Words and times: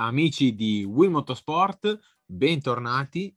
amici 0.00 0.54
di 0.54 0.82
Will 0.82 1.10
Motorsport, 1.10 1.98
bentornati 2.24 3.34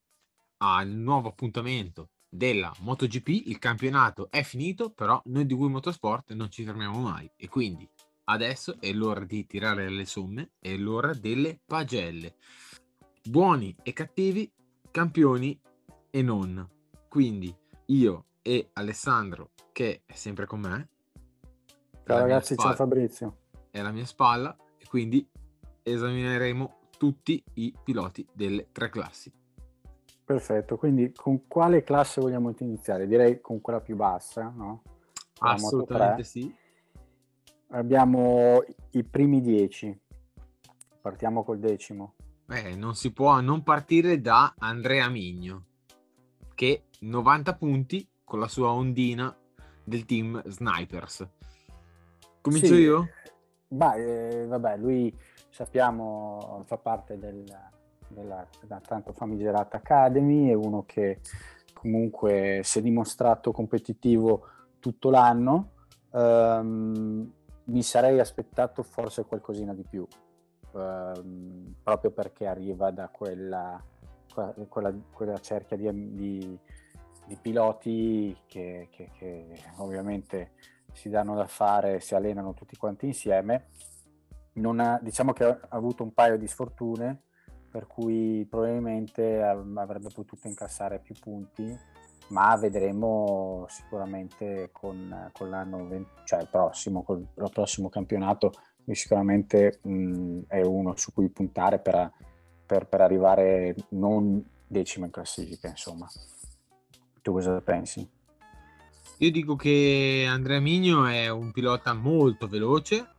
al 0.59 0.87
nuovo 0.87 1.27
appuntamento 1.27 2.11
della 2.29 2.73
MotoGP. 2.79 3.27
Il 3.47 3.59
campionato 3.59 4.31
è 4.31 4.43
finito, 4.43 4.89
però 4.89 5.21
noi 5.25 5.45
di 5.45 5.53
Will 5.53 5.71
Motorsport 5.71 6.31
non 6.31 6.49
ci 6.49 6.63
fermiamo 6.63 6.99
mai 6.99 7.29
e 7.35 7.49
quindi 7.49 7.87
adesso 8.25 8.77
è 8.79 8.93
l'ora 8.93 9.25
di 9.25 9.45
tirare 9.45 9.89
le 9.89 10.05
somme, 10.05 10.51
è 10.59 10.75
l'ora 10.77 11.13
delle 11.13 11.59
pagelle. 11.65 12.35
Buoni 13.21 13.75
e 13.83 13.91
cattivi, 13.91 14.49
campioni 14.89 15.59
e 16.09 16.21
non. 16.21 16.65
Quindi 17.09 17.53
io 17.87 18.25
e 18.41 18.69
Alessandro, 18.71 19.51
che 19.73 20.03
è 20.05 20.13
sempre 20.13 20.45
con 20.45 20.61
me. 20.61 20.89
Ciao 22.05 22.19
ragazzi, 22.19 22.55
ciao 22.55 22.73
Fabrizio. 22.73 23.39
È 23.69 23.81
la 23.81 23.91
mia 23.91 24.05
spalla 24.05 24.55
e 24.77 24.85
quindi 24.87 25.27
esamineremo 25.83 26.79
tutti 26.97 27.43
i 27.55 27.73
piloti 27.83 28.25
delle 28.33 28.69
tre 28.71 28.89
classi. 28.89 29.31
Perfetto, 30.25 30.77
quindi 30.77 31.11
con 31.13 31.47
quale 31.47 31.83
classe 31.83 32.21
vogliamo 32.21 32.53
iniziare? 32.59 33.07
Direi 33.07 33.41
con 33.41 33.59
quella 33.59 33.81
più 33.81 33.95
bassa, 33.95 34.51
no? 34.55 34.81
Assolutamente 35.39 36.23
sì. 36.23 36.53
Abbiamo 37.71 38.63
i 38.91 39.03
primi 39.03 39.41
dieci. 39.41 39.99
Partiamo 41.01 41.43
col 41.43 41.59
decimo. 41.59 42.15
Beh, 42.45 42.75
non 42.75 42.95
si 42.95 43.11
può 43.11 43.41
non 43.41 43.63
partire 43.63 44.21
da 44.21 44.53
Andrea 44.57 45.09
Migno, 45.09 45.65
che 46.55 46.85
90 46.99 47.55
punti 47.55 48.07
con 48.23 48.39
la 48.39 48.47
sua 48.47 48.71
ondina 48.71 49.35
del 49.83 50.05
team 50.05 50.41
Snipers. 50.45 51.27
Comincio 52.41 52.75
sì. 52.75 52.81
io? 52.81 53.07
Beh, 53.67 54.43
eh, 54.43 54.47
vabbè, 54.47 54.77
lui 54.77 55.13
sappiamo 55.53 56.63
fa 56.65 56.77
parte 56.77 57.19
del, 57.19 57.45
della, 58.07 58.45
della 58.59 58.81
tanto 58.81 59.13
famigerata 59.13 59.77
Academy, 59.77 60.49
è 60.49 60.53
uno 60.53 60.83
che 60.83 61.19
comunque 61.73 62.61
si 62.63 62.79
è 62.79 62.81
dimostrato 62.81 63.51
competitivo 63.51 64.47
tutto 64.79 65.11
l'anno. 65.11 65.69
Um, 66.09 67.31
mi 67.65 67.83
sarei 67.83 68.19
aspettato 68.19 68.81
forse 68.81 69.25
qualcosina 69.25 69.75
di 69.75 69.83
più, 69.83 70.07
um, 70.71 71.75
proprio 71.83 72.09
perché 72.09 72.47
arriva 72.47 72.89
da 72.89 73.09
quella, 73.09 73.79
quella, 74.67 74.91
quella 75.11 75.37
cerchia 75.37 75.77
di, 75.77 76.15
di, 76.15 76.59
di 77.27 77.37
piloti 77.39 78.35
che, 78.47 78.87
che, 78.89 79.11
che, 79.15 79.61
ovviamente 79.77 80.53
si 80.93 81.09
danno 81.09 81.35
da 81.35 81.45
fare, 81.45 81.99
si 81.99 82.15
allenano 82.15 82.55
tutti 82.55 82.75
quanti 82.75 83.05
insieme 83.05 83.67
ha, 84.79 84.99
diciamo 85.01 85.33
che 85.33 85.45
ha 85.45 85.59
avuto 85.69 86.03
un 86.03 86.13
paio 86.13 86.37
di 86.37 86.47
sfortune 86.47 87.21
per 87.73 87.87
cui 87.87 88.45
probabilmente 88.47 89.41
avrebbe 89.41 90.09
potuto 90.13 90.47
incassare 90.47 90.99
più 90.99 91.15
punti, 91.19 91.75
ma 92.27 92.55
vedremo 92.55 93.65
sicuramente 93.67 94.69
con, 94.71 95.31
con 95.33 95.49
l'anno 95.49 95.87
20, 95.87 96.09
cioè 96.23 96.41
il 96.41 96.49
prossimo, 96.51 97.01
col, 97.01 97.25
il 97.33 97.49
prossimo 97.51 97.89
campionato, 97.89 98.51
sicuramente 98.91 99.79
mh, 99.81 100.41
è 100.49 100.61
uno 100.61 100.95
su 100.95 101.13
cui 101.13 101.29
puntare 101.29 101.79
per, 101.79 102.11
per, 102.63 102.85
per 102.85 103.01
arrivare 103.01 103.75
non 103.89 104.45
decimo 104.67 105.05
in 105.05 105.11
classifica, 105.11 105.67
insomma. 105.67 106.07
Tu 107.23 107.31
cosa 107.31 107.59
pensi? 107.61 108.07
Io 109.17 109.31
dico 109.31 109.55
che 109.55 110.27
Andrea 110.29 110.59
Migno 110.59 111.05
è 111.05 111.27
un 111.29 111.51
pilota 111.51 111.93
molto 111.93 112.47
veloce, 112.47 113.12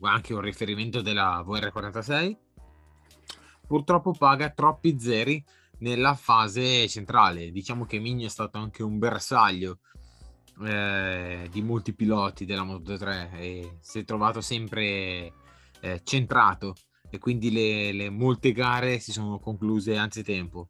anche 0.00 0.34
un 0.34 0.40
riferimento 0.40 1.00
della 1.00 1.44
VR46 1.46 2.36
purtroppo 3.66 4.12
paga 4.12 4.50
troppi 4.50 4.98
zeri 4.98 5.44
nella 5.78 6.14
fase 6.14 6.88
centrale. 6.88 7.50
Diciamo 7.50 7.84
che 7.84 7.98
Migno 7.98 8.26
è 8.26 8.30
stato 8.30 8.58
anche 8.58 8.82
un 8.82 8.98
bersaglio 8.98 9.80
eh, 10.64 11.48
di 11.50 11.62
molti 11.62 11.94
piloti 11.94 12.44
della 12.44 12.64
Moto 12.64 12.96
3 12.96 13.30
e 13.34 13.78
si 13.80 13.98
è 13.98 14.04
trovato 14.04 14.40
sempre 14.40 15.32
eh, 15.80 16.00
centrato 16.02 16.74
e 17.10 17.18
quindi 17.18 17.50
le, 17.50 17.92
le 17.92 18.10
molte 18.10 18.52
gare 18.52 18.98
si 18.98 19.12
sono 19.12 19.38
concluse 19.38 19.96
anzitempo 19.96 20.68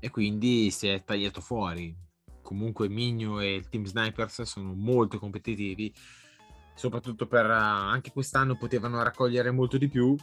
e 0.00 0.10
quindi 0.10 0.70
si 0.70 0.88
è 0.88 1.04
tagliato 1.04 1.40
fuori. 1.40 1.94
Comunque 2.42 2.88
Migno 2.88 3.40
e 3.40 3.54
il 3.54 3.68
team 3.68 3.84
Snipers 3.84 4.42
sono 4.42 4.74
molto 4.74 5.18
competitivi 5.18 5.94
soprattutto 6.74 7.26
per 7.26 7.46
uh, 7.46 7.50
anche 7.52 8.12
quest'anno 8.12 8.56
potevano 8.56 9.02
raccogliere 9.02 9.50
molto 9.50 9.78
di 9.78 9.88
più. 9.88 10.16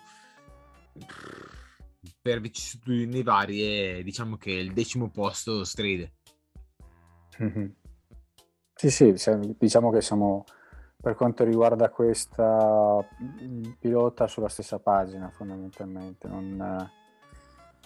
Per 2.22 2.40
vicissitudini 2.42 3.24
varie 3.24 4.04
diciamo 4.04 4.38
che 4.38 4.52
il 4.52 4.74
decimo 4.74 5.10
posto 5.10 5.64
stride. 5.64 6.14
Mm-hmm. 7.42 7.68
sì 8.74 8.90
sì 8.90 9.14
diciamo 9.58 9.92
che 9.92 10.02
siamo 10.02 10.44
per 11.02 11.16
quanto 11.16 11.46
riguarda 11.46 11.90
questa 11.90 12.98
mm, 13.24 13.64
pilota 13.80 14.28
sulla 14.28 14.50
stessa 14.50 14.80
pagina 14.80 15.30
fondamentalmente. 15.30 16.28
Non 16.28 16.60
eh, 16.62 16.92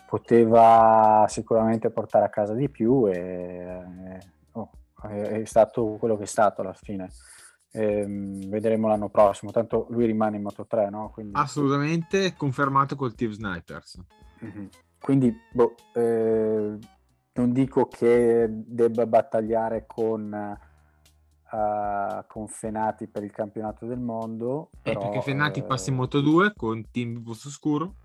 poteva 0.07 1.25
sicuramente 1.28 1.91
portare 1.91 2.25
a 2.25 2.29
casa 2.29 2.53
di 2.53 2.69
più 2.69 3.07
e 3.07 3.13
eh, 3.13 4.19
oh, 4.53 4.69
è 5.07 5.44
stato 5.46 5.97
quello 6.00 6.18
che 6.18 6.23
è 6.23 6.28
stato 6.28 6.62
alla 6.62 6.73
fine 6.73 7.09
Ehm, 7.75 8.50
vedremo 8.50 8.88
l'anno 8.88 9.09
prossimo. 9.09 9.51
Tanto 9.51 9.88
lui 9.89 10.06
rimane 10.06 10.38
in 10.38 10.44
Moto 10.44 10.66
3, 10.66 10.89
no? 10.89 11.09
Quindi... 11.11 11.34
Assolutamente 11.35 12.35
confermato 12.35 12.95
col 12.95 13.16
Team 13.16 13.31
Snipers. 13.31 14.00
Mm-hmm. 14.44 14.66
Quindi, 15.00 15.35
boh, 15.51 15.75
eh, 15.94 16.78
non 17.34 17.51
dico 17.51 17.88
che 17.88 18.47
debba 18.50 19.07
battagliare 19.07 19.85
con, 19.88 20.57
uh, 21.51 22.25
con 22.28 22.47
Fenati 22.47 23.07
per 23.07 23.23
il 23.23 23.31
campionato 23.31 23.85
del 23.88 24.00
mondo. 24.00 24.69
Eh, 24.84 24.94
però, 24.94 25.00
perché 25.00 25.22
Fenati 25.22 25.59
eh, 25.59 25.63
passa 25.63 25.90
in 25.90 25.95
Moto 25.95 26.22
2 26.22 26.53
con 26.55 26.90
Team 26.91 27.22
Bus 27.23 27.44
Oscuro. 27.45 27.95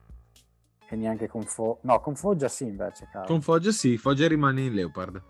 E 0.88 0.96
neanche 0.96 1.28
con 1.28 1.42
Foggia. 1.42 1.80
No, 1.82 2.00
con 2.00 2.14
Foggia 2.14 2.48
sì, 2.48 2.64
invece. 2.64 3.06
Caro. 3.12 3.26
Con 3.26 3.42
Foggia 3.42 3.70
sì, 3.70 3.98
Foggia 3.98 4.26
rimane 4.26 4.62
in 4.62 4.72
Leopard 4.72 5.22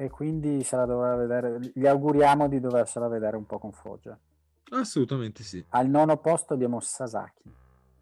e 0.00 0.08
quindi 0.08 0.64
se 0.64 0.76
la 0.76 0.86
dovrà 0.86 1.14
vedere, 1.14 1.60
gli 1.74 1.86
auguriamo 1.86 2.48
di 2.48 2.58
doversela 2.58 3.06
vedere 3.06 3.36
un 3.36 3.44
po' 3.44 3.58
con 3.58 3.70
Foggia. 3.70 4.18
Assolutamente 4.70 5.42
sì. 5.42 5.62
Al 5.68 5.90
nono 5.90 6.16
posto 6.16 6.54
abbiamo 6.54 6.80
Sasaki. 6.80 7.42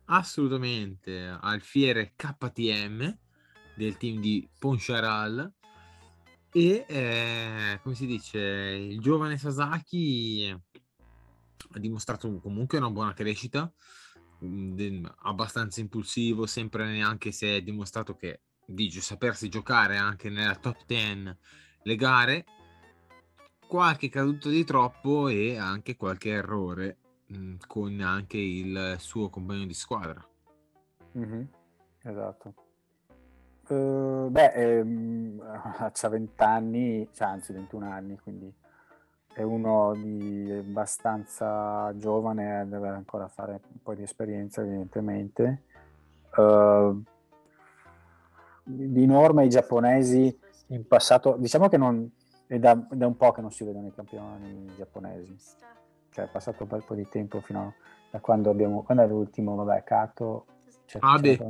Assolutamente, 0.05 1.37
alfiere 1.41 2.13
KTM 2.15 3.19
del 3.75 3.97
team 3.97 4.21
di 4.21 4.49
Poncharal 4.61 5.53
e 6.53 6.85
eh, 6.87 7.81
come 7.83 7.95
si 7.97 8.07
dice, 8.07 8.39
il 8.39 9.01
giovane 9.01 9.37
Sasaki 9.37 10.57
ha 11.73 11.79
dimostrato 11.81 12.33
comunque 12.39 12.79
una 12.79 12.91
buona 12.91 13.13
crescita, 13.13 13.73
mm, 14.45 15.05
abbastanza 15.23 15.81
impulsivo, 15.81 16.47
sempre 16.47 17.01
anche 17.01 17.33
se 17.33 17.57
è 17.57 17.61
dimostrato 17.61 18.15
che 18.15 18.43
di 18.65 18.89
sapersi 18.93 19.49
giocare 19.49 19.97
anche 19.97 20.31
nella 20.31 20.55
top 20.55 20.85
10 20.87 21.37
le 21.89 21.97
gare, 21.97 22.45
qualche 23.67 24.11
caduto 24.11 24.51
di 24.51 24.63
troppo 24.63 25.29
e 25.29 25.57
anche 25.57 25.97
qualche 25.97 26.31
errore 26.31 26.99
mh, 27.29 27.37
mm, 27.39 27.55
con 27.67 27.99
anche 28.01 28.37
il 28.37 28.97
suo 28.99 29.31
compagno 29.31 29.65
di 29.65 29.73
squadra. 29.73 30.23
Mm-hmm. 31.17 31.43
Esatto. 32.03 32.55
Uh, 33.69 34.29
beh, 34.31 34.53
ehm, 34.53 35.41
ha 35.43 36.09
20 36.09 36.43
anni, 36.43 37.09
cioè, 37.13 37.29
anzi 37.29 37.55
21 37.55 37.91
anni, 37.91 38.19
quindi 38.19 38.53
è 39.33 39.43
uno 39.43 39.95
di 39.95 40.51
abbastanza 40.51 41.93
giovane, 41.97 42.67
deve 42.69 42.89
ancora 42.89 43.29
fare 43.29 43.61
un 43.67 43.83
po' 43.83 43.95
di 43.95 44.03
esperienza 44.03 44.61
evidentemente. 44.61 45.63
Uh, 46.37 47.03
di 48.63 49.07
norma 49.07 49.43
i 49.43 49.49
giapponesi 49.49 50.39
in 50.69 50.87
passato, 50.87 51.37
diciamo 51.39 51.69
che 51.69 51.77
non, 51.77 52.11
è 52.47 52.59
da, 52.59 52.75
da, 52.75 53.07
un 53.07 53.17
po' 53.17 53.33
che 53.33 53.41
non 53.41 53.51
si 53.51 53.65
vedono 53.65 53.87
i 53.87 53.95
campioni 53.95 54.71
giapponesi, 54.77 55.37
cioè 56.11 56.25
è 56.25 56.29
passato 56.29 56.63
un 56.63 56.69
bel 56.69 56.85
po' 56.85 56.95
di 56.95 57.09
tempo 57.09 57.41
fino 57.41 57.61
a 57.61 57.73
da 58.11 58.21
quando 58.21 58.51
abbiamo, 58.51 58.83
quando 58.83 59.03
è 59.03 59.07
l'ultimo, 59.07 59.55
vabbè, 59.55 59.85
Kato, 59.85 60.47
c'è, 60.87 60.99
Abe. 61.01 61.37
C'è, 61.37 61.47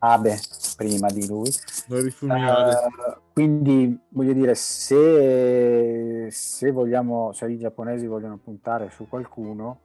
Abe 0.00 0.38
prima 0.76 1.08
di 1.08 1.26
lui. 1.26 1.50
Uh, 1.88 3.20
quindi 3.32 3.98
voglio 4.10 4.32
dire, 4.32 4.54
se, 4.54 6.28
se 6.30 6.70
vogliamo, 6.70 7.32
se 7.32 7.50
i 7.50 7.58
giapponesi 7.58 8.06
vogliono 8.06 8.36
puntare 8.36 8.90
su 8.90 9.08
qualcuno, 9.08 9.80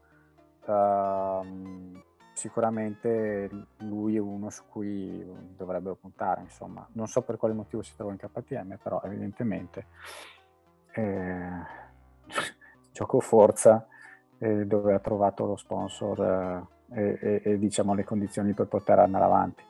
uh, 0.66 2.04
sicuramente 2.34 3.50
lui 3.80 4.16
è 4.16 4.20
uno 4.20 4.50
su 4.50 4.64
cui 4.70 5.26
dovrebbero 5.56 5.96
puntare, 5.96 6.42
insomma. 6.42 6.86
Non 6.94 7.08
so 7.08 7.22
per 7.22 7.38
quale 7.38 7.54
motivo 7.54 7.82
si 7.82 7.96
trova 7.96 8.12
in 8.12 8.18
KTM, 8.18 8.78
però 8.82 9.02
evidentemente 9.04 9.86
eh, 10.94 11.50
gioco 12.92 13.20
forza 13.20 13.88
eh, 14.38 14.66
dove 14.66 14.94
ha 14.94 15.00
trovato 15.00 15.46
lo 15.46 15.56
sponsor 15.56 16.68
e, 16.92 17.18
e, 17.22 17.42
e, 17.44 17.58
diciamo 17.58 17.94
le 17.94 18.04
condizioni 18.04 18.54
per 18.54 18.68
poter 18.68 19.00
andare 19.00 19.24
avanti. 19.24 19.64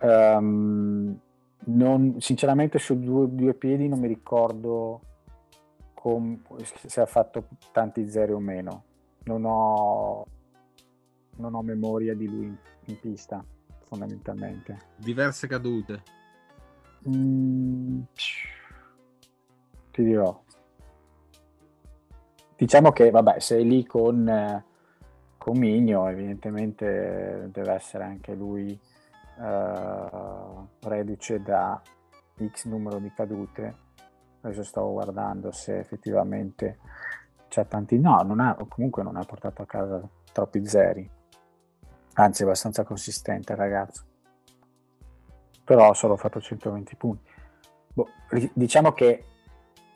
Um, 0.00 1.18
non, 1.64 2.20
sinceramente 2.20 2.78
su 2.78 2.98
due, 2.98 3.26
due, 3.34 3.54
piedi 3.54 3.88
non 3.88 3.98
mi 3.98 4.06
ricordo 4.06 5.00
com, 5.92 6.40
se 6.62 7.00
ha 7.00 7.06
fatto 7.06 7.48
tanti 7.72 8.08
zeri 8.08 8.32
o 8.32 8.38
meno. 8.38 8.84
Non 9.24 9.44
ho, 9.44 10.24
non 11.38 11.54
ho 11.54 11.62
memoria 11.62 12.14
di 12.14 12.28
lui 12.28 12.46
in, 12.46 12.56
in 12.84 13.00
pista, 13.00 13.44
fondamentalmente. 13.86 14.78
Diverse 14.96 15.46
cadute. 15.46 16.02
Mm, 17.08 18.00
ti 19.90 20.04
dirò. 20.04 20.42
Diciamo 22.56 22.90
che, 22.90 23.10
vabbè, 23.10 23.38
sei 23.38 23.64
lì 23.64 23.86
con, 23.86 24.64
con 25.36 25.58
Migno, 25.58 26.08
evidentemente 26.08 27.48
deve 27.52 27.72
essere 27.72 28.04
anche 28.04 28.34
lui 28.34 28.78
uh, 29.36 30.68
reduce 30.80 31.40
da 31.40 31.80
X 32.44 32.66
numero 32.66 32.98
di 32.98 33.12
cadute. 33.12 33.86
Adesso 34.40 34.64
stavo 34.64 34.92
guardando 34.92 35.52
se 35.52 35.78
effettivamente 35.78 36.78
c'è 37.48 37.66
tanti... 37.66 37.98
No, 37.98 38.22
non 38.22 38.40
ha, 38.40 38.56
comunque 38.68 39.02
non 39.02 39.16
ha 39.16 39.24
portato 39.24 39.62
a 39.62 39.66
casa 39.66 40.08
troppi 40.32 40.66
zeri. 40.66 41.08
Anzi, 42.18 42.42
abbastanza 42.42 42.82
consistente 42.82 43.52
il 43.52 43.58
ragazzo. 43.58 44.02
Però 45.62 45.90
ha 45.90 45.94
solo 45.94 46.16
fatto 46.16 46.40
120 46.40 46.96
punti. 46.96 47.30
Boh, 47.92 48.08
diciamo 48.52 48.92
che 48.92 49.24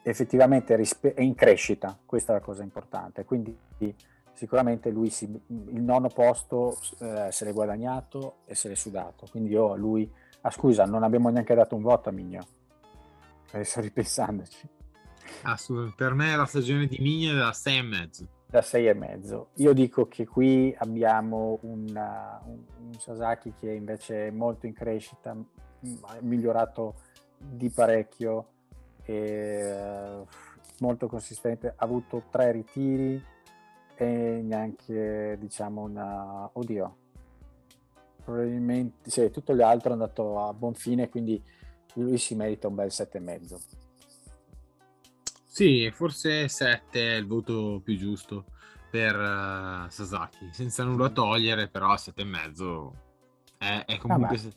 effettivamente 0.02 0.74
è 0.74 1.20
in 1.20 1.34
crescita, 1.34 1.98
questa 2.06 2.32
è 2.32 2.36
la 2.36 2.42
cosa 2.42 2.62
importante. 2.62 3.24
Quindi 3.24 3.56
sicuramente 4.34 4.90
lui 4.90 5.10
si, 5.10 5.24
il 5.24 5.82
nono 5.82 6.08
posto 6.08 6.78
eh, 7.00 7.28
se 7.32 7.44
l'è 7.44 7.52
guadagnato 7.52 8.36
e 8.44 8.54
se 8.54 8.68
l'è 8.68 8.76
sudato. 8.76 9.26
Quindi 9.28 9.50
io 9.50 9.72
a 9.72 9.76
lui, 9.76 10.08
ah 10.42 10.50
scusa, 10.50 10.84
non 10.84 11.02
abbiamo 11.02 11.28
neanche 11.28 11.54
dato 11.54 11.74
un 11.74 11.82
voto 11.82 12.08
a 12.08 12.12
Migno. 12.12 12.46
Adesso 13.50 13.80
ripensandoci. 13.80 14.68
Assolutamente, 15.42 15.96
per 15.96 16.14
me 16.14 16.36
la 16.36 16.46
stagione 16.46 16.86
di 16.86 16.98
Migno 17.00 17.32
è 17.32 17.36
da 17.36 17.52
6 17.52 17.76
e 17.76 17.82
mezzo. 17.82 18.28
Da 18.52 18.60
6 18.60 18.86
e 18.86 18.92
mezzo. 18.92 19.48
Io 19.54 19.72
dico 19.72 20.08
che 20.08 20.26
qui 20.26 20.74
abbiamo 20.76 21.58
una, 21.62 22.38
un, 22.44 22.62
un 22.80 22.92
Sasaki 22.98 23.54
che 23.58 23.70
invece 23.70 24.26
è 24.26 24.30
molto 24.30 24.66
in 24.66 24.74
crescita, 24.74 25.34
migliorato 26.20 26.96
di 27.38 27.70
parecchio, 27.70 28.48
è 29.04 30.20
molto 30.80 31.08
consistente, 31.08 31.68
ha 31.68 31.74
avuto 31.78 32.24
tre 32.30 32.52
ritiri, 32.52 33.24
e 33.94 34.40
neanche 34.42 35.36
diciamo 35.38 35.82
una 35.82 36.50
oddio 36.52 36.96
probabilmente 38.24 39.10
sì, 39.10 39.30
tutto 39.30 39.54
l'altro 39.54 39.90
è 39.90 39.92
andato 39.92 40.40
a 40.40 40.52
buon 40.52 40.74
fine 40.74 41.08
quindi 41.08 41.42
lui 41.94 42.18
si 42.18 42.34
merita 42.34 42.68
un 42.68 42.74
bel 42.74 42.88
7,5 42.88 43.81
sì 45.52 45.90
forse 45.92 46.48
7 46.48 47.14
è 47.14 47.16
il 47.16 47.26
voto 47.26 47.80
più 47.84 47.96
giusto 47.96 48.44
per 48.90 49.16
uh, 49.16 49.88
Sasaki 49.88 50.48
senza 50.52 50.84
nulla 50.84 51.10
togliere 51.10 51.68
però 51.68 51.94
7,5 51.94 52.90
è, 53.58 53.84
è 53.86 53.98
comunque 53.98 54.36
Vabbè. 54.36 54.54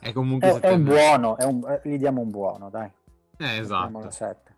è 0.00 0.12
comunque 0.12 0.48
è, 0.48 0.60
è 0.60 0.72
un 0.72 0.84
buono 0.84 1.36
è 1.36 1.44
un, 1.44 1.64
eh, 1.68 1.80
gli 1.88 1.98
diamo 1.98 2.20
un 2.20 2.30
buono 2.30 2.70
dai 2.70 2.90
eh, 3.36 3.58
esatto 3.58 4.10
7. 4.10 4.56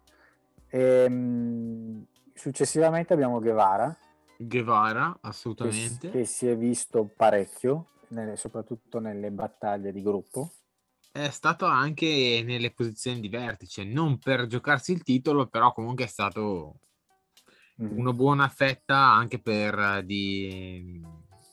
E, 0.68 0.80
ehm, 0.80 2.04
successivamente 2.34 3.12
abbiamo 3.12 3.40
Guevara 3.40 3.96
Guevara, 4.42 5.18
assolutamente. 5.20 6.10
Che, 6.10 6.18
che 6.20 6.24
si 6.24 6.48
è 6.48 6.56
visto 6.56 7.04
parecchio, 7.14 7.88
nelle, 8.08 8.36
soprattutto 8.36 8.98
nelle 8.98 9.30
battaglie 9.30 9.92
di 9.92 10.02
gruppo. 10.02 10.52
È 11.12 11.28
stato 11.30 11.66
anche 11.66 12.42
nelle 12.44 12.72
posizioni 12.72 13.20
di 13.20 13.28
vertice, 13.28 13.84
non 13.84 14.18
per 14.18 14.46
giocarsi 14.46 14.92
il 14.92 15.02
titolo, 15.02 15.46
però 15.46 15.72
comunque 15.72 16.04
è 16.04 16.08
stato 16.08 16.78
mm. 17.82 17.98
una 17.98 18.12
buona 18.12 18.48
fetta 18.48 18.96
anche 18.96 19.40
per 19.40 20.02
di, 20.04 21.02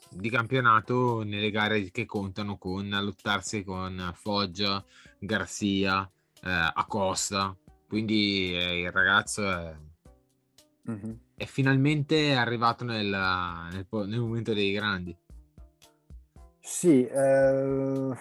di 0.09 0.30
campionato 0.30 1.24
nelle 1.24 1.50
gare 1.51 1.89
che 1.89 2.06
contano 2.06 2.57
con 2.57 2.88
lottarsi 2.89 3.63
con 3.63 4.12
Foggia, 4.13 4.83
Garcia, 5.19 6.10
eh, 6.44 6.71
Acosta. 6.74 7.56
Quindi 7.88 8.56
eh, 8.56 8.81
il 8.81 8.92
ragazzo 8.92 9.50
è... 9.50 9.75
Mm-hmm 10.89 11.25
è 11.38 11.45
finalmente 11.45 12.33
arrivato 12.33 12.83
nel, 12.83 13.06
nel, 13.06 13.86
nel 14.07 14.19
momento 14.19 14.56
dei 14.56 14.71
grandi. 14.71 15.15
Sì, 16.60 17.06
eh, 17.06 18.18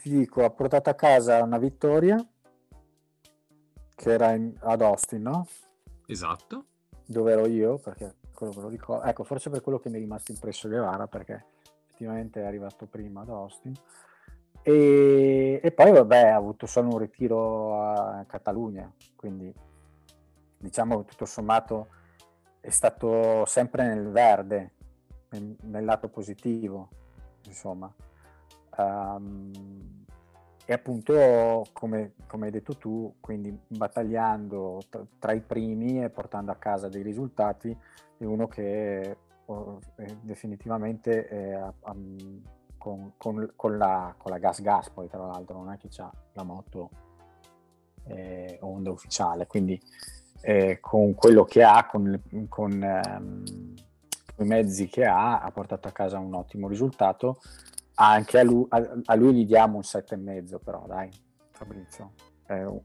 ti 0.00 0.08
dico, 0.08 0.42
ha 0.44 0.50
portato 0.50 0.88
a 0.88 0.94
casa 0.94 1.42
una 1.42 1.58
vittoria 1.58 2.16
che 3.94 4.10
era 4.10 4.32
in, 4.32 4.54
ad 4.60 4.80
Austin, 4.80 5.20
no? 5.20 5.46
Esatto. 6.06 6.64
Dove 7.04 7.32
ero 7.32 7.46
io, 7.46 7.76
perché 7.76 8.14
quello 8.32 8.54
me 8.56 8.62
lo 8.62 8.68
ricordo. 8.68 9.04
Ecco, 9.04 9.24
forse 9.24 9.50
per 9.50 9.60
quello 9.60 9.78
che 9.78 9.90
mi 9.90 9.96
è 9.96 9.98
rimasto 9.98 10.32
impresso 10.32 10.68
Guevara, 10.68 11.06
perché 11.06 11.44
effettivamente 11.84 12.40
è 12.40 12.46
arrivato 12.46 12.86
prima 12.86 13.20
ad 13.20 13.28
Austin. 13.28 13.74
E, 14.62 15.60
e 15.62 15.70
poi, 15.72 15.90
vabbè, 15.90 16.28
ha 16.28 16.36
avuto 16.36 16.64
solo 16.64 16.88
un 16.88 16.98
ritiro 16.98 17.78
a 17.82 18.24
Catalogna, 18.26 18.90
quindi 19.16 19.52
diciamo 20.56 21.00
che 21.00 21.10
tutto 21.10 21.26
sommato 21.26 21.88
è 22.60 22.70
stato 22.70 23.44
sempre 23.44 23.86
nel 23.86 24.08
verde, 24.08 24.72
nel, 25.30 25.56
nel 25.60 25.84
lato 25.84 26.08
positivo, 26.08 26.88
insomma. 27.44 27.92
Um, 28.76 29.50
e 30.64 30.72
appunto, 30.72 31.66
come, 31.72 32.14
come, 32.26 32.46
hai 32.46 32.52
detto 32.52 32.76
tu, 32.76 33.14
quindi 33.20 33.58
battagliando 33.66 34.80
tra, 34.88 35.04
tra, 35.18 35.32
i 35.32 35.40
primi 35.40 36.02
e 36.02 36.10
portando 36.10 36.52
a 36.52 36.56
casa 36.56 36.88
dei 36.88 37.02
risultati, 37.02 37.76
è 38.16 38.24
uno 38.24 38.46
che 38.46 39.00
è, 39.00 39.16
è 39.96 40.16
definitivamente 40.20 41.26
è, 41.26 41.60
um, 41.86 42.42
con, 42.78 43.12
con, 43.16 43.52
con, 43.56 43.76
la, 43.76 44.14
con, 44.16 44.30
la, 44.30 44.38
gas 44.38 44.62
gas, 44.62 44.90
poi 44.90 45.08
tra 45.08 45.26
l'altro 45.26 45.58
non 45.58 45.72
è 45.72 45.76
che 45.76 45.88
c'ha 45.90 46.10
la 46.34 46.44
moto 46.44 46.90
eh, 48.04 48.58
onda 48.62 48.90
ufficiale, 48.90 49.46
quindi 49.46 49.80
eh, 50.42 50.78
con 50.80 51.14
quello 51.14 51.44
che 51.44 51.62
ha, 51.62 51.86
con, 51.86 52.22
con, 52.48 52.82
ehm, 52.82 53.44
i 54.38 54.44
mezzi 54.44 54.88
che 54.88 55.04
ha, 55.04 55.40
ha 55.40 55.50
portato 55.50 55.88
a 55.88 55.92
casa 55.92 56.18
un 56.18 56.34
ottimo 56.34 56.68
risultato. 56.68 57.40
Anche 57.94 58.38
a 58.38 58.42
lui, 58.42 58.64
a, 58.68 59.00
a 59.04 59.14
lui 59.14 59.34
gli 59.34 59.46
diamo 59.46 59.76
un 59.76 59.82
7,5 59.82 60.58
però, 60.62 60.86
dai, 60.86 61.10
Fabrizio, 61.50 62.12
eh, 62.46 62.82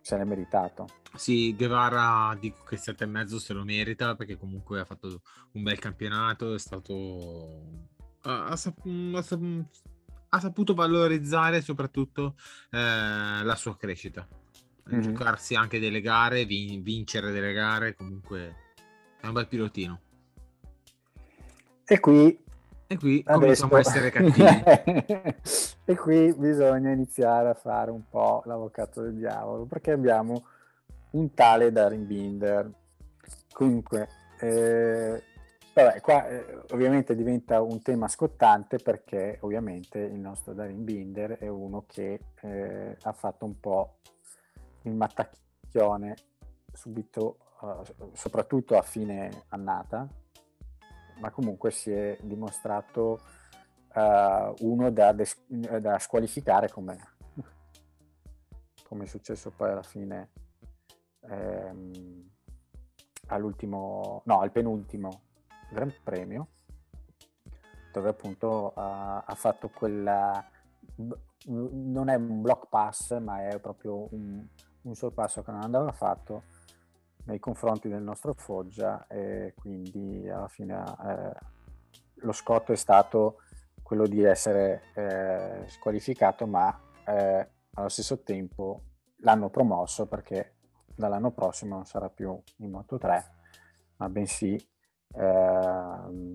se 0.00 0.16
l'è 0.16 0.24
meritato. 0.24 0.86
Sì, 1.14 1.54
Guevara 1.56 2.36
dico 2.38 2.62
che 2.64 2.76
7,5 2.76 3.36
se 3.36 3.52
lo 3.52 3.64
merita 3.64 4.14
perché 4.16 4.36
comunque 4.36 4.80
ha 4.80 4.84
fatto 4.84 5.22
un 5.52 5.62
bel 5.62 5.78
campionato, 5.78 6.54
è 6.54 6.58
stato... 6.58 7.88
Ha, 8.22 8.48
ha, 8.48 8.58
ha 10.32 10.40
saputo 10.40 10.74
valorizzare 10.74 11.62
soprattutto 11.62 12.34
eh, 12.70 13.42
la 13.42 13.54
sua 13.56 13.76
crescita 13.76 14.28
mm-hmm. 14.90 15.00
giocarsi 15.00 15.54
anche 15.54 15.78
delle 15.78 16.00
gare, 16.00 16.44
vin- 16.44 16.82
vincere 16.82 17.30
delle 17.30 17.52
gare, 17.52 17.94
comunque 17.94 18.56
è 19.20 19.26
un 19.26 19.32
bel 19.32 19.48
pilotino. 19.48 20.00
E 21.84 22.00
qui 22.00 22.38
e 22.92 22.98
qui 22.98 23.22
adesso... 23.24 23.68
cominciamo 23.68 23.74
a 23.76 23.78
essere 23.78 24.10
cattivi. 24.10 25.36
e 25.84 25.96
qui 25.96 26.34
bisogna 26.34 26.90
iniziare 26.90 27.50
a 27.50 27.54
fare 27.54 27.92
un 27.92 28.02
po' 28.08 28.42
l'avvocato 28.46 29.00
del 29.02 29.14
diavolo, 29.14 29.64
perché 29.64 29.92
abbiamo 29.92 30.42
un 31.10 31.32
tale 31.32 31.70
Darin 31.70 32.04
Binder. 32.04 32.68
Comunque, 33.52 34.08
eh, 34.40 35.22
vabbè, 35.72 36.00
qua 36.00 36.26
eh, 36.26 36.62
ovviamente 36.72 37.14
diventa 37.14 37.60
un 37.62 37.80
tema 37.80 38.08
scottante 38.08 38.78
perché 38.78 39.38
ovviamente 39.42 40.00
il 40.00 40.18
nostro 40.18 40.52
Darin 40.52 40.82
Binder 40.82 41.38
è 41.38 41.46
uno 41.46 41.84
che 41.86 42.18
eh, 42.40 42.96
ha 43.00 43.12
fatto 43.12 43.44
un 43.44 43.60
po' 43.60 43.98
il 44.82 44.94
mattacchione 44.94 46.16
subito, 46.72 47.36
uh, 47.60 48.10
soprattutto 48.14 48.76
a 48.76 48.82
fine 48.82 49.44
annata, 49.50 50.08
ma 51.20 51.30
comunque 51.30 51.70
si 51.70 51.90
è 51.92 52.18
dimostrato 52.22 53.20
uh, 53.94 54.54
uno 54.60 54.90
da, 54.90 55.12
des- 55.12 55.46
da, 55.46 55.98
squalificare 55.98 56.68
come, 56.68 56.98
come 58.84 59.04
è 59.04 59.06
successo 59.06 59.50
poi 59.50 59.70
alla 59.70 59.82
fine 59.82 60.30
ehm, 61.20 62.30
all'ultimo, 63.26 64.22
no, 64.24 64.40
al 64.40 64.50
penultimo 64.50 65.22
Gran 65.70 65.92
Premio, 66.02 66.48
dove 67.92 68.08
appunto 68.08 68.72
uh, 68.74 68.80
ha 68.80 69.34
fatto 69.34 69.68
quella 69.68 70.44
non 71.46 72.08
è 72.08 72.14
un 72.14 72.42
block 72.42 72.68
pass, 72.68 73.18
ma 73.18 73.46
è 73.48 73.58
proprio 73.60 74.06
un, 74.10 74.44
un 74.82 74.94
sorpasso 74.94 75.42
che 75.42 75.50
non 75.50 75.62
andava 75.62 75.92
fatto 75.92 76.42
nei 77.24 77.38
confronti 77.38 77.88
del 77.88 78.02
nostro 78.02 78.34
Foggia 78.34 79.06
e 79.06 79.54
quindi 79.56 80.28
alla 80.28 80.48
fine 80.48 80.82
eh, 80.82 81.32
lo 82.22 82.32
scotto 82.32 82.72
è 82.72 82.76
stato 82.76 83.38
quello 83.82 84.06
di 84.06 84.22
essere 84.22 84.82
eh, 84.94 85.64
squalificato, 85.66 86.46
ma 86.46 86.78
eh, 87.06 87.48
allo 87.74 87.88
stesso 87.88 88.22
tempo 88.22 88.82
l'hanno 89.18 89.50
promosso 89.50 90.06
perché 90.06 90.54
dall'anno 90.94 91.32
prossimo 91.32 91.74
non 91.76 91.84
sarà 91.86 92.08
più 92.08 92.40
in 92.58 92.70
Moto 92.70 92.98
3, 92.98 93.24
ma 93.96 94.08
bensì 94.08 94.54
eh, 94.54 95.20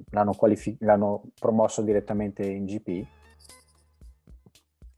l'hanno, 0.10 0.34
qualific- 0.34 0.82
l'hanno 0.82 1.24
promosso 1.40 1.82
direttamente 1.82 2.46
in 2.46 2.66
GP 2.66 3.08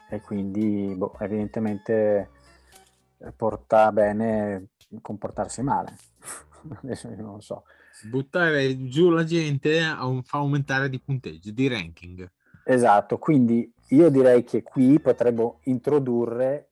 e 0.09 0.21
quindi 0.21 0.95
boh, 0.95 1.15
evidentemente 1.19 2.31
porta 3.35 3.91
bene 3.91 4.69
comportarsi 5.01 5.61
male. 5.61 5.95
Adesso 6.83 7.09
io 7.09 7.21
non 7.21 7.35
lo 7.35 7.41
so. 7.41 7.63
Buttare 8.09 8.85
giù 8.87 9.09
la 9.09 9.23
gente 9.23 9.79
fa 9.79 10.37
aumentare 10.37 10.89
di 10.89 10.99
punteggio, 10.99 11.51
di 11.51 11.67
ranking. 11.67 12.29
Esatto, 12.63 13.17
quindi 13.17 13.73
io 13.89 14.09
direi 14.09 14.43
che 14.43 14.61
qui 14.61 14.99
potremmo 14.99 15.59
introdurre, 15.63 16.71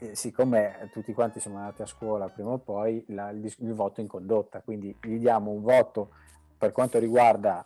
eh, 0.00 0.14
siccome 0.16 0.90
tutti 0.92 1.12
quanti 1.12 1.38
siamo 1.38 1.58
andati 1.58 1.82
a 1.82 1.86
scuola 1.86 2.28
prima 2.28 2.50
o 2.50 2.58
poi, 2.58 3.04
la, 3.08 3.30
il, 3.30 3.44
il, 3.58 3.72
voto 3.72 4.00
in 4.00 4.08
condotta, 4.08 4.60
quindi 4.62 4.96
gli 5.00 5.18
diamo 5.18 5.52
un 5.52 5.62
voto 5.62 6.10
per 6.58 6.72
quanto 6.72 6.98
riguarda 6.98 7.64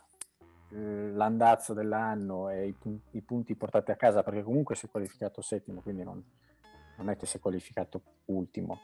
eh, 0.69 1.11
l'andazzo 1.11 1.73
dell'anno 1.73 2.49
e 2.49 2.67
i, 2.67 2.75
i, 3.11 3.21
punti 3.21 3.55
portati 3.55 3.89
a 3.89 3.95
casa, 3.95 4.21
perché 4.21 4.43
comunque 4.43 4.75
si 4.75 4.85
è 4.85 4.89
qualificato 4.89 5.41
settimo, 5.41 5.81
quindi 5.81 6.03
non, 6.03 6.23
non 6.97 7.09
è 7.09 7.17
che 7.17 7.25
si 7.25 7.37
è 7.37 7.39
qualificato 7.39 8.01
ultimo. 8.25 8.81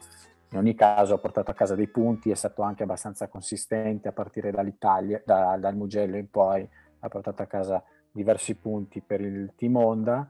In 0.51 0.57
ogni 0.57 0.73
caso 0.73 1.13
ha 1.13 1.19
portato 1.19 1.51
a 1.51 1.53
casa 1.53 1.75
dei 1.75 1.87
punti, 1.87 2.31
è 2.31 2.35
stato 2.35 2.63
anche 2.63 2.83
abbastanza 2.83 3.27
consistente 3.27 4.07
a 4.07 4.11
partire 4.13 4.51
dall'Italia, 4.51 5.21
da, 5.23 5.57
dal 5.57 5.75
Mugello 5.75 6.17
in 6.17 6.29
poi, 6.29 6.67
ha 6.99 7.07
portato 7.07 7.41
a 7.43 7.45
casa 7.45 7.83
diversi 8.11 8.55
punti 8.55 9.01
per 9.01 9.21
il 9.21 9.53
team 9.55 9.75
Honda. 9.75 10.27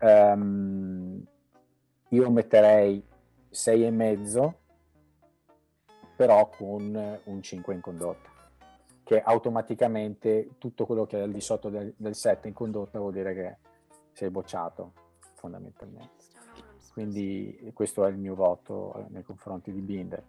Um, 0.00 1.24
io 2.10 2.30
metterei 2.30 3.04
6,5 3.50 4.54
però 6.14 6.48
con 6.48 7.20
un 7.24 7.42
5 7.42 7.74
in 7.74 7.80
condotta 7.80 8.30
che 9.02 9.22
automaticamente 9.22 10.56
tutto 10.58 10.84
quello 10.84 11.06
che 11.06 11.18
è 11.18 11.22
al 11.22 11.30
di 11.30 11.40
sotto 11.40 11.68
del, 11.68 11.94
del 11.96 12.14
7 12.14 12.48
in 12.48 12.54
condotta 12.54 12.98
vuol 12.98 13.12
dire 13.12 13.34
che 13.34 13.56
sei 14.12 14.30
bocciato 14.30 14.92
fondamentalmente 15.34 16.25
quindi 16.96 17.54
questo 17.74 18.06
è 18.06 18.08
il 18.08 18.16
mio 18.16 18.34
voto 18.34 19.04
nei 19.10 19.22
confronti 19.22 19.70
di 19.70 19.82
Binder. 19.82 20.22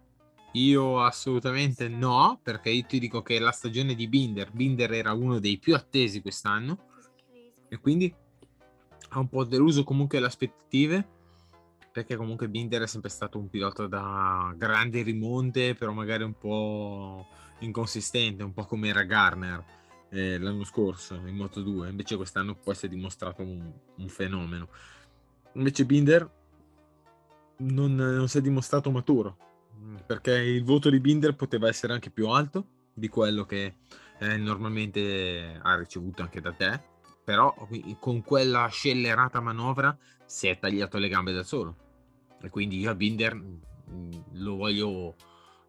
Io 0.52 1.00
assolutamente 1.00 1.88
no, 1.88 2.40
perché 2.42 2.68
io 2.68 2.84
ti 2.84 2.98
dico 2.98 3.22
che 3.22 3.38
la 3.38 3.52
stagione 3.52 3.94
di 3.94 4.06
Binder, 4.06 4.50
Binder 4.52 4.92
era 4.92 5.14
uno 5.14 5.38
dei 5.38 5.56
più 5.56 5.74
attesi 5.74 6.20
quest'anno. 6.20 6.76
E 7.68 7.78
quindi 7.78 8.14
ha 9.08 9.18
un 9.18 9.28
po' 9.30 9.44
deluso 9.44 9.82
comunque 9.82 10.20
le 10.20 10.26
aspettative 10.26 11.08
perché 11.90 12.16
comunque 12.16 12.50
Binder 12.50 12.82
è 12.82 12.86
sempre 12.86 13.08
stato 13.08 13.38
un 13.38 13.48
pilota 13.48 13.86
da 13.86 14.52
grandi 14.54 15.00
rimonte 15.00 15.74
però 15.74 15.92
magari 15.92 16.22
un 16.22 16.36
po' 16.36 17.26
inconsistente 17.60 18.42
un 18.42 18.52
po' 18.52 18.66
come 18.66 18.88
era 18.88 19.04
Garner 19.04 19.64
eh, 20.10 20.38
l'anno 20.38 20.64
scorso 20.64 21.14
in 21.14 21.34
Moto2 21.34 21.88
invece 21.88 22.16
quest'anno 22.16 22.56
poi 22.56 22.74
si 22.74 22.84
è 22.84 22.88
dimostrato 22.90 23.40
un, 23.40 23.72
un 23.96 24.08
fenomeno. 24.08 24.68
Invece 25.54 25.86
Binder 25.86 26.36
non, 27.58 27.94
non 27.94 28.28
si 28.28 28.38
è 28.38 28.40
dimostrato 28.40 28.90
maturo 28.90 29.36
perché 30.06 30.32
il 30.32 30.64
voto 30.64 30.90
di 30.90 31.00
Binder 31.00 31.34
poteva 31.34 31.68
essere 31.68 31.92
anche 31.92 32.10
più 32.10 32.28
alto 32.28 32.66
di 32.92 33.08
quello 33.08 33.44
che 33.44 33.76
eh, 34.18 34.36
normalmente 34.36 35.58
ha 35.62 35.76
ricevuto 35.76 36.22
anche 36.22 36.40
da 36.40 36.52
te 36.52 36.80
però 37.28 37.54
con 37.98 38.22
quella 38.22 38.66
scellerata 38.68 39.40
manovra 39.40 39.94
si 40.24 40.46
è 40.46 40.58
tagliato 40.58 40.96
le 40.96 41.08
gambe 41.08 41.34
da 41.34 41.42
solo. 41.42 41.76
E 42.40 42.48
quindi 42.48 42.78
io 42.78 42.90
a 42.90 42.94
Binder 42.94 43.34
mm, 43.34 44.10
lo 44.32 44.56
voglio 44.56 45.14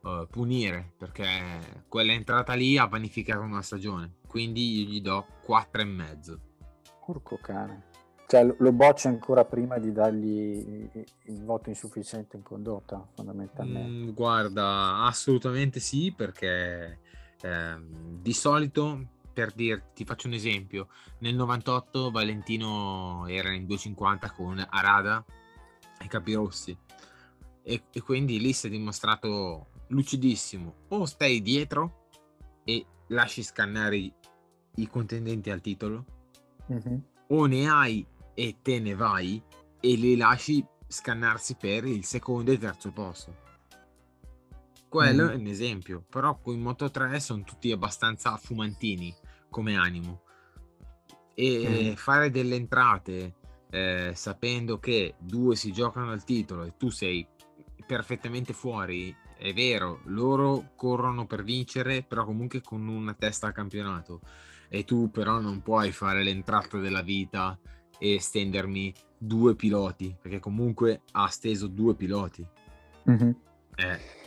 uh, 0.04 0.26
punire 0.30 0.94
perché 0.98 1.84
quella 1.90 2.14
entrata 2.14 2.54
lì 2.54 2.78
ha 2.78 2.86
vanificato 2.86 3.42
una 3.42 3.62
stagione. 3.62 4.20
Quindi 4.26 4.84
io 4.84 4.90
gli 4.90 5.02
do 5.02 5.26
4 5.44 5.82
e 5.82 5.86
mezzo. 5.86 6.40
Porco 7.06 7.38
cane. 7.42 7.88
Cioè 8.30 8.56
lo 8.60 8.72
boccia 8.72 9.10
ancora 9.10 9.44
prima 9.44 9.80
di 9.80 9.92
dargli 9.92 10.88
il 11.24 11.44
voto 11.44 11.70
insufficiente 11.70 12.38
in 12.38 12.44
condotta, 12.44 13.04
fondamentalmente. 13.16 13.90
Mm, 13.90 14.14
guarda, 14.14 15.04
assolutamente 15.06 15.80
sì, 15.80 16.14
perché 16.16 17.00
eh, 17.42 17.76
di 18.22 18.34
solito 18.34 19.04
per 19.34 19.52
dirti, 19.52 19.84
ti 19.96 20.06
faccio 20.06 20.28
un 20.28 20.34
esempio, 20.34 20.90
nel 21.22 21.34
98 21.34 22.12
Valentino 22.12 23.26
era 23.26 23.52
in 23.52 23.66
250 23.66 24.30
con 24.30 24.64
Arada 24.70 25.26
e 26.00 26.08
Capirossi 26.08 26.78
e, 27.64 27.82
e 27.92 28.02
quindi 28.04 28.40
lì 28.40 28.54
si 28.54 28.68
è 28.68 28.70
dimostrato 28.70 29.70
lucidissimo, 29.88 30.76
o 30.90 31.06
stai 31.06 31.42
dietro 31.42 32.10
e 32.64 32.86
lasci 33.08 33.42
scannare 33.42 33.98
i, 33.98 34.14
i 34.76 34.88
contendenti 34.88 35.50
al 35.50 35.62
titolo, 35.62 36.06
mm-hmm. 36.72 36.98
o 37.30 37.46
ne 37.48 37.68
hai 37.68 38.06
e 38.40 38.60
te 38.62 38.80
ne 38.80 38.96
vai 38.96 39.42
e 39.82 39.96
li 39.96 40.16
lasci 40.16 40.66
scannarsi 40.88 41.56
per 41.56 41.84
il 41.84 42.06
secondo 42.06 42.52
e 42.54 42.58
terzo 42.58 42.92
posto. 42.92 43.36
Quello 44.88 45.26
mm. 45.26 45.30
è 45.30 45.36
un 45.36 45.46
esempio, 45.46 46.06
però 46.10 46.40
in 46.46 46.62
Moto 46.62 46.90
3 46.90 47.20
sono 47.20 47.44
tutti 47.44 47.70
abbastanza 47.70 48.38
fumantini 48.38 49.14
come 49.50 49.76
animo 49.76 50.22
e 51.34 51.92
mm. 51.92 51.94
fare 51.96 52.32
delle 52.32 52.56
entrate 52.56 53.36
eh, 53.72 54.14
sapendo 54.16 54.80
che 54.80 55.16
due 55.20 55.58
si 55.58 55.74
giocano 55.74 56.12
al 56.12 56.24
titolo 56.24 56.64
e 56.64 56.74
tu 56.78 56.90
sei 56.90 57.28
perfettamente 57.86 58.54
fuori 58.54 59.16
è 59.38 59.54
vero 59.54 60.02
loro 60.06 60.72
corrono 60.76 61.26
per 61.26 61.44
vincere 61.44 62.04
però 62.04 62.26
comunque 62.26 62.62
con 62.62 62.88
una 62.88 63.14
testa 63.14 63.48
al 63.48 63.54
campionato 63.54 64.22
e 64.70 64.84
tu 64.84 65.10
però 65.12 65.40
non 65.40 65.62
puoi 65.62 65.92
fare 65.92 66.24
l'entrata 66.24 66.78
della 66.78 67.02
vita 67.02 67.58
e 68.00 68.20
stendermi 68.20 68.94
due 69.18 69.56
piloti 69.56 70.16
perché 70.20 70.40
comunque 70.40 71.02
ha 71.12 71.28
steso 71.28 71.68
due 71.68 71.94
piloti 71.94 72.48
mm-hmm. 73.10 73.32
eh 73.76 74.18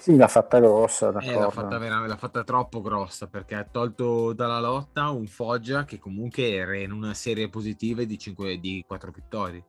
sì, 0.00 0.16
l'ha 0.16 0.28
fatta 0.28 0.60
grossa. 0.60 1.08
Eh, 1.08 1.34
l'ha, 1.34 1.50
fatta 1.50 1.76
l'ha 1.76 2.16
fatta 2.16 2.44
troppo 2.44 2.80
grossa 2.80 3.26
perché 3.26 3.56
ha 3.56 3.64
tolto 3.64 4.32
dalla 4.32 4.60
lotta 4.60 5.10
un 5.10 5.26
Foggia 5.26 5.84
che 5.84 5.98
comunque 5.98 6.52
era 6.52 6.76
in 6.76 6.92
una 6.92 7.14
serie 7.14 7.48
positiva 7.48 8.04
di, 8.04 8.16
5, 8.16 8.60
di 8.60 8.84
4 8.86 9.10
vittorie. 9.10 9.64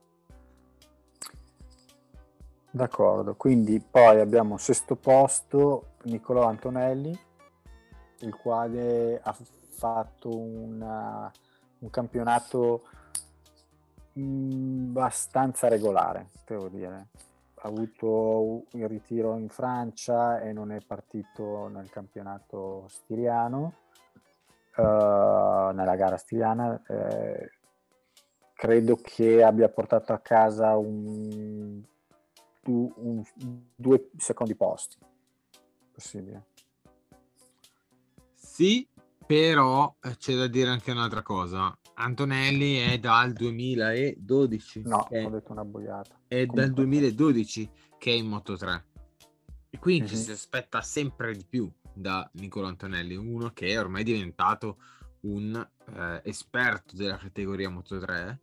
D'accordo, 2.70 3.34
quindi 3.34 3.82
poi 3.82 4.20
abbiamo 4.20 4.58
sesto 4.58 4.96
posto 4.96 5.96
Niccolò 6.04 6.48
Antonelli, 6.48 7.18
il 8.20 8.36
quale 8.36 9.20
ha 9.22 9.36
fatto 9.72 10.38
una, 10.38 11.32
un 11.80 11.90
campionato 11.90 12.84
mm, 14.18 14.90
abbastanza 14.90 15.68
regolare, 15.68 16.30
devo 16.46 16.68
dire 16.70 17.08
ha 17.62 17.68
avuto 17.68 18.66
il 18.72 18.88
ritiro 18.88 19.36
in 19.36 19.50
Francia 19.50 20.40
e 20.40 20.54
non 20.54 20.72
è 20.72 20.80
partito 20.86 21.68
nel 21.68 21.90
campionato 21.90 22.86
stiliano, 22.88 23.74
uh, 24.78 24.82
nella 25.74 25.96
gara 25.96 26.16
stiliana. 26.16 26.82
Eh, 26.88 27.52
credo 28.54 28.96
che 29.02 29.44
abbia 29.44 29.68
portato 29.68 30.14
a 30.14 30.20
casa 30.20 30.78
un, 30.78 31.84
un, 32.66 33.24
due 33.76 34.10
secondi 34.16 34.56
posti. 34.56 34.98
Possibile. 35.92 36.46
Sì, 38.36 38.88
però 39.30 39.96
eh, 40.02 40.18
c'è 40.18 40.36
da 40.36 40.48
dire 40.48 40.72
anche 40.72 40.90
un'altra 40.90 41.22
cosa. 41.22 41.78
Antonelli 41.94 42.78
è 42.78 42.98
dal 42.98 43.32
2012. 43.34 44.82
No, 44.86 45.08
è, 45.08 45.24
ho 45.24 45.30
detto 45.30 45.52
una 45.52 45.64
boiata. 45.64 46.20
È 46.28 46.48
Comunque. 46.48 46.62
dal 46.64 46.74
2012 46.74 47.72
che 48.00 48.10
è 48.10 48.16
in 48.16 48.26
Moto 48.26 48.58
3. 48.58 48.86
E 49.70 49.78
quindi 49.78 50.06
mm-hmm. 50.06 50.10
ci 50.10 50.16
si 50.16 50.32
aspetta 50.32 50.82
sempre 50.82 51.36
di 51.36 51.46
più 51.48 51.72
da 51.94 52.28
Nicolo 52.34 52.66
Antonelli, 52.66 53.16
uno 53.16 53.52
che 53.54 53.68
è 53.68 53.80
ormai 53.80 54.04
diventato 54.04 54.78
un 55.22 55.70
eh, 55.94 56.22
esperto 56.24 56.96
della 56.96 57.18
categoria 57.18 57.70
Moto 57.70 58.00
3 58.00 58.40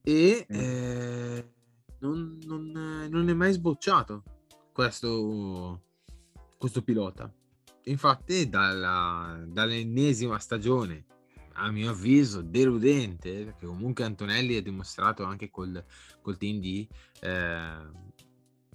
e 0.00 0.46
mm. 0.48 0.56
eh, 0.56 1.52
non, 1.98 2.38
non, 2.44 3.08
non, 3.10 3.28
è 3.28 3.32
mai 3.32 3.52
sbocciato 3.52 4.22
questo, 4.70 5.82
questo 6.56 6.80
pilota 6.80 7.28
infatti 7.84 8.48
dalla, 8.48 9.42
dall'ennesima 9.46 10.38
stagione 10.38 11.06
a 11.54 11.70
mio 11.70 11.90
avviso 11.90 12.40
deludente 12.42 13.44
perché 13.44 13.66
comunque 13.66 14.04
Antonelli 14.04 14.56
ha 14.56 14.62
dimostrato 14.62 15.24
anche 15.24 15.50
col, 15.50 15.84
col 16.20 16.36
team 16.36 16.58
di 16.58 16.88
eh, 17.20 17.76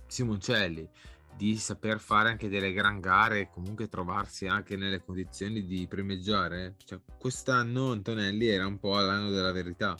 Simoncelli 0.07 0.89
di 1.35 1.55
saper 1.55 1.99
fare 1.99 2.27
anche 2.29 2.49
delle 2.49 2.73
gran 2.73 2.99
gare 2.99 3.39
e 3.39 3.49
comunque 3.49 3.87
trovarsi 3.87 4.45
anche 4.47 4.75
nelle 4.75 5.01
condizioni 5.01 5.65
di 5.65 5.87
primeggiare. 5.87 6.75
Cioè, 6.83 6.99
quest'anno 7.17 7.93
Antonelli 7.93 8.47
era 8.47 8.67
un 8.67 8.77
po' 8.77 8.97
all'anno 8.97 9.29
della 9.29 9.53
verità. 9.53 9.95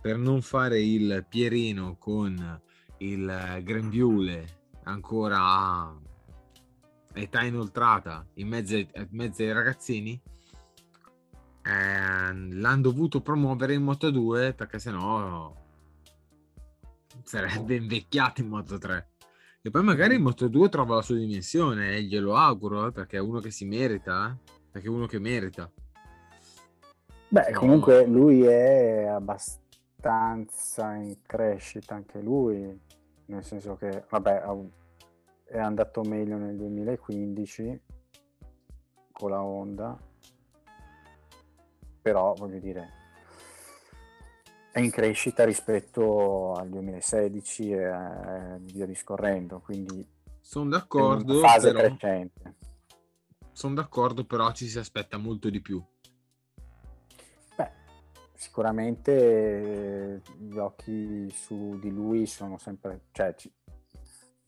Per 0.00 0.16
non 0.18 0.40
fare 0.40 0.80
il 0.80 1.26
Pierino 1.28 1.96
con 1.98 2.60
il 2.98 3.60
Grembiule 3.64 4.60
ancora 4.84 5.38
a 5.40 6.00
età 7.14 7.42
inoltrata 7.42 8.26
in 8.34 8.48
mezzo 8.48 8.74
ai, 8.74 8.88
in 8.94 9.08
mezzo 9.10 9.42
ai 9.42 9.52
ragazzini, 9.52 10.20
eh, 11.62 12.32
l'hanno 12.32 12.80
dovuto 12.80 13.20
promuovere 13.20 13.74
in 13.74 13.82
Moto 13.82 14.10
2 14.10 14.52
perché 14.54 14.78
sennò 14.78 15.54
sarebbe 17.22 17.76
invecchiato 17.76 18.40
in 18.40 18.48
Moto 18.48 18.78
3 18.78 19.08
e 19.62 19.70
poi 19.70 19.82
magari 19.84 20.16
in 20.16 20.22
Moto 20.22 20.48
2 20.48 20.68
trova 20.68 20.96
la 20.96 21.02
sua 21.02 21.16
dimensione 21.16 21.94
eh, 21.96 22.02
glielo 22.02 22.34
auguro 22.34 22.88
eh, 22.88 22.92
perché 22.92 23.18
è 23.18 23.20
uno 23.20 23.38
che 23.38 23.52
si 23.52 23.64
merita 23.64 24.36
eh, 24.36 24.50
perché 24.72 24.88
è 24.88 24.90
uno 24.90 25.06
che 25.06 25.20
merita. 25.20 25.70
Beh 27.28 27.52
comunque 27.52 28.04
lui 28.06 28.42
è 28.42 29.04
abbastanza 29.04 30.94
in 30.94 31.16
crescita 31.24 31.94
anche 31.94 32.20
lui 32.20 32.80
nel 33.26 33.44
senso 33.44 33.76
che 33.76 34.04
vabbè 34.08 34.42
è 35.52 35.58
andato 35.58 36.00
meglio 36.02 36.38
nel 36.38 36.56
2015 36.56 37.80
con 39.12 39.30
la 39.30 39.42
Honda. 39.42 39.98
Però 42.00 42.32
voglio 42.34 42.58
dire 42.58 43.00
è 44.72 44.80
in 44.80 44.90
crescita 44.90 45.44
rispetto 45.44 46.54
al 46.54 46.70
2016 46.70 47.70
e 47.72 48.58
via 48.60 48.86
discorrendo 48.86 49.60
quindi 49.60 50.08
sono 50.40 50.70
d'accordo 50.70 51.40
fase 51.40 51.70
però, 51.72 51.86
crescente. 51.86 52.54
Sono 53.52 53.74
d'accordo 53.74 54.24
però 54.24 54.50
ci 54.52 54.66
si 54.66 54.78
aspetta 54.78 55.18
molto 55.18 55.50
di 55.50 55.60
più. 55.60 55.84
Beh 57.54 57.70
sicuramente 58.32 60.22
gli 60.38 60.56
occhi 60.56 61.30
su 61.30 61.78
di 61.78 61.90
lui 61.90 62.24
sono 62.26 62.56
sempre 62.56 63.02
cioè 63.12 63.34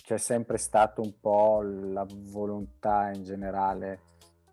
c'è 0.05 0.19
sempre 0.19 0.59
stato 0.59 1.01
un 1.01 1.19
po' 1.19 1.63
la 1.63 2.07
volontà 2.07 3.11
in 3.11 3.23
generale 3.23 4.01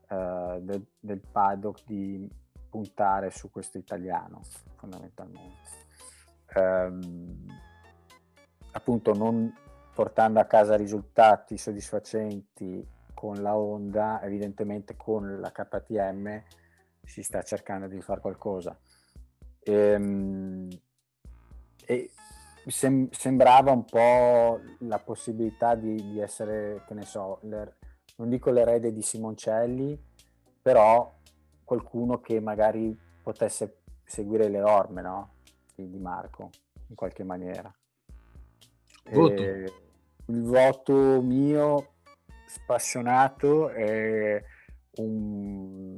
uh, 0.07 0.61
del, 0.61 0.85
del 0.97 1.19
paddock 1.19 1.83
di 1.85 2.25
puntare 2.69 3.31
su 3.31 3.51
questo 3.51 3.77
italiano 3.77 4.43
fondamentalmente. 4.77 5.89
Um, 6.55 7.45
appunto 8.71 9.13
non 9.13 9.53
portando 9.93 10.39
a 10.39 10.45
casa 10.45 10.77
risultati 10.77 11.57
soddisfacenti 11.57 12.87
con 13.13 13.41
la 13.41 13.57
Honda, 13.57 14.21
evidentemente 14.23 14.95
con 14.95 15.37
la 15.41 15.51
KTM 15.51 16.43
si 17.03 17.23
sta 17.23 17.41
cercando 17.41 17.87
di 17.87 17.99
fare 18.01 18.21
qualcosa. 18.21 18.79
Ehm, 19.59 20.69
e 21.85 22.09
sem- 22.67 23.09
sembrava 23.11 23.71
un 23.71 23.85
po' 23.85 24.59
la 24.79 24.99
possibilità 24.99 25.75
di, 25.75 25.95
di 25.95 26.19
essere, 26.19 26.83
che 26.87 26.93
ne 26.93 27.03
so, 27.03 27.39
le, 27.43 27.77
non 28.17 28.29
dico 28.29 28.51
l'erede 28.51 28.91
di 28.91 29.01
Simoncelli, 29.01 29.99
però 30.61 31.17
qualcuno 31.63 32.19
che 32.19 32.39
magari 32.39 32.97
potesse 33.23 33.81
seguire 34.03 34.49
le 34.49 34.61
orme 34.61 35.01
no? 35.01 35.33
di, 35.75 35.89
di 35.89 35.99
Marco 35.99 36.49
in 36.87 36.95
qualche 36.95 37.23
maniera. 37.23 37.73
Voto. 39.09 39.41
il 39.41 40.43
voto 40.43 41.21
mio 41.21 41.93
spassionato 42.45 43.69
è 43.69 44.41
un 44.97 45.97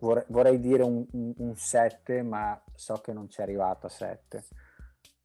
vorrei, 0.00 0.24
vorrei 0.28 0.60
dire 0.60 0.82
un, 0.82 1.04
un, 1.10 1.54
7 1.56 2.22
ma 2.22 2.60
so 2.74 2.94
che 2.96 3.12
non 3.12 3.28
ci 3.28 3.40
è 3.40 3.42
arrivato 3.42 3.86
a 3.86 3.90
7 3.90 4.44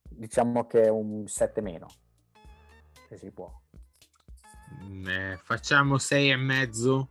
diciamo 0.02 0.68
che 0.68 0.84
è 0.84 0.90
un 0.90 1.28
7 1.28 1.62
meno 1.62 1.88
se 3.08 3.18
si 3.18 3.32
può 3.32 3.52
eh, 5.08 5.40
facciamo 5.44 5.98
6 5.98 6.30
e 6.30 6.36
mezzo 6.36 7.10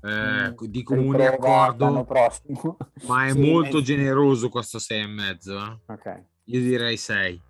eh, 0.00 0.50
mm, 0.50 0.54
di 0.66 0.82
comune 0.82 1.26
accordo, 1.26 2.06
ma 3.06 3.26
è 3.26 3.30
sì, 3.32 3.50
molto 3.50 3.80
generoso 3.80 4.48
questo 4.48 4.78
6 4.78 5.02
e 5.02 5.06
mezzo. 5.06 5.58
Eh? 5.58 5.92
Okay. 5.92 6.24
Io 6.44 6.60
direi 6.60 6.96
6. 6.96 7.42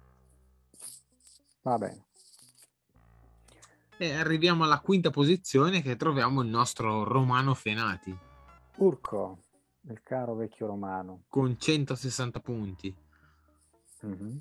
Va 1.63 1.77
bene. 1.77 2.07
E 3.99 4.13
arriviamo 4.13 4.65
alla 4.65 4.81
quinta 4.81 5.11
posizione 5.11 5.83
che 5.83 5.97
troviamo 5.97 6.41
il 6.43 6.49
nostro 6.49 7.05
Romano 7.05 7.55
Fenati. 7.55 8.17
Urco, 8.79 9.45
il 9.89 10.01
caro 10.03 10.35
vecchio 10.37 10.67
Romano. 10.67 11.25
Con 11.29 11.59
160 11.59 12.41
punti. 12.41 12.95
Mm-hmm. 14.07 14.37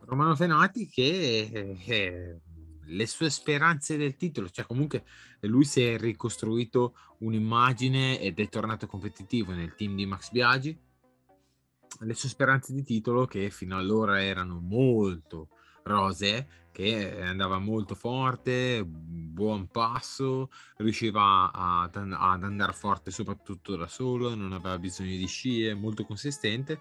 Romano 0.00 0.34
Fenati 0.34 0.88
che 0.88 1.76
eh, 1.86 2.40
le 2.82 3.06
sue 3.06 3.30
speranze 3.30 3.96
del 3.96 4.16
titolo, 4.16 4.48
cioè 4.48 4.66
comunque 4.66 5.04
lui 5.42 5.64
si 5.64 5.82
è 5.82 5.96
ricostruito 5.98 6.96
un'immagine 7.18 8.18
ed 8.18 8.40
è 8.40 8.48
tornato 8.48 8.88
competitivo 8.88 9.52
nel 9.52 9.74
team 9.76 9.94
di 9.94 10.06
Max 10.06 10.30
Biaggi. 10.30 10.76
Le 12.00 12.14
sue 12.14 12.28
speranze 12.28 12.72
di 12.72 12.82
titolo 12.82 13.26
che 13.26 13.50
fino 13.50 13.76
allora 13.76 14.22
erano 14.22 14.58
molto 14.58 15.48
rose, 15.84 16.68
che 16.80 17.20
andava 17.22 17.58
molto 17.58 17.94
forte, 17.94 18.82
buon 18.84 19.68
passo, 19.68 20.50
riusciva 20.78 21.50
ad, 21.52 21.96
ad 21.96 22.42
andare 22.42 22.72
forte 22.72 23.10
soprattutto 23.10 23.76
da 23.76 23.86
solo, 23.86 24.34
non 24.34 24.52
aveva 24.52 24.78
bisogno 24.78 25.16
di 25.16 25.26
scie, 25.26 25.74
molto 25.74 26.04
consistente 26.04 26.80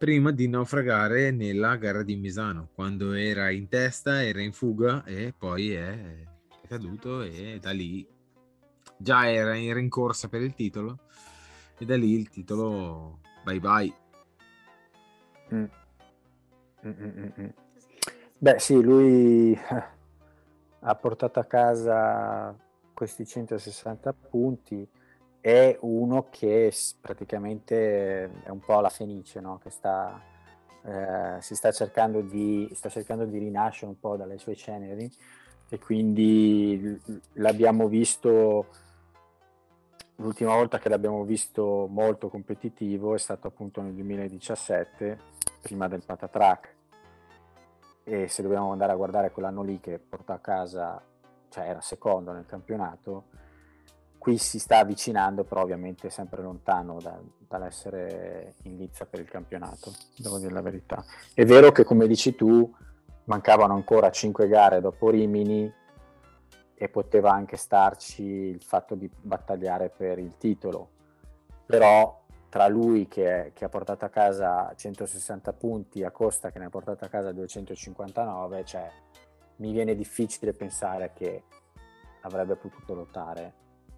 prima 0.00 0.30
di 0.30 0.48
naufragare 0.48 1.30
nella 1.30 1.76
gara 1.76 2.02
di 2.02 2.16
Misano, 2.16 2.70
quando 2.72 3.12
era 3.12 3.50
in 3.50 3.68
testa, 3.68 4.24
era 4.24 4.40
in 4.40 4.52
fuga 4.52 5.04
e 5.04 5.34
poi 5.36 5.72
è, 5.72 6.22
è 6.62 6.66
caduto 6.66 7.20
e 7.20 7.58
da 7.60 7.70
lì 7.72 8.08
già 8.96 9.30
era 9.30 9.54
in 9.54 9.74
rincorsa 9.74 10.28
per 10.28 10.40
il 10.40 10.54
titolo 10.54 11.00
e 11.76 11.84
da 11.84 11.98
lì 11.98 12.12
il 12.12 12.30
titolo 12.30 13.20
bye 13.44 13.60
bye. 13.60 13.94
Mm. 15.52 15.64
Mm, 16.86 16.90
mm, 16.98 17.28
mm. 17.38 17.69
Beh 18.42 18.58
sì, 18.58 18.80
lui 18.80 19.54
ha 20.80 20.94
portato 20.94 21.40
a 21.40 21.44
casa 21.44 22.56
questi 22.94 23.26
160 23.26 24.14
punti. 24.14 24.88
È 25.38 25.76
uno 25.82 26.28
che 26.30 26.72
praticamente 27.02 28.42
è 28.42 28.48
un 28.48 28.60
po' 28.60 28.80
la 28.80 28.88
fenice, 28.88 29.40
no? 29.40 29.58
che 29.58 29.68
sta, 29.68 30.18
eh, 30.84 31.36
si 31.40 31.54
sta 31.54 31.70
cercando, 31.70 32.22
di, 32.22 32.70
sta 32.72 32.88
cercando 32.88 33.26
di 33.26 33.36
rinascere 33.36 33.88
un 33.90 34.00
po' 34.00 34.16
dalle 34.16 34.38
sue 34.38 34.56
ceneri. 34.56 35.12
E 35.68 35.78
quindi 35.78 36.98
l'abbiamo 37.34 37.88
visto, 37.88 38.68
l'ultima 40.16 40.54
volta 40.54 40.78
che 40.78 40.88
l'abbiamo 40.88 41.24
visto 41.24 41.86
molto 41.90 42.30
competitivo 42.30 43.14
è 43.14 43.18
stato 43.18 43.48
appunto 43.48 43.82
nel 43.82 43.92
2017, 43.92 45.18
prima 45.60 45.88
del 45.88 46.02
Patatrack 46.06 46.78
e 48.04 48.28
se 48.28 48.42
dobbiamo 48.42 48.72
andare 48.72 48.92
a 48.92 48.96
guardare 48.96 49.30
quell'anno 49.30 49.62
lì 49.62 49.80
che 49.80 49.98
portò 49.98 50.32
a 50.32 50.38
casa, 50.38 51.02
cioè 51.48 51.68
era 51.68 51.80
secondo 51.80 52.32
nel 52.32 52.46
campionato, 52.46 53.24
qui 54.18 54.36
si 54.36 54.58
sta 54.58 54.78
avvicinando, 54.78 55.44
però 55.44 55.62
ovviamente 55.62 56.10
sempre 56.10 56.42
lontano 56.42 56.98
da, 57.00 57.18
dall'essere 57.38 58.54
in 58.64 58.76
lizza 58.76 59.06
per 59.06 59.20
il 59.20 59.28
campionato, 59.28 59.92
devo 60.16 60.38
dire 60.38 60.52
la 60.52 60.60
verità. 60.60 61.02
È 61.32 61.44
vero 61.44 61.72
che, 61.72 61.84
come 61.84 62.06
dici 62.06 62.34
tu, 62.34 62.70
mancavano 63.24 63.74
ancora 63.74 64.10
5 64.10 64.46
gare 64.46 64.80
dopo 64.80 65.08
Rimini 65.08 65.72
e 66.74 66.88
poteva 66.88 67.32
anche 67.32 67.56
starci 67.56 68.22
il 68.22 68.62
fatto 68.62 68.94
di 68.94 69.10
battagliare 69.20 69.88
per 69.88 70.18
il 70.18 70.36
titolo, 70.36 70.90
però 71.64 72.19
tra 72.50 72.66
lui 72.66 73.06
che, 73.06 73.52
che 73.54 73.64
ha 73.64 73.68
portato 73.68 74.04
a 74.04 74.08
casa 74.08 74.74
160 74.74 75.52
punti 75.52 76.02
a 76.02 76.10
Costa 76.10 76.50
che 76.50 76.58
ne 76.58 76.66
ha 76.66 76.68
portato 76.70 77.04
a 77.04 77.08
casa 77.08 77.32
259, 77.32 78.64
cioè 78.64 78.90
mi 79.56 79.70
viene 79.72 79.94
difficile 79.94 80.52
pensare 80.52 81.12
che 81.14 81.44
avrebbe 82.22 82.56
potuto 82.56 82.92
lottare 82.94 83.52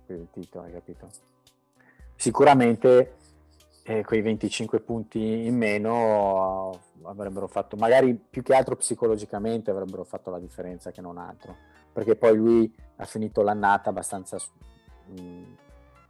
per 0.05 0.17
il 0.17 0.29
titolo, 0.31 0.67
hai 0.67 0.73
capito? 0.73 1.09
Sicuramente 2.15 3.17
eh, 3.85 4.05
quei 4.05 4.21
25 4.21 4.81
punti 4.81 5.47
in 5.47 5.57
meno 5.57 6.79
avrebbero 7.05 7.49
fatto, 7.49 7.77
magari 7.77 8.15
più 8.15 8.43
che 8.43 8.55
altro 8.55 8.77
psicologicamente 8.77 9.71
avrebbero 9.71 10.05
fatto 10.05 10.31
la 10.31 10.39
differenza 10.39 10.91
che 10.91 11.01
non 11.01 11.17
altro, 11.17 11.57
perché 11.91 12.17
poi 12.17 12.37
lui 12.37 12.75
ha 12.97 13.05
finito 13.07 13.41
l'annata 13.41 13.89
abbastanza 13.89 14.37
mh, 15.07 15.23
mm, 15.23 15.53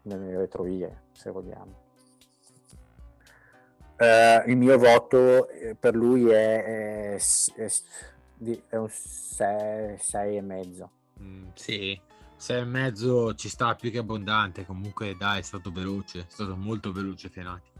nelle 0.02 0.36
retrovie, 0.36 1.04
se 1.12 1.30
vogliamo. 1.30 1.81
Uh, 4.02 4.50
il 4.50 4.56
mio 4.56 4.76
voto 4.78 5.48
eh, 5.48 5.76
per 5.76 5.94
lui 5.94 6.28
è, 6.28 7.14
è, 7.14 7.18
è 7.54 7.68
è 8.68 8.76
un 8.76 8.88
6 8.90 10.36
e 10.36 10.40
mezzo. 10.40 10.90
Mm, 11.20 11.50
sì, 11.54 11.98
6 12.36 12.60
e 12.60 12.64
mezzo 12.64 13.34
ci 13.34 13.48
sta 13.48 13.74
più 13.74 13.90
che 13.90 13.98
abbondante. 13.98 14.66
Comunque, 14.66 15.16
dai, 15.16 15.40
è 15.40 15.42
stato 15.42 15.70
veloce, 15.70 16.20
è 16.20 16.24
stato 16.26 16.56
molto 16.56 16.92
veloce 16.92 17.28
Fenati. 17.28 17.70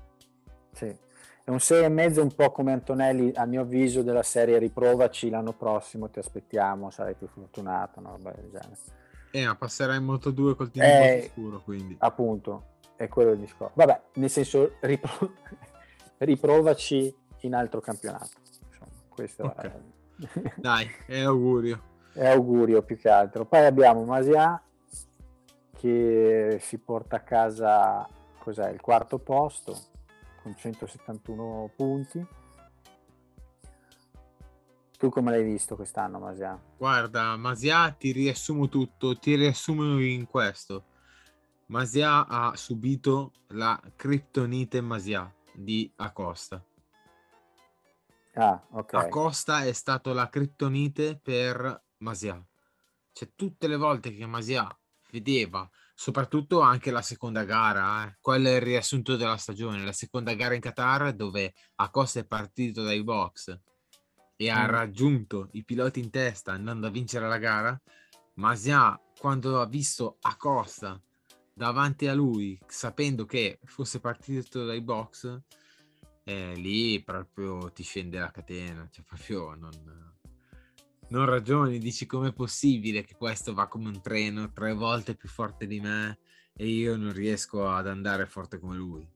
Sì, 0.71 0.97
è 1.45 1.51
un 1.51 1.59
6 1.59 1.85
e 1.85 1.89
mezzo 1.89 2.23
un 2.23 2.33
po' 2.33 2.53
come 2.53 2.73
Antonelli, 2.73 3.33
a 3.35 3.45
mio 3.45 3.63
avviso, 3.63 4.03
della 4.03 4.23
serie 4.23 4.59
riprovaci 4.59 5.29
l'anno 5.29 5.53
prossimo, 5.53 6.09
ti 6.09 6.21
aspettiamo, 6.21 6.91
sarai 6.91 7.15
più 7.15 7.27
fortunato, 7.27 8.01
no? 8.01 8.19
Eh, 9.33 9.47
ma 9.47 9.57
passerai 9.57 9.97
in 9.97 10.05
Moto 10.05 10.31
2 10.31 10.55
col 10.55 10.71
team 10.71 10.85
eh, 10.85 11.31
scuro, 11.33 11.61
quindi. 11.63 11.97
Appunto, 11.99 12.75
è 12.97 13.09
quello 13.09 13.33
il 13.33 13.39
discorso. 13.39 13.73
Vabbè, 13.75 14.01
nel 14.15 14.31
senso, 14.31 14.77
ripro- 14.81 15.33
riprovaci 16.25 17.15
in 17.41 17.55
altro 17.55 17.81
campionato. 17.81 18.31
Insomma, 18.69 18.91
questo 19.09 19.45
okay. 19.45 19.71
è... 19.71 20.53
Dai, 20.57 20.89
è 21.07 21.21
augurio. 21.21 21.91
È 22.13 22.27
augurio 22.29 22.83
più 22.83 22.97
che 22.97 23.09
altro. 23.09 23.45
Poi 23.45 23.65
abbiamo 23.65 24.05
Masia 24.05 24.61
che 25.77 26.59
si 26.61 26.79
porta 26.79 27.17
a 27.17 27.21
casa 27.21 28.09
cos'è, 28.39 28.71
il 28.71 28.81
quarto 28.81 29.19
posto 29.19 29.77
con 30.43 30.55
171 30.57 31.71
punti. 31.75 32.27
Tu 34.99 35.09
come 35.09 35.33
l'hai 35.33 35.43
visto 35.43 35.75
quest'anno, 35.75 36.21
Masia? 36.21 36.61
Guarda, 36.77 37.37
Masia 37.37 37.91
ti 37.91 38.13
riassumo 38.13 38.69
tutto, 38.69 39.19
ti 39.19 39.35
riassumo 39.35 40.01
in 40.01 40.27
questo. 40.29 40.85
Masia 41.67 42.27
ha 42.29 42.55
subito 42.55 43.33
la 43.49 43.81
criptonite 43.97 44.81
Masia 44.81 45.33
di 45.55 45.91
Acosta. 45.97 46.65
Ah, 48.35 48.67
ok. 48.71 48.95
Acosta 48.95 49.65
è 49.65 49.73
stato 49.73 50.13
la 50.13 50.29
criptonite 50.29 51.19
per 51.23 51.85
Masia. 51.99 52.43
Cioè, 53.13 53.33
tutte 53.35 53.67
le 53.69 53.77
volte 53.77 54.15
che 54.15 54.27
Masia 54.27 54.67
vedeva, 55.11 55.69
soprattutto 55.95 56.61
anche 56.61 56.91
la 56.91 57.03
seconda 57.03 57.45
gara, 57.45 58.07
eh, 58.07 58.17
quello 58.21 58.49
è 58.49 58.55
il 58.55 58.63
riassunto 58.63 59.17
della 59.17 59.37
stagione, 59.37 59.85
la 59.85 59.93
seconda 59.93 60.33
gara 60.35 60.55
in 60.55 60.61
Qatar 60.61 61.13
dove 61.13 61.53
Acosta 61.77 62.21
è 62.21 62.27
partito 62.27 62.83
dai 62.83 63.05
box 63.05 63.61
e 64.37 64.51
mm. 64.51 64.57
ha 64.57 64.67
raggiunto 64.67 65.49
i 65.53 65.65
piloti 65.65 66.01
in 66.01 66.11
testa 66.11 66.53
andando 66.53 66.87
a 66.87 66.91
vincere 66.91 67.29
la 67.29 67.39
gara, 67.39 67.79
Masia 68.35 68.99
quando 69.19 69.61
ha 69.61 69.67
visto 69.67 70.17
Acosta 70.23 70.99
davanti 71.53 72.07
a 72.07 72.15
lui, 72.15 72.59
sapendo 72.67 73.25
che 73.25 73.59
fosse 73.65 74.01
partito 74.01 74.65
dai 74.65 74.81
box, 74.81 75.41
eh, 76.25 76.55
lì 76.55 77.03
proprio 77.03 77.71
ti 77.73 77.83
scende 77.83 78.19
la 78.19 78.31
catena, 78.31 78.89
cioè 78.91 79.05
proprio 79.05 79.55
non, 79.55 79.73
non 81.09 81.25
ragioni, 81.25 81.79
dici 81.79 82.07
com'è 82.07 82.33
possibile 82.33 83.05
che 83.05 83.15
questo 83.17 83.55
va 83.55 83.67
come 83.69 83.89
un 83.89 84.01
treno 84.01 84.53
tre 84.53 84.73
volte 84.73 85.15
più 85.15 85.29
forte 85.29 85.67
di 85.67 85.81
me 85.81 86.19
e 86.55 86.67
io 86.67 86.97
non 86.97 87.13
riesco 87.13 87.69
ad 87.69 87.87
andare 87.87 88.27
forte 88.27 88.59
come 88.59 88.77
lui. 88.77 89.09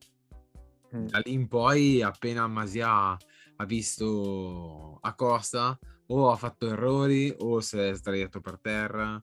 Mm. 0.94 1.07
Da 1.07 1.18
lì 1.18 1.33
in 1.33 1.49
poi, 1.49 2.03
appena 2.03 2.46
Masia 2.46 3.16
ha 3.59 3.64
visto 3.64 4.99
Acosta, 5.01 5.79
o 6.09 6.31
ha 6.31 6.37
fatto 6.37 6.68
errori 6.68 7.35
o 7.38 7.61
si 7.61 7.79
è 7.79 7.94
sdraiato 7.94 8.40
per 8.40 8.59
terra, 8.61 9.20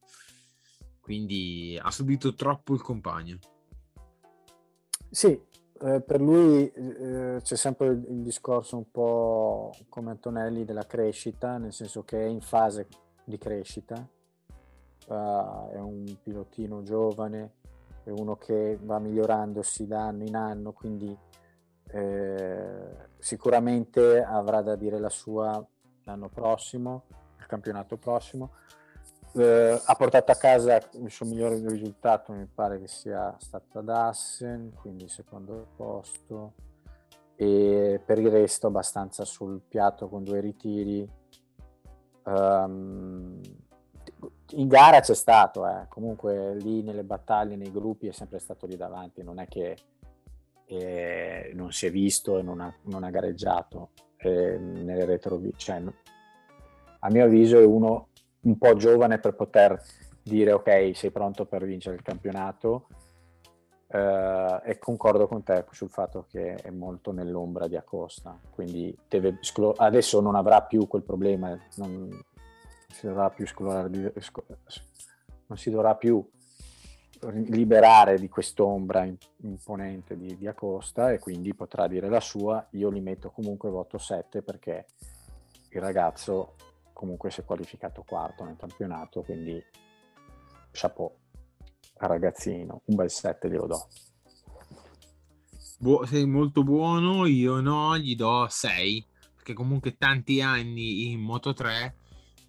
quindi 1.04 1.78
ha 1.82 1.92
subito 1.92 2.34
troppo 2.34 2.74
il 2.74 2.82
compagno. 2.82 3.38
Sì, 5.10 5.38
eh, 5.82 6.02
per 6.02 6.22
lui 6.22 6.72
eh, 6.72 7.40
c'è 7.42 7.56
sempre 7.58 7.88
il, 7.88 8.22
discorso 8.22 8.78
un 8.78 8.90
po' 8.90 9.76
come 9.90 10.12
Antonelli 10.12 10.64
della 10.64 10.86
crescita, 10.86 11.58
nel 11.58 11.74
senso 11.74 12.04
che 12.04 12.24
è 12.24 12.26
in 12.26 12.40
fase 12.40 12.88
di 13.26 13.38
crescita, 13.38 13.96
uh, 13.96 15.70
è 15.72 15.80
un 15.80 16.06
pilotino 16.24 16.84
giovane, 16.84 17.56
è 18.06 18.10
uno 18.10 18.38
che 18.38 18.80
va 18.82 18.98
migliorandosi 19.00 19.86
da 19.86 20.08
anno 20.08 20.24
in 20.24 20.38
anno, 20.38 20.72
quindi 20.72 21.16
eh, 21.90 22.96
sicuramente 23.18 24.24
avrà 24.24 24.62
da 24.62 24.78
dire 24.78 25.00
la 25.00 25.10
sua 25.10 25.62
l'anno 26.06 26.30
prossimo, 26.30 27.04
il 27.40 27.46
campionato 27.46 27.98
prossimo 27.98 28.52
eh, 29.36 29.82
ha 29.84 29.96
portato 29.96 30.32
a 30.32 30.36
casa 30.36 30.80
il 30.94 31.10
suo 31.10 31.26
migliore 31.26 31.56
risultato 31.68 32.34
mi 32.34 32.46
pare 32.46 32.80
che 32.80 32.88
sia 32.88 33.36
stato 33.40 33.80
ad 33.80 33.90
Assen 33.90 34.74
quindi 34.76 35.08
secondo 35.08 35.68
posto. 35.76 36.54
E 37.36 38.00
per 38.06 38.20
il 38.20 38.30
resto 38.30 38.68
abbastanza 38.68 39.26
sul 39.26 39.62
piatto 39.68 40.08
con 40.08 40.24
due 40.24 40.40
ritiri. 40.40 41.10
Um, 42.26 43.42
in 44.52 44.68
gara 44.68 45.02
c'è 45.02 45.16
stato 45.16 45.68
eh. 45.68 45.88
comunque 45.90 46.56
lì 46.56 46.84
nelle 46.84 47.04
battaglie 47.04 47.58
nei 47.58 47.72
gruppi 47.72 48.08
è 48.08 48.12
sempre 48.14 48.40
stato 48.40 48.66
lì 48.66 48.78
davanti 48.78 49.24
non 49.24 49.40
è 49.40 49.48
che 49.48 49.76
eh, 50.66 51.52
non 51.54 51.74
si 51.74 51.88
è 51.88 51.92
visto 51.92 52.38
e 52.38 52.44
non 52.44 52.62
ha, 52.62 52.74
non 52.84 53.04
ha 53.04 53.10
gareggiato 53.10 53.90
eh, 54.18 54.58
nelle 54.58 55.04
retro 55.04 55.42
cioè, 55.58 55.82
a 57.00 57.10
mio 57.10 57.26
avviso 57.26 57.60
è 57.60 57.66
uno 57.66 58.08
un 58.44 58.58
po' 58.58 58.76
giovane 58.76 59.20
per 59.20 59.36
poter 59.36 59.82
dire 60.22 60.52
ok, 60.54 60.92
sei 60.94 61.12
pronto 61.12 61.46
per 61.46 61.66
vincere 61.66 61.96
il 61.96 62.02
campionato. 62.02 62.88
Uh, 63.94 64.60
e 64.64 64.80
concordo 64.80 65.28
con 65.28 65.44
te 65.44 65.64
sul 65.70 65.90
fatto 65.90 66.26
che 66.28 66.56
è 66.56 66.72
molto 66.72 67.12
nell'ombra 67.12 67.68
di 67.68 67.76
Acosta, 67.76 68.40
quindi 68.50 68.98
deve, 69.08 69.38
adesso 69.76 70.20
non 70.20 70.34
avrà 70.34 70.64
più 70.64 70.88
quel 70.88 71.04
problema, 71.04 71.56
non, 71.76 72.10
si 72.88 73.06
dovrà 73.06 73.30
più 73.30 73.46
esclorare, 73.46 73.90
non 75.46 75.58
si 75.58 75.70
dovrà 75.70 75.94
più 75.94 76.28
liberare 77.32 78.18
di 78.18 78.28
quest'ombra 78.30 79.08
imponente 79.44 80.18
di, 80.18 80.38
di 80.38 80.48
Acosta 80.48 81.12
e 81.12 81.20
quindi 81.20 81.54
potrà 81.54 81.88
dire 81.88 82.10
la 82.10 82.20
sua, 82.20 82.66
io 82.72 82.90
li 82.90 83.00
metto 83.00 83.30
comunque 83.30 83.70
voto 83.70 83.98
7 83.98 84.42
perché 84.42 84.86
il 85.70 85.82
ragazzo 85.82 86.56
comunque 86.94 87.32
si 87.32 87.42
è 87.42 87.46
qualificato 87.46 88.04
quarto 88.04 88.44
nel 88.44 88.56
campionato, 88.56 89.22
quindi 89.24 89.62
chapeau 90.72 91.12
ragazzino, 91.98 92.82
un 92.86 92.96
bel 92.96 93.10
7 93.10 93.50
glielo 93.50 93.68
do. 93.68 93.88
Bu- 95.80 96.06
sei 96.06 96.26
molto 96.26 96.64
buono, 96.64 97.26
io 97.26 97.60
no, 97.60 97.98
gli 97.98 98.16
do 98.16 98.48
6, 98.50 99.06
perché 99.36 99.54
comunque 99.54 99.98
tanti 99.98 100.42
anni 100.42 101.12
in 101.12 101.20
Moto 101.20 101.54
3 101.54 101.96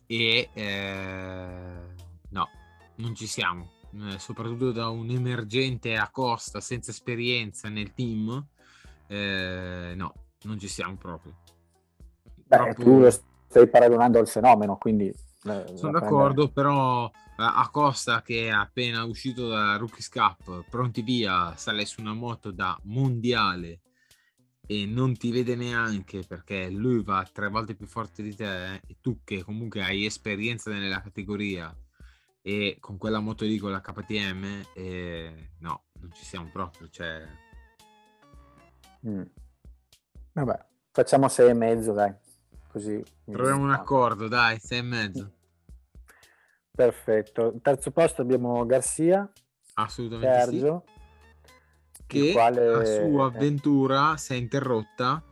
e 0.07 0.51
eh, 0.53 1.95
no, 2.29 2.49
non 2.97 3.15
ci 3.15 3.27
siamo, 3.27 3.71
eh, 3.93 4.19
soprattutto 4.19 4.71
da 4.71 4.89
un 4.89 5.11
emergente 5.11 5.97
a 5.97 6.11
costa 6.11 6.61
senza 6.61 6.91
esperienza 6.91 7.69
nel 7.69 7.93
team, 7.95 8.47
eh, 9.09 9.95
no, 9.97 10.15
non 10.43 10.59
ci 10.59 10.69
siamo 10.69 10.97
proprio. 10.97 11.37
Beh, 12.47 12.57
Troppo... 12.57 12.83
tu 12.83 12.99
lo 13.01 13.11
stai 13.55 13.69
paragonando 13.69 14.19
al 14.19 14.27
fenomeno, 14.27 14.77
quindi... 14.77 15.07
Eh, 15.07 15.65
Sono 15.77 15.93
d'accordo, 15.93 16.51
prendere... 16.51 16.53
però 16.53 17.11
Acosta 17.37 18.21
che 18.23 18.47
è 18.47 18.51
appena 18.51 19.05
uscito 19.05 19.47
da 19.47 19.77
Rookies 19.77 20.09
Cup, 20.09 20.65
pronti 20.69 21.03
via, 21.03 21.55
sale 21.55 21.85
su 21.85 22.01
una 22.01 22.15
moto 22.15 22.51
da 22.51 22.77
mondiale 22.85 23.81
e 24.67 24.87
non 24.87 25.17
ti 25.17 25.31
vede 25.31 25.55
neanche 25.55 26.25
perché 26.27 26.71
lui 26.71 27.03
va 27.05 27.29
tre 27.31 27.49
volte 27.49 27.75
più 27.75 27.87
forte 27.87 28.23
di 28.23 28.35
te 28.35 28.77
e 28.77 28.97
tu 29.01 29.21
che 29.23 29.45
comunque 29.45 29.83
hai 29.83 30.07
esperienza 30.07 30.71
nella 30.71 31.03
categoria 31.03 31.73
e 32.41 32.79
con 32.81 32.97
quella 32.97 33.21
moto 33.21 33.45
lì 33.45 33.59
con 33.59 33.73
la 33.73 33.83
KTM 33.83 34.63
eh, 34.75 35.51
no, 35.59 35.85
non 36.01 36.11
ci 36.13 36.25
siamo 36.25 36.49
proprio 36.51 36.89
cioè... 36.89 37.23
Mm. 39.07 39.23
vabbè 40.33 40.65
facciamo 40.93 41.29
sei 41.29 41.51
e 41.51 41.53
mezzo 41.53 41.93
dai 41.93 42.24
così. 42.75 43.01
Troviamo 43.25 43.63
un 43.63 43.71
accordo, 43.71 44.27
dai, 44.27 44.59
sei 44.59 44.79
e 44.79 44.83
mezzo. 44.83 45.33
Perfetto. 46.73 47.45
Al 47.47 47.61
terzo 47.63 47.93
posto 47.93 48.23
abbiamo 48.23 48.67
Garcia. 48.67 49.31
Assolutamente 49.75 50.41
Sergio. 50.41 50.85
Sì. 50.85 52.05
Che 52.07 52.33
quale... 52.33 52.67
la 52.67 52.85
sua 52.85 53.27
avventura 53.27 54.17
si 54.17 54.33
è 54.33 54.37
interrotta 54.37 55.23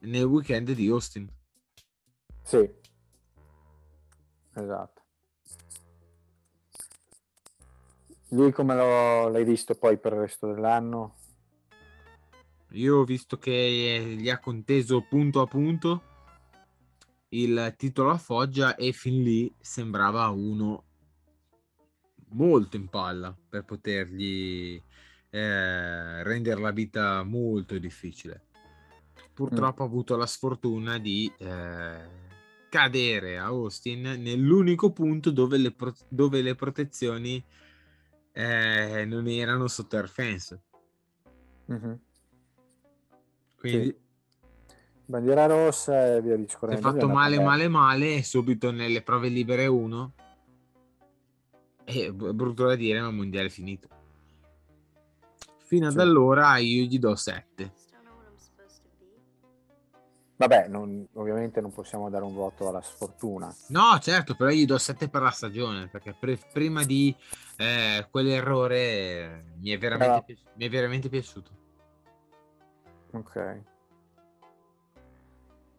nel 0.00 0.24
weekend 0.24 0.72
di 0.72 0.88
Austin. 0.88 1.32
Sì. 2.42 2.68
Esatto. 4.54 5.02
Lui 8.30 8.50
come 8.50 8.74
lo, 8.74 9.28
l'hai 9.28 9.44
visto 9.44 9.76
poi 9.76 9.96
per 9.96 10.14
il 10.14 10.18
resto 10.18 10.52
dell'anno? 10.52 11.14
Io 12.70 12.96
ho 12.96 13.04
visto 13.04 13.38
che 13.38 14.16
gli 14.18 14.28
ha 14.28 14.40
conteso 14.40 15.06
punto 15.08 15.40
a 15.40 15.46
punto 15.46 16.12
il 17.42 17.74
titolo 17.76 18.10
a 18.10 18.18
Foggia 18.18 18.76
e 18.76 18.92
fin 18.92 19.22
lì 19.22 19.52
sembrava 19.60 20.28
uno 20.28 20.84
molto 22.30 22.76
in 22.76 22.88
palla 22.88 23.36
per 23.48 23.64
potergli 23.64 24.80
eh, 25.30 26.22
rendere 26.22 26.60
la 26.60 26.70
vita 26.70 27.22
molto 27.22 27.78
difficile. 27.78 28.46
Purtroppo 29.32 29.82
mm. 29.82 29.86
ha 29.86 29.88
avuto 29.88 30.16
la 30.16 30.26
sfortuna 30.26 30.98
di 30.98 31.32
eh, 31.38 32.08
cadere 32.68 33.38
a 33.38 33.46
Austin 33.46 34.02
nell'unico 34.20 34.92
punto 34.92 35.30
dove 35.30 35.58
le, 35.58 35.72
pro- 35.72 35.96
dove 36.08 36.40
le 36.40 36.54
protezioni 36.54 37.44
eh, 38.32 39.04
non 39.06 39.26
erano 39.26 39.66
sotto 39.66 39.96
air 39.96 40.08
fence. 40.08 40.62
Mm-hmm. 41.70 41.94
Quindi 43.56 43.86
sì. 43.86 44.03
Bandiera 45.06 45.46
rossa 45.46 46.16
e 46.16 46.22
via 46.22 46.36
discorrendo. 46.36 46.80
Si 46.80 46.88
è 46.88 46.92
fatto 46.92 47.08
male, 47.08 47.40
male, 47.40 47.68
male 47.68 48.16
e 48.16 48.22
subito 48.22 48.70
nelle 48.70 49.02
prove 49.02 49.28
libere 49.28 49.66
1 49.66 50.12
e 51.84 52.12
brutto 52.12 52.66
da 52.66 52.74
dire, 52.74 53.00
ma 53.00 53.08
il 53.08 53.14
mondiale 53.14 53.46
è 53.48 53.50
finito. 53.50 53.88
Fino 55.58 55.88
ad 55.88 55.98
allora 55.98 56.56
io 56.56 56.84
gli 56.84 56.98
do 56.98 57.14
7. 57.14 57.72
Vabbè, 60.36 60.66
non, 60.68 61.06
ovviamente 61.14 61.60
non 61.60 61.72
possiamo 61.72 62.10
dare 62.10 62.24
un 62.24 62.34
voto 62.34 62.68
alla 62.68 62.82
sfortuna. 62.82 63.54
No, 63.68 63.98
certo, 64.00 64.34
però 64.34 64.50
gli 64.50 64.66
do 64.66 64.78
7 64.78 65.08
per 65.08 65.22
la 65.22 65.30
stagione, 65.30 65.88
perché 65.88 66.14
pre- 66.18 66.38
prima 66.52 66.84
di 66.84 67.14
eh, 67.56 68.06
quell'errore 68.10 69.44
mi, 69.60 69.70
è 69.70 69.78
veramente, 69.78 70.22
pi- 70.26 70.38
mi 70.54 70.66
è 70.66 70.68
veramente 70.68 71.08
piaciuto. 71.08 71.50
Ok. 73.12 73.62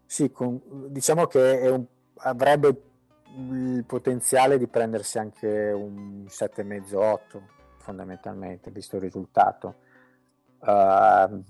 Sì, 0.05 0.31
con, 0.31 0.61
diciamo 0.89 1.25
che 1.25 1.67
un, 1.69 1.85
avrebbe 2.17 2.81
il 3.37 3.83
potenziale 3.85 4.57
di 4.57 4.67
prendersi 4.67 5.17
anche 5.17 5.71
un 5.71 6.25
7,5-8 6.27 7.41
fondamentalmente, 7.77 8.71
visto 8.71 8.95
il 8.95 9.01
risultato. 9.01 9.75
Uh, 10.59 11.43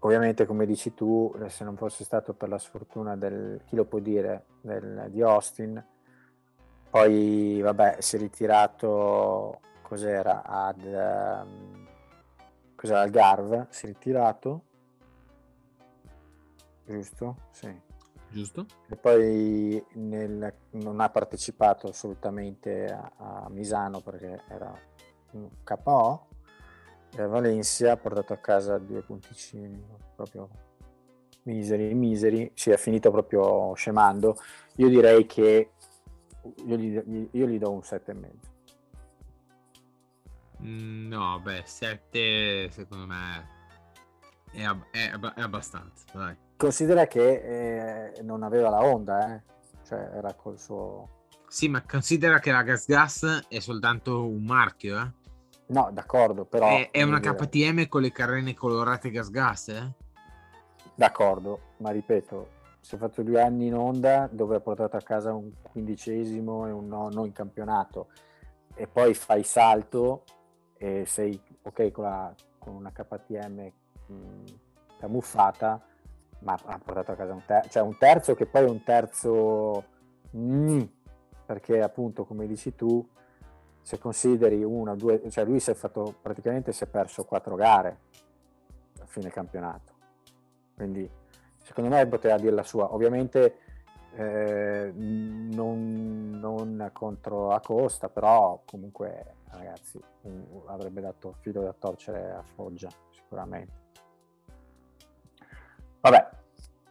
ovviamente, 0.00 0.46
come 0.46 0.66
dici 0.66 0.94
tu, 0.94 1.34
se 1.48 1.64
non 1.64 1.76
fosse 1.76 2.04
stato 2.04 2.32
per 2.34 2.48
la 2.48 2.58
sfortuna 2.58 3.16
del, 3.16 3.60
chi 3.66 3.76
lo 3.76 3.84
può 3.84 3.98
dire, 3.98 4.44
del, 4.60 5.06
di 5.10 5.20
Austin, 5.22 5.84
poi 6.90 7.60
vabbè, 7.60 7.96
si 7.98 8.16
è 8.16 8.18
ritirato, 8.18 9.60
cos'era, 9.82 10.42
ad, 10.44 10.82
um, 10.84 11.86
cos'era, 12.74 13.00
al 13.00 13.10
Garv, 13.10 13.66
si 13.68 13.84
è 13.84 13.88
ritirato, 13.88 14.62
giusto? 16.88 17.36
Sì 17.50 17.86
giusto? 18.30 18.66
E 18.88 18.96
poi 18.96 19.82
nel, 19.94 20.54
non 20.72 21.00
ha 21.00 21.10
partecipato 21.10 21.88
assolutamente 21.88 22.86
a, 22.86 23.12
a, 23.16 23.48
Misano 23.50 24.00
perché 24.00 24.42
era 24.48 24.72
un 25.32 25.48
KO. 25.62 26.26
E 27.16 27.22
a 27.22 27.26
Valencia 27.26 27.92
ha 27.92 27.96
portato 27.96 28.34
a 28.34 28.36
casa 28.36 28.76
due 28.78 29.00
punticini, 29.00 29.82
proprio 30.14 30.48
miseri, 31.44 31.94
miseri. 31.94 32.50
Si 32.54 32.70
è 32.70 32.76
finito 32.76 33.10
proprio 33.10 33.72
scemando. 33.74 34.36
Io 34.76 34.88
direi 34.88 35.24
che 35.26 35.70
io 36.66 36.76
gli, 36.76 37.28
io 37.32 37.46
gli 37.46 37.58
do 37.58 37.70
un 37.70 37.80
7,5. 37.80 38.30
Mm, 40.60 41.08
no, 41.08 41.40
beh, 41.40 41.62
7 41.64 42.70
secondo 42.70 43.06
me 43.06 43.56
è, 44.50 44.66
è, 44.90 45.10
è 45.10 45.40
abbastanza, 45.40 46.04
dai. 46.12 46.36
Considera 46.58 47.06
che 47.06 48.14
eh, 48.16 48.22
non 48.22 48.42
aveva 48.42 48.68
la 48.68 48.82
Honda, 48.82 49.32
eh? 49.32 49.42
cioè 49.86 50.10
era 50.12 50.34
col 50.34 50.58
suo... 50.58 51.08
Sì, 51.46 51.68
ma 51.68 51.82
considera 51.82 52.40
che 52.40 52.50
la 52.50 52.62
Gas 52.62 52.84
Gas 52.84 53.46
è 53.48 53.60
soltanto 53.60 54.26
un 54.26 54.42
marchio, 54.42 55.00
eh? 55.00 55.12
No, 55.66 55.88
d'accordo, 55.92 56.44
però... 56.44 56.66
È, 56.66 56.90
è 56.90 57.04
una 57.04 57.20
KTM 57.20 57.86
con 57.86 58.02
le 58.02 58.10
carrene 58.10 58.54
colorate 58.54 59.12
Gas 59.12 59.30
Gas, 59.30 59.68
eh? 59.68 59.92
D'accordo, 60.96 61.60
ma 61.76 61.90
ripeto, 61.90 62.48
si 62.80 62.96
è 62.96 62.98
fatto 62.98 63.22
due 63.22 63.40
anni 63.40 63.66
in 63.66 63.76
Honda 63.76 64.28
dove 64.28 64.56
ha 64.56 64.60
portato 64.60 64.96
a 64.96 65.00
casa 65.00 65.32
un 65.32 65.52
quindicesimo 65.62 66.66
e 66.66 66.72
un 66.72 66.88
nono 66.88 67.24
in 67.24 67.32
campionato 67.32 68.08
e 68.74 68.88
poi 68.88 69.14
fai 69.14 69.44
salto 69.44 70.24
e 70.76 71.04
sei 71.06 71.40
ok 71.62 71.92
con, 71.92 72.02
la, 72.02 72.34
con 72.58 72.74
una 72.74 72.90
KTM 72.90 73.70
mh, 74.06 74.44
camuffata 74.98 75.87
ma 76.40 76.58
ha 76.64 76.78
portato 76.78 77.12
a 77.12 77.16
casa 77.16 77.32
un 77.32 77.44
terzo, 77.44 77.68
cioè 77.70 77.82
un 77.82 77.96
terzo 77.98 78.34
che 78.34 78.46
poi 78.46 78.64
è 78.64 78.68
un 78.68 78.82
terzo 78.82 79.84
mm, 80.36 80.82
perché 81.46 81.82
appunto 81.82 82.24
come 82.24 82.46
dici 82.46 82.74
tu 82.74 83.06
se 83.80 83.98
consideri 83.98 84.62
una, 84.62 84.94
due, 84.94 85.22
cioè 85.30 85.44
lui 85.44 85.60
si 85.60 85.70
è 85.70 85.74
fatto 85.74 86.14
praticamente 86.20 86.72
si 86.72 86.84
è 86.84 86.86
perso 86.86 87.24
quattro 87.24 87.54
gare 87.54 87.98
a 89.00 89.06
fine 89.06 89.30
campionato. 89.30 89.94
Quindi 90.74 91.10
secondo 91.62 91.88
me 91.90 92.06
poteva 92.06 92.36
dire 92.36 92.54
la 92.54 92.62
sua. 92.62 92.92
Ovviamente 92.92 93.56
eh, 94.14 94.92
non, 94.94 96.38
non, 96.38 96.90
contro 96.92 97.52
Acosta 97.52 98.08
però 98.08 98.62
comunque 98.64 99.36
ragazzi 99.50 100.00
un, 100.22 100.44
avrebbe 100.66 101.00
dato 101.00 101.34
filo 101.40 101.62
da 101.62 101.72
torcere 101.72 102.32
a 102.32 102.42
Foggia 102.42 102.88
sicuramente 103.10 103.77
Vabbè, 106.00 106.28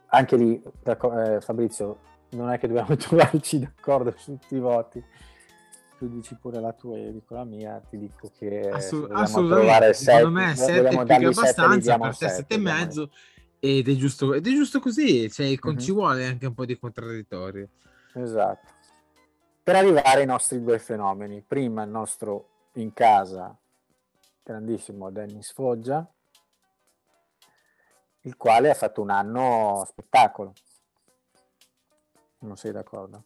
anche 0.06 0.36
lì, 0.36 0.62
eh, 0.62 1.40
Fabrizio, 1.40 1.98
non 2.30 2.50
è 2.50 2.58
che 2.58 2.66
dobbiamo 2.66 2.94
trovarci 2.96 3.58
d'accordo 3.58 4.14
su 4.16 4.38
tutti 4.38 4.56
i 4.56 4.60
voti. 4.60 5.02
Tu 5.98 6.08
dici 6.08 6.36
pure 6.36 6.60
la 6.60 6.72
tua, 6.72 6.96
io 6.96 7.10
dico 7.10 7.34
la 7.34 7.44
mia, 7.44 7.82
ti 7.88 7.98
dico 7.98 8.30
che 8.38 8.68
Assolut- 8.68 9.10
assolutamente, 9.12 9.94
secondo 9.94 10.30
me 10.30 10.54
7 10.54 10.88
è 10.88 10.88
più 10.88 11.04
che 11.04 11.24
abbastanza, 11.24 11.98
per 11.98 12.16
te 12.16 12.28
7 12.28 12.54
e 12.54 12.58
mezzo 12.58 13.10
ed 13.58 13.88
è 13.88 13.94
giusto, 13.94 14.34
ed 14.34 14.46
è 14.46 14.50
giusto 14.50 14.78
così, 14.78 15.28
cioè, 15.30 15.46
mm-hmm. 15.46 15.76
ci 15.78 15.90
vuole 15.90 16.24
anche 16.24 16.46
un 16.46 16.54
po' 16.54 16.64
di 16.64 16.78
contraddittorio. 16.78 17.68
Esatto. 18.14 18.66
Per 19.62 19.74
arrivare 19.74 20.20
ai 20.20 20.26
nostri 20.26 20.62
due 20.62 20.78
fenomeni, 20.78 21.42
prima 21.46 21.82
il 21.82 21.90
nostro 21.90 22.48
in 22.74 22.92
casa, 22.92 23.56
grandissimo 24.42 25.10
Dennis 25.10 25.52
Foggia, 25.52 26.08
il 28.22 28.36
quale 28.36 28.70
ha 28.70 28.74
fatto 28.74 29.02
un 29.02 29.10
anno 29.10 29.84
spettacolo. 29.86 30.52
Non 32.40 32.56
sei 32.56 32.72
d'accordo? 32.72 33.24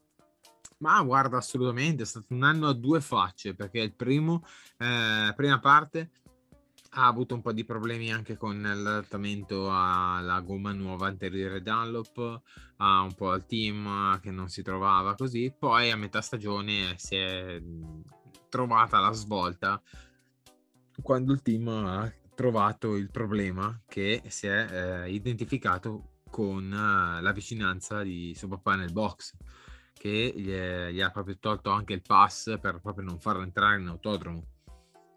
Ma 0.78 1.00
guarda, 1.02 1.36
assolutamente, 1.36 2.02
è 2.02 2.06
stato 2.06 2.26
un 2.30 2.42
anno 2.42 2.68
a 2.68 2.72
due 2.72 3.00
facce, 3.00 3.54
perché 3.54 3.78
il 3.80 3.94
primo, 3.94 4.44
eh, 4.78 5.32
prima 5.36 5.60
parte, 5.60 6.10
ha 6.94 7.06
avuto 7.06 7.34
un 7.34 7.40
po' 7.40 7.52
di 7.52 7.64
problemi 7.64 8.12
anche 8.12 8.36
con 8.36 8.60
l'adattamento 8.60 9.68
alla 9.70 10.40
gomma 10.40 10.72
nuova 10.72 11.06
anteriore 11.06 11.62
Dunlop, 11.62 12.42
ha 12.76 13.00
un 13.00 13.14
po' 13.14 13.30
al 13.30 13.46
team 13.46 14.18
che 14.20 14.30
non 14.30 14.48
si 14.48 14.62
trovava 14.62 15.14
così, 15.14 15.54
poi 15.56 15.90
a 15.90 15.96
metà 15.96 16.20
stagione 16.20 16.94
si 16.98 17.16
è 17.16 17.62
trovata 18.48 18.98
la 18.98 19.12
svolta 19.12 19.80
quando 21.00 21.32
il 21.32 21.40
team 21.40 21.68
ha 21.68 22.12
trovato 22.34 22.96
il 22.96 23.10
problema 23.10 23.80
che 23.86 24.22
si 24.28 24.46
è 24.46 25.04
eh, 25.04 25.10
identificato 25.10 26.20
con 26.30 26.64
uh, 26.64 27.22
la 27.22 27.32
vicinanza 27.32 28.02
di 28.02 28.34
suo 28.34 28.48
papà 28.48 28.74
nel 28.74 28.90
box 28.90 29.36
che 29.92 30.32
gli, 30.34 30.50
è, 30.50 30.90
gli, 30.90 31.00
ha 31.00 31.10
proprio 31.10 31.36
tolto 31.38 31.70
anche 31.70 31.92
il 31.92 32.02
pass 32.02 32.58
per 32.58 32.80
proprio 32.80 33.04
non 33.04 33.20
farlo 33.20 33.42
entrare 33.42 33.78
in 33.78 33.86
autodromo 33.86 34.42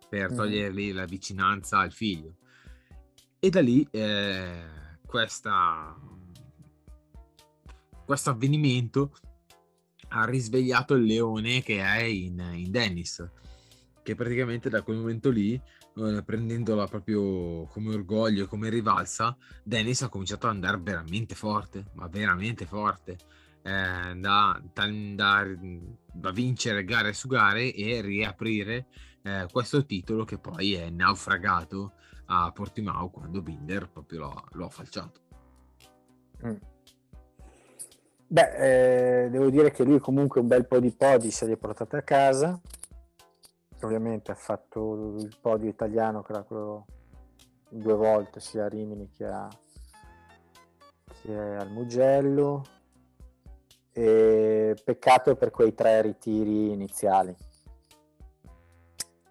per 0.10 0.32
mm. 0.32 0.36
togliergli 0.36 0.92
la 0.92 1.06
vicinanza 1.06 1.80
al 1.80 1.94
figlio 1.94 2.36
e 3.40 3.50
da 3.50 3.62
lì 3.62 3.88
eh, 3.92 4.64
questa, 5.06 5.96
questo 8.06 8.30
avvenimento 8.30 9.14
ha 10.10 10.26
risvegliato 10.26 10.96
il 10.96 11.04
leone 11.04 11.62
che 11.62 11.82
è 11.82 12.04
in, 12.04 12.40
in 12.54 12.72
Dennis 12.72 13.26
che 14.04 14.16
praticamente 14.16 14.70
da 14.70 14.82
quel 14.82 14.98
momento 14.98 15.30
lì 15.30 15.60
eh, 15.96 16.24
prendendola 16.24 16.88
proprio 16.88 17.66
come 17.66 17.94
orgoglio, 17.94 18.48
come 18.48 18.70
rivalsa, 18.70 19.36
Dennis 19.64 20.02
ha 20.02 20.10
cominciato 20.10 20.48
ad 20.48 20.54
andare 20.54 20.78
veramente 20.78 21.36
forte, 21.36 21.86
ma 21.94 22.08
veramente 22.08 22.66
forte, 22.66 23.18
eh, 23.62 24.16
da, 24.16 24.62
da, 24.74 25.46
da, 26.14 26.32
vincere 26.32 26.84
gare 26.84 27.14
su 27.14 27.28
gare 27.28 27.74
e 27.74 28.02
riaprire 28.02 28.88
eh, 29.24 29.48
questo 29.52 29.86
titolo 29.86 30.24
che 30.24 30.38
poi 30.38 30.74
è 30.74 30.90
naufragato 30.90 31.94
a 32.28 32.52
Portimao 32.52 33.10
quando 33.10 33.42
Binder 33.42 33.90
proprio 33.90 34.20
lo, 34.20 34.44
lo 34.52 34.66
ha 34.66 34.70
falciato. 34.70 35.20
Mm. 36.46 36.56
Beh, 38.28 39.24
eh, 39.26 39.30
devo 39.30 39.50
dire 39.50 39.72
che 39.72 39.84
lui 39.84 40.00
comunque 40.00 40.42
un 40.42 40.48
bel 40.48 40.66
po' 40.66 40.80
di 40.80 40.92
podi 40.92 41.32
se 41.32 41.46
li 41.46 41.54
è 41.54 41.58
portato 41.58 41.96
a 41.96 42.02
casa, 42.02 42.60
ovviamente 43.82 44.32
ha 44.32 44.36
fatto 44.36 45.16
il 45.18 45.38
podio 45.40 45.70
italiano 45.70 46.22
che 46.22 46.32
era 46.32 46.44
quello 46.44 46.86
due 47.70 47.94
volte 47.94 48.40
sia 48.40 48.66
a 48.66 48.70
Rimini 48.70 49.10
che, 49.10 49.26
a, 49.26 49.50
che 51.22 51.38
al 51.38 51.72
Mugello. 51.72 52.64
E 53.92 54.76
peccato 54.84 55.36
per 55.38 55.52
quei 55.52 55.74
tre 55.74 56.02
ritiri 56.02 56.72
iniziali 56.72 57.34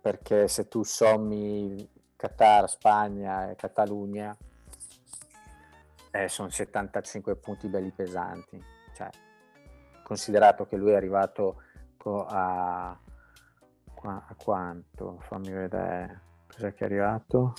perché 0.04 0.48
se 0.48 0.68
tu 0.68 0.82
sommi 0.82 1.88
Qatar, 2.14 2.68
Spagna 2.68 3.50
e 3.50 3.56
Catalogna 3.56 4.36
eh, 6.10 6.28
sono 6.28 6.50
75 6.50 7.36
punti 7.36 7.68
belli 7.68 7.90
pesanti. 7.90 8.62
Cioè 8.94 9.08
considerato 10.02 10.66
che 10.66 10.76
lui 10.76 10.90
è 10.90 10.94
arrivato 10.94 11.62
a, 12.04 12.96
a 14.10 14.34
quanto? 14.36 15.18
Fammi 15.20 15.50
vedere, 15.50 16.20
cos'è 16.46 16.74
che 16.74 16.84
è 16.84 16.86
arrivato? 16.86 17.54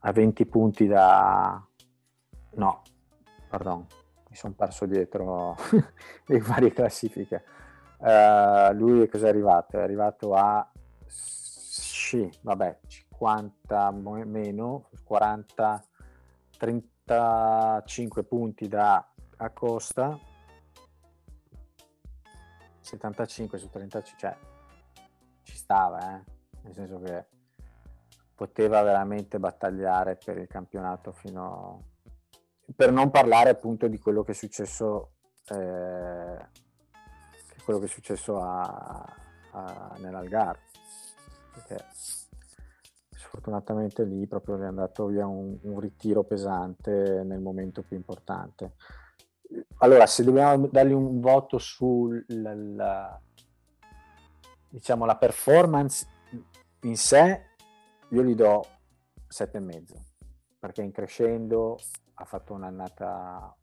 A 0.00 0.12
20 0.12 0.46
punti 0.46 0.86
da... 0.86 1.64
no, 2.54 2.82
pardon, 3.48 3.86
mi 4.28 4.36
sono 4.36 4.54
perso 4.54 4.86
dietro 4.86 5.56
le 6.26 6.38
varie 6.40 6.72
classifiche. 6.72 7.44
Uh, 7.98 8.72
lui 8.72 9.08
cosa 9.08 9.26
è 9.26 9.28
arrivato? 9.28 9.78
È 9.78 9.82
arrivato 9.82 10.34
a 10.34 10.68
sì, 12.12 12.30
vabbè, 12.42 12.80
50 12.86 13.90
meno, 14.26 14.90
40, 15.04 15.84
35 16.58 18.24
punti 18.24 18.68
da 18.68 19.12
Acosta, 19.36 20.18
75 22.80 23.58
su 23.58 23.70
35, 23.70 24.18
cioè 24.18 24.36
ci 25.42 25.56
stava, 25.56 26.16
eh? 26.16 26.24
nel 26.62 26.74
senso 26.74 27.00
che 27.00 27.26
poteva 28.34 28.82
veramente 28.82 29.38
battagliare 29.38 30.16
per 30.16 30.38
il 30.38 30.48
campionato 30.48 31.12
fino 31.12 31.90
per 32.74 32.90
non 32.90 33.10
parlare 33.10 33.50
appunto 33.50 33.86
di 33.86 33.98
quello 33.98 34.22
che 34.22 34.32
è 34.32 34.34
successo 34.34 35.12
eh, 35.48 36.48
quello 37.64 37.78
che 37.78 37.84
è 37.84 37.88
successo 37.88 38.40
a, 38.40 39.04
a, 39.52 39.96
nell'Algarve 39.98 40.64
perché 41.52 41.84
sfortunatamente 43.10 44.04
lì 44.04 44.26
proprio 44.26 44.60
è 44.60 44.66
andato 44.66 45.06
via 45.06 45.26
un, 45.26 45.58
un 45.62 45.78
ritiro 45.78 46.24
pesante 46.24 47.22
nel 47.24 47.40
momento 47.40 47.82
più 47.82 47.96
importante 47.96 48.72
allora 49.78 50.06
se 50.06 50.24
dobbiamo 50.24 50.66
dargli 50.66 50.92
un 50.92 51.20
voto 51.20 51.58
sulla 51.58 53.20
diciamo 54.72 55.04
la 55.04 55.16
performance 55.16 56.06
in 56.80 56.96
sé 56.96 57.50
io 58.08 58.24
gli 58.24 58.34
do 58.34 58.66
sette 59.28 59.58
e 59.58 59.60
mezzo 59.60 60.02
perché 60.58 60.80
in 60.82 60.92
crescendo 60.92 61.78
ha 62.14 62.24
fatto 62.24 62.54
un'annata 62.54 63.54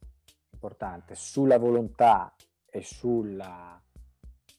importante. 0.52 1.16
Sulla 1.16 1.58
volontà 1.58 2.34
e 2.66 2.84
sulla 2.84 3.82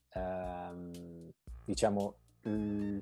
ehm, 0.09 1.31
diciamo 1.65 2.17
l- 2.43 2.99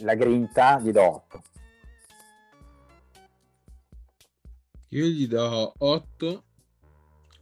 la 0.00 0.14
grinta 0.14 0.78
gli 0.78 0.92
do 0.92 1.02
8 1.02 1.42
io 4.90 5.06
gli 5.06 5.26
do 5.26 5.74
8 5.78 6.44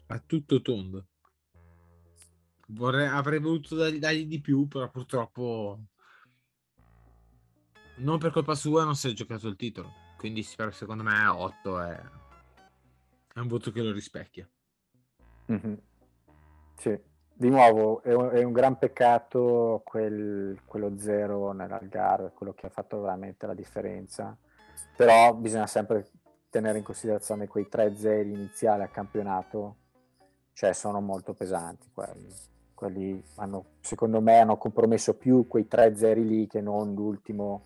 a 0.06 0.18
tutto 0.20 0.62
tondo 0.62 1.06
Vorrei, 2.66 3.06
avrei 3.06 3.38
voluto 3.38 3.76
dargli, 3.76 3.98
dargli 3.98 4.26
di 4.26 4.40
più 4.40 4.66
però 4.66 4.90
purtroppo 4.90 5.78
non 7.98 8.18
per 8.18 8.32
colpa 8.32 8.54
sua 8.54 8.82
non 8.82 8.96
si 8.96 9.08
è 9.08 9.12
giocato 9.12 9.46
il 9.46 9.54
titolo 9.54 9.92
quindi 10.16 10.42
secondo 10.42 11.04
me 11.04 11.26
8 11.26 11.80
è 11.80 12.02
è 13.36 13.40
un 13.40 13.48
voto 13.48 13.70
che 13.70 13.82
lo 13.82 13.92
rispecchia. 13.92 14.48
Mm-hmm. 15.52 15.74
Sì, 16.74 16.98
di 17.34 17.50
nuovo 17.50 18.02
è 18.02 18.14
un, 18.14 18.30
è 18.30 18.42
un 18.42 18.52
gran 18.52 18.78
peccato 18.78 19.82
quel, 19.84 20.62
quello 20.64 20.96
zero 20.96 21.52
nell'Algarve, 21.52 22.32
quello 22.32 22.54
che 22.54 22.64
ha 22.64 22.70
fatto 22.70 22.98
veramente 23.02 23.46
la 23.46 23.52
differenza. 23.52 24.34
Però 24.96 25.34
bisogna 25.34 25.66
sempre 25.66 26.08
tenere 26.48 26.78
in 26.78 26.84
considerazione 26.84 27.46
quei 27.46 27.68
tre 27.68 27.94
zeri 27.94 28.32
iniziali 28.32 28.84
a 28.84 28.88
campionato, 28.88 29.76
cioè 30.54 30.72
sono 30.72 31.02
molto 31.02 31.34
pesanti 31.34 31.90
quelli. 31.92 32.34
Quelli 32.76 33.20
hanno, 33.36 33.64
secondo 33.80 34.20
me, 34.20 34.38
hanno 34.38 34.58
compromesso 34.58 35.14
più 35.14 35.48
quei 35.48 35.66
tre 35.66 35.96
zeri 35.96 36.26
lì 36.26 36.46
che 36.46 36.60
non 36.60 36.92
l'ultimo 36.94 37.62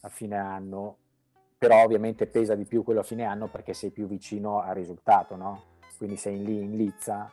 a 0.00 0.08
fine 0.10 0.36
anno. 0.36 0.96
Però 1.56 1.82
ovviamente 1.82 2.26
pesa 2.26 2.54
di 2.54 2.66
più 2.66 2.84
quello 2.84 3.00
a 3.00 3.04
fine 3.04 3.24
anno 3.24 3.48
perché 3.48 3.72
sei 3.72 3.88
più 3.88 4.06
vicino 4.06 4.60
al 4.60 4.74
risultato, 4.74 5.34
no? 5.34 5.62
Quindi 5.96 6.16
sei 6.16 6.44
lì 6.44 6.60
in 6.62 6.76
lizza, 6.76 7.30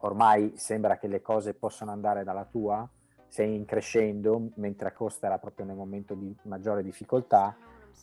ormai 0.00 0.52
sembra 0.56 0.98
che 0.98 1.08
le 1.08 1.22
cose 1.22 1.54
possano 1.54 1.92
andare 1.92 2.24
dalla 2.24 2.44
tua, 2.44 2.86
sei 3.26 3.54
in 3.54 3.64
crescendo, 3.64 4.50
mentre 4.56 4.88
Acosta 4.88 5.28
era 5.28 5.38
proprio 5.38 5.64
nel 5.64 5.76
momento 5.76 6.12
di 6.12 6.36
maggiore 6.42 6.82
difficoltà. 6.82 7.56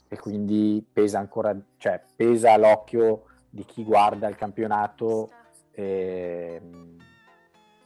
E 0.08 0.18
quindi 0.18 0.84
pesa 0.92 1.20
ancora, 1.20 1.56
cioè 1.78 2.02
pesa 2.16 2.58
l'occhio 2.58 3.26
di 3.52 3.64
chi 3.66 3.84
guarda 3.84 4.28
il 4.28 4.36
campionato 4.36 5.30
eh, 5.72 6.60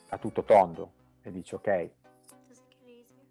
a 0.09 0.17
tutto 0.17 0.43
tondo 0.43 0.91
e 1.21 1.31
dice 1.31 1.55
ok, 1.55 1.89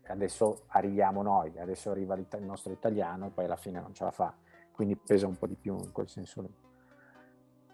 adesso 0.07 0.62
arriviamo 0.69 1.23
noi, 1.23 1.59
adesso 1.59 1.91
arriva 1.91 2.14
il 2.14 2.27
nostro 2.41 2.73
italiano 2.73 3.27
e 3.27 3.31
poi 3.31 3.45
alla 3.45 3.57
fine 3.57 3.81
non 3.81 3.95
ce 3.95 4.05
la 4.05 4.11
fa, 4.11 4.35
quindi 4.73 4.97
pesa 4.97 5.27
un 5.27 5.37
po' 5.37 5.47
di 5.47 5.57
più 5.57 5.77
in 5.77 5.93
quel 5.93 6.09
senso 6.09 6.41
lì. 6.41 6.55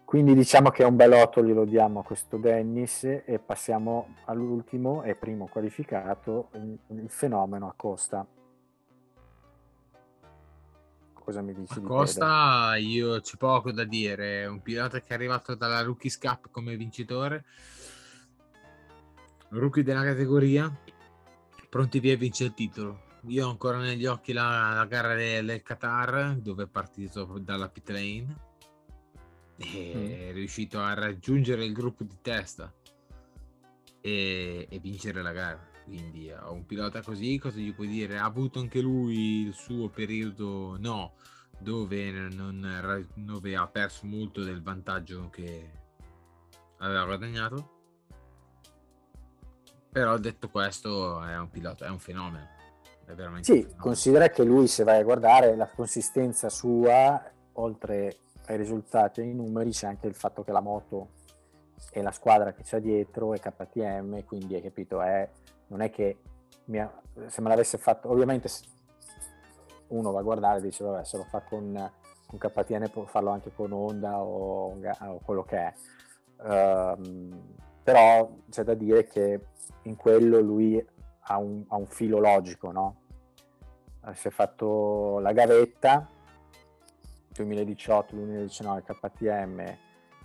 Quindi 0.05 0.35
diciamo 0.35 0.69
che 0.69 0.83
un 0.83 0.95
bel 0.95 1.13
8 1.13 1.43
glielo 1.43 1.65
diamo 1.65 2.01
a 2.01 2.03
questo 2.03 2.37
Dennis 2.37 3.03
e 3.03 3.41
passiamo 3.43 4.15
all'ultimo 4.25 5.01
e 5.01 5.15
primo 5.15 5.47
qualificato, 5.47 6.49
il 6.53 7.09
fenomeno 7.09 7.67
Acosta. 7.67 8.25
Cosa 11.13 11.41
mi 11.41 11.55
dici? 11.55 11.79
Acosta, 11.79 12.75
io 12.77 13.19
c'è 13.19 13.35
poco 13.35 13.71
da 13.71 13.83
dire, 13.83 14.45
un 14.45 14.61
pilota 14.61 14.99
che 15.01 15.07
è 15.07 15.13
arrivato 15.15 15.55
dalla 15.55 15.81
Rookies 15.81 16.19
Cup 16.19 16.51
come 16.51 16.75
vincitore, 16.75 17.45
rookie 19.57 19.83
della 19.83 20.03
categoria, 20.03 20.73
pronti 21.69 21.99
via 21.99 22.17
vince 22.17 22.45
il 22.45 22.53
titolo. 22.53 23.03
Io 23.27 23.47
ho 23.47 23.49
ancora 23.49 23.79
negli 23.79 24.05
occhi 24.05 24.33
la, 24.33 24.73
la 24.73 24.85
gara 24.85 25.15
del, 25.15 25.45
del, 25.45 25.63
Qatar 25.63 26.35
dove 26.37 26.63
è 26.63 26.67
partito 26.67 27.39
dalla 27.39 27.69
pit 27.69 27.89
lane 27.89 28.37
e 29.57 29.93
mm. 29.95 30.29
è 30.29 30.31
riuscito 30.33 30.79
a 30.79 30.93
raggiungere 30.93 31.65
il 31.65 31.73
gruppo 31.73 32.03
di 32.03 32.17
testa 32.21 32.71
e, 34.01 34.67
e 34.69 34.79
vincere 34.79 35.21
la 35.21 35.31
gara. 35.31 35.73
Quindi 35.85 36.31
a 36.31 36.49
un 36.49 36.65
pilota 36.65 37.01
così 37.01 37.37
cosa 37.37 37.59
gli 37.59 37.73
puoi 37.73 37.87
dire? 37.87 38.17
Ha 38.17 38.25
avuto 38.25 38.59
anche 38.59 38.79
lui 38.79 39.45
il 39.47 39.53
suo 39.53 39.89
periodo 39.89 40.77
no, 40.79 41.13
dove, 41.59 42.11
non, 42.11 43.07
dove 43.15 43.55
ha 43.55 43.67
perso 43.67 44.05
molto 44.05 44.43
del 44.43 44.61
vantaggio 44.61 45.29
che 45.29 45.71
aveva 46.77 47.05
guadagnato 47.05 47.74
però 49.95 50.17
detto 50.17 50.49
questo 50.49 51.23
è 51.23 51.37
un 51.37 51.49
pilota, 51.49 51.85
è 51.85 51.89
un 51.89 51.99
fenomeno. 51.99 52.45
È 53.05 53.13
veramente 53.13 53.45
sì, 53.45 53.61
fenomeno. 53.61 53.81
considera 53.81 54.27
che 54.27 54.43
lui 54.43 54.67
se 54.67 54.83
vai 54.83 54.99
a 54.99 55.03
guardare 55.03 55.55
la 55.55 55.69
consistenza 55.69 56.49
sua, 56.49 57.23
oltre 57.53 58.17
ai 58.47 58.57
risultati 58.57 59.21
e 59.21 59.23
ai 59.23 59.33
numeri, 59.33 59.69
c'è 59.69 59.87
anche 59.87 60.07
il 60.07 60.13
fatto 60.13 60.43
che 60.43 60.51
la 60.51 60.59
moto 60.59 61.11
e 61.91 62.01
la 62.01 62.11
squadra 62.11 62.51
che 62.51 62.63
c'è 62.63 62.81
dietro 62.81 63.33
è 63.35 63.39
KTM, 63.39 64.25
quindi 64.25 64.55
hai 64.55 64.61
capito, 64.61 64.99
è, 64.99 65.29
non 65.67 65.79
è 65.79 65.89
che 65.89 66.17
ha, 66.73 67.01
se 67.27 67.41
me 67.41 67.47
l'avesse 67.47 67.77
fatto, 67.77 68.11
ovviamente 68.11 68.49
uno 69.87 70.11
va 70.11 70.19
a 70.19 70.23
guardare 70.23 70.57
e 70.57 70.61
dice 70.63 70.83
vabbè 70.83 71.05
se 71.05 71.15
lo 71.15 71.23
fa 71.23 71.39
con, 71.39 71.91
con 72.25 72.37
KTM 72.37 72.89
può 72.89 73.05
farlo 73.05 73.29
anche 73.29 73.53
con 73.55 73.71
Honda 73.71 74.19
o, 74.19 74.75
o 74.75 75.19
quello 75.23 75.45
che 75.45 75.57
è. 75.57 75.73
Um, 76.43 77.63
però 77.85 78.27
c'è 78.49 78.63
da 78.63 78.73
dire 78.73 79.05
che 79.05 79.39
in 79.83 79.95
quello 79.95 80.39
lui 80.39 80.83
ha 81.27 81.37
un, 81.37 81.63
ha 81.67 81.75
un 81.75 81.85
filo 81.85 82.17
logico, 82.17 82.71
no? 82.71 82.95
Si 84.13 84.27
è 84.27 84.31
fatto 84.31 85.19
la 85.19 85.31
gavetta 85.33 86.09
2018-2019 87.35 88.81
KTM, 88.81 89.59
i 89.59 89.77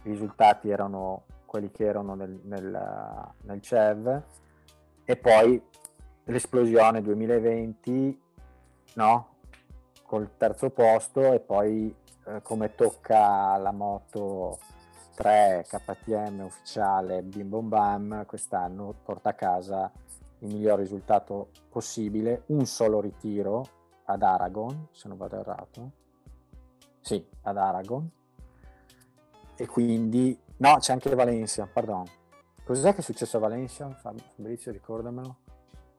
risultati 0.04 0.70
erano 0.70 1.24
quelli 1.44 1.70
che 1.70 1.84
erano 1.84 2.14
nel, 2.14 2.40
nel, 2.44 3.32
nel 3.42 3.60
CEV 3.60 4.22
e 5.04 5.16
poi 5.16 5.62
l'esplosione 6.24 7.02
2020 7.02 8.22
no? 8.94 9.28
col 10.02 10.30
terzo 10.38 10.70
posto 10.70 11.34
e 11.34 11.40
poi 11.40 11.94
eh, 12.24 12.40
come 12.40 12.74
tocca 12.74 13.58
la 13.58 13.72
moto 13.72 14.58
3 15.20 15.66
KTM 15.68 16.40
ufficiale 16.40 17.20
Bim 17.20 17.46
Bom 17.46 17.68
Bam 17.68 18.24
quest'anno 18.24 18.94
porta 19.04 19.28
a 19.28 19.34
casa 19.34 19.92
il 20.38 20.48
miglior 20.48 20.78
risultato 20.78 21.50
possibile, 21.68 22.44
un 22.46 22.64
solo 22.64 23.02
ritiro 23.02 23.66
ad 24.04 24.22
Aragon, 24.22 24.88
se 24.92 25.08
non 25.08 25.18
vado 25.18 25.38
errato. 25.38 25.90
Sì, 27.02 27.22
ad 27.42 27.58
Aragon. 27.58 28.10
E 29.56 29.66
quindi 29.66 30.38
no, 30.56 30.76
c'è 30.78 30.94
anche 30.94 31.14
Valencia, 31.14 31.68
pardon. 31.70 32.04
Cos'è 32.64 32.94
che 32.94 33.00
è 33.00 33.02
successo 33.02 33.36
a 33.36 33.40
Valencia? 33.40 33.90
Fabrizio, 33.90 34.72
ricordamelo. 34.72 35.36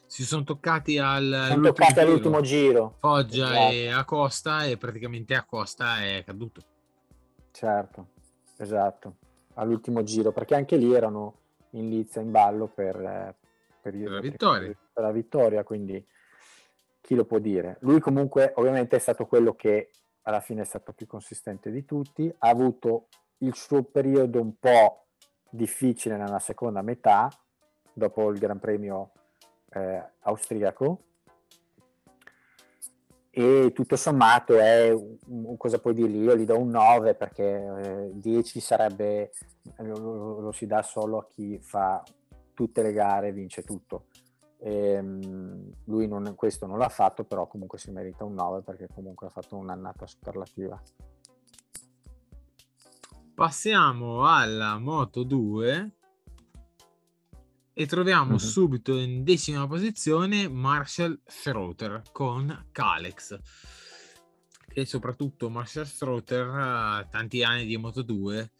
Si 0.07 0.23
sono 0.23 0.43
toccati 0.43 0.97
al 0.97 1.45
sono 1.47 1.67
toccati 1.67 1.93
giro. 1.93 2.05
all'ultimo 2.07 2.41
giro. 2.41 2.95
Foggia 2.97 3.51
esatto. 3.51 3.71
e 3.71 3.91
Acosta 3.91 4.65
e 4.65 4.77
praticamente 4.77 5.35
Acosta 5.35 6.03
è 6.03 6.23
caduto. 6.25 6.61
Certo. 7.51 8.19
Esatto, 8.61 9.15
all'ultimo 9.55 10.03
giro, 10.03 10.31
perché 10.31 10.53
anche 10.53 10.75
lì 10.75 10.93
erano 10.93 11.39
in 11.71 11.89
lizza, 11.89 12.19
in 12.19 12.29
ballo 12.29 12.67
per, 12.67 12.95
eh, 12.95 13.35
per, 13.81 13.91
per, 13.91 14.11
la 14.11 14.19
vittoria. 14.19 14.77
per 14.93 15.03
la 15.03 15.11
vittoria, 15.11 15.63
quindi 15.63 16.05
chi 17.01 17.15
lo 17.15 17.25
può 17.25 17.39
dire? 17.39 17.77
Lui 17.79 17.99
comunque 17.99 18.53
ovviamente 18.57 18.95
è 18.95 18.99
stato 18.99 19.25
quello 19.25 19.55
che 19.55 19.89
alla 20.23 20.41
fine 20.41 20.61
è 20.61 20.65
stato 20.65 20.93
più 20.93 21.07
consistente 21.07 21.71
di 21.71 21.85
tutti, 21.85 22.31
ha 22.37 22.49
avuto 22.49 23.07
il 23.39 23.55
suo 23.55 23.81
periodo 23.81 24.39
un 24.39 24.55
po' 24.59 25.07
difficile 25.49 26.15
nella 26.15 26.37
seconda 26.37 26.83
metà, 26.83 27.29
dopo 27.91 28.29
il 28.29 28.37
Gran 28.37 28.59
Premio 28.59 29.09
eh, 29.71 30.03
austriaco, 30.19 31.05
e 33.33 33.71
tutto 33.73 33.95
sommato 33.95 34.59
è 34.59 34.93
cosa 35.57 35.79
puoi 35.79 35.93
dirgli? 35.93 36.21
Io 36.21 36.35
gli 36.35 36.43
do 36.43 36.59
un 36.59 36.69
9 36.69 37.15
perché 37.15 38.09
eh, 38.09 38.11
10 38.13 38.59
sarebbe 38.59 39.31
lo, 39.77 40.41
lo, 40.41 40.51
si 40.51 40.67
dà 40.67 40.81
solo 40.81 41.19
a 41.19 41.27
chi 41.29 41.57
fa 41.61 42.03
tutte 42.53 42.81
le 42.81 42.91
gare 42.91 43.29
e 43.29 43.31
vince 43.31 43.63
tutto. 43.63 44.07
E, 44.57 44.99
um, 44.99 45.71
lui 45.85 46.07
non, 46.07 46.35
questo 46.35 46.65
non 46.65 46.77
l'ha 46.77 46.89
fatto, 46.89 47.23
però 47.23 47.47
comunque 47.47 47.79
si 47.79 47.89
merita 47.89 48.25
un 48.25 48.33
9 48.33 48.63
perché 48.63 48.89
comunque 48.93 49.27
ha 49.27 49.29
fatto 49.29 49.55
un'annata 49.55 50.05
superlativa. 50.05 50.79
Passiamo 53.33 54.27
alla 54.27 54.77
Moto 54.77 55.23
2 55.23 55.91
e 57.73 57.85
troviamo 57.85 58.31
mm-hmm. 58.31 58.37
subito 58.37 58.97
in 58.97 59.23
decima 59.23 59.67
posizione 59.67 60.49
Marshall 60.49 61.19
Schroeter 61.25 62.01
con 62.11 62.67
Calex 62.71 63.39
e 64.73 64.85
soprattutto 64.85 65.49
Marshall 65.49 65.85
Schroeter 65.85 67.07
tanti 67.09 67.43
anni 67.43 67.65
di 67.65 67.77
Moto 67.77 68.01
2 68.01 68.51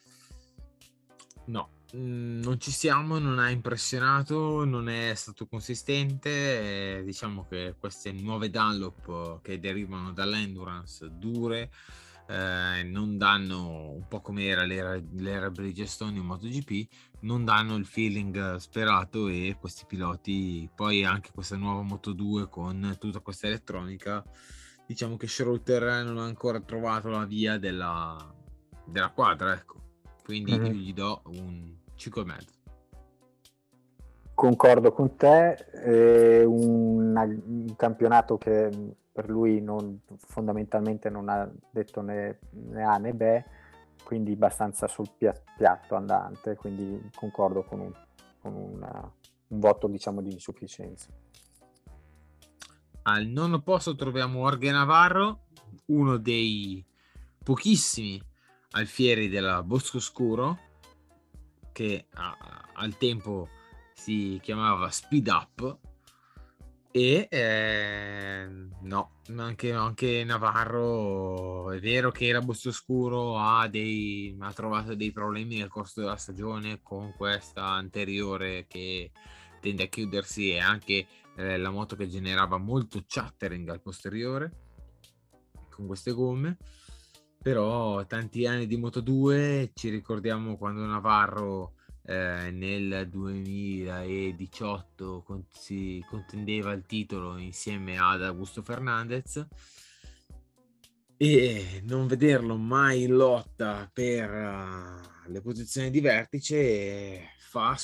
no 1.45 1.70
mm, 1.95 2.41
non 2.41 2.59
ci 2.59 2.72
siamo 2.72 3.20
non 3.20 3.39
ha 3.39 3.49
impressionato 3.49 4.64
non 4.64 4.88
è 4.88 5.14
stato 5.16 5.45
consistente 5.45 6.99
eh, 6.99 7.03
diciamo 7.03 7.45
che 7.47 7.76
queste 7.78 8.12
nuove 8.14 8.49
Dunlop 8.49 9.41
che 9.41 9.59
derivano 9.59 10.14
dall'endurance 10.14 11.09
dure 11.12 11.70
eh, 12.32 12.84
non 12.84 13.18
danno 13.18 13.91
un 13.91 14.07
po' 14.07 14.22
come 14.22 14.45
era 14.45 14.64
l'era, 14.64 14.97
l'era 15.16 15.49
Bridgestone 15.49 16.18
in 16.18 16.24
MotoGP, 16.24 16.88
non 17.22 17.43
danno 17.45 17.76
il 17.76 17.86
feeling 17.86 18.55
sperato 18.55 19.28
e 19.28 19.55
questi 19.59 19.86
piloti, 19.86 20.69
poi 20.74 21.03
anche 21.03 21.32
questa 21.34 21.55
nuova 21.55 21.82
Moto 21.82 22.13
2 22.13 22.47
con 22.49 22.95
tutta 22.99 23.19
questa 23.19 23.47
elettronica, 23.47 24.24
diciamo 24.86 25.17
che 25.17 25.28
Schroeter 25.28 26.03
non 26.03 26.17
ha 26.17 26.26
ancora 26.26 26.59
trovato 26.61 27.09
la 27.09 27.26
via 27.26 27.57
della, 27.57 28.17
della 28.86 29.09
quadra, 29.09 29.53
ecco. 29.53 29.80
Quindi 30.24 30.57
mm-hmm. 30.57 30.74
gli 30.74 30.93
do 30.93 31.22
un 31.26 31.76
5,5. 31.97 32.59
Concordo 34.34 34.91
con 34.91 35.15
te, 35.17 35.55
è 35.55 36.43
un, 36.43 37.15
un 37.15 37.76
campionato 37.76 38.38
che 38.38 38.69
per 39.11 39.30
lui 39.30 39.61
non, 39.61 39.99
fondamentalmente 40.17 41.09
non 41.09 41.30
ha 41.30 41.51
detto 41.69 42.01
né, 42.01 42.39
né 42.51 42.84
A 42.84 42.97
né 42.97 43.13
B, 43.13 43.43
quindi 44.04 44.34
abbastanza 44.34 44.88
sul 44.88 45.10
piatto 45.18 45.95
andante, 45.95 46.56
quindi 46.56 47.10
concordo 47.16 47.64
con 47.64 47.80
un, 47.80 47.93
con 48.39 48.54
una, 48.54 49.14
un 49.47 49.60
voto 49.60 49.88
diciamo 49.88 50.22
di 50.22 50.32
insufficienza. 50.32 51.10
Al 53.04 53.26
nono 53.26 53.62
posto 53.62 53.95
troviamo 53.95 54.41
Jorge 54.41 54.72
Navarro, 54.72 55.45
uno 55.88 56.18
dei 56.18 56.86
pochissimi 57.43 58.22
alfieri 58.72 59.28
della 59.28 59.64
Bosco 59.64 59.99
Scuro, 59.99 60.60
che 61.72 62.08
a, 62.14 62.38
al 62.74 62.97
tempo 62.97 63.47
si 63.93 64.39
chiamava 64.41 64.89
Speed 64.89 65.28
Up, 65.28 65.80
e 66.91 67.27
eh, 67.29 68.47
no, 68.81 69.11
anche, 69.37 69.71
anche, 69.71 70.23
Navarro 70.25 71.71
è 71.71 71.79
vero 71.79 72.11
che 72.11 72.27
era 72.27 72.41
Busto 72.41 72.71
Scuro, 72.71 73.37
ha, 73.37 73.67
dei, 73.69 74.35
ha 74.39 74.51
trovato 74.51 74.93
dei 74.93 75.11
problemi 75.11 75.57
nel 75.57 75.69
corso 75.69 76.01
della 76.01 76.17
stagione 76.17 76.81
con 76.81 77.13
questa 77.15 77.65
anteriore 77.65 78.65
che 78.67 79.11
tende 79.61 79.83
a 79.83 79.87
chiudersi 79.87 80.51
e 80.51 80.59
anche 80.59 81.07
eh, 81.37 81.57
la 81.57 81.69
moto 81.69 81.95
che 81.95 82.09
generava 82.09 82.57
molto 82.57 83.01
chattering 83.07 83.69
al 83.69 83.81
posteriore 83.81 84.51
con 85.69 85.87
queste 85.87 86.11
gomme. 86.11 86.57
Però 87.41 88.05
tanti 88.05 88.45
anni 88.45 88.67
di 88.67 88.77
Moto 88.77 88.99
2 88.99 89.71
ci 89.73 89.89
ricordiamo 89.89 90.57
quando 90.57 90.85
Navarro 90.85 91.73
eh, 92.04 92.49
nel 92.52 93.10
2018 93.10 95.22
con- 95.22 95.45
si 95.52 96.04
contendeva 96.10 96.72
il 96.72 96.84
titolo 96.86 97.38
insieme 97.38 97.97
ad 97.97 98.24
Augusto 98.24 98.64
Fernandez. 98.64 99.45
E 101.18 101.82
non 101.86 102.08
vederlo 102.08 102.58
mai 102.58 103.04
in 103.04 103.14
lotta 103.14 103.88
per 103.93 104.32
uh, 104.32 105.30
le 105.30 105.41
posizioni 105.41 105.91
di 105.91 105.99
vertice 105.99 107.34
fa 107.38 107.78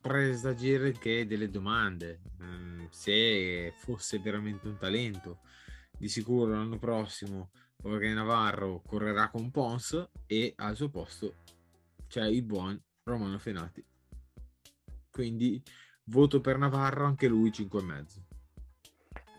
presagire 0.00 0.92
che 0.92 1.26
delle 1.26 1.50
domande 1.50 2.20
um, 2.38 2.88
se 2.90 3.74
fosse 3.76 4.18
veramente 4.20 4.68
un 4.68 4.78
talento. 4.78 5.40
Di 5.98 6.08
sicuro 6.08 6.52
l'anno 6.52 6.78
prossimo 6.78 7.50
Jorge 7.82 8.12
Navarro 8.12 8.82
correrà 8.86 9.28
con 9.28 9.50
Pons 9.50 10.08
e 10.26 10.54
al 10.56 10.76
suo 10.76 10.88
posto 10.88 11.34
c'è 12.10 12.24
il 12.24 12.42
buon 12.42 12.78
Romano 13.04 13.38
Fenati. 13.38 13.86
Quindi 15.08 15.62
voto 16.06 16.40
per 16.40 16.58
Navarro, 16.58 17.06
anche 17.06 17.28
lui 17.28 17.50
5,5. 17.50 18.22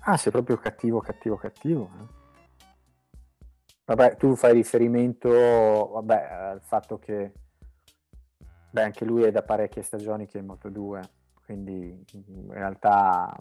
Ah, 0.04 0.16
sei 0.16 0.32
proprio 0.32 0.56
cattivo, 0.56 1.02
cattivo, 1.02 1.36
cattivo. 1.36 1.92
Eh? 2.00 2.20
Vabbè, 3.84 4.16
tu 4.16 4.36
fai 4.36 4.54
riferimento 4.54 5.30
vabbè, 5.30 6.24
al 6.32 6.62
fatto 6.62 6.98
che 6.98 7.34
beh, 8.72 8.84
anche 8.84 9.04
lui 9.04 9.24
è 9.24 9.32
da 9.32 9.44
parecchie 9.44 9.82
stagioni 9.82 10.26
che 10.26 10.38
è 10.38 10.42
in 10.42 10.48
Moto 10.48 10.70
2, 10.70 11.02
quindi 11.44 12.06
in 12.14 12.52
realtà 12.52 13.38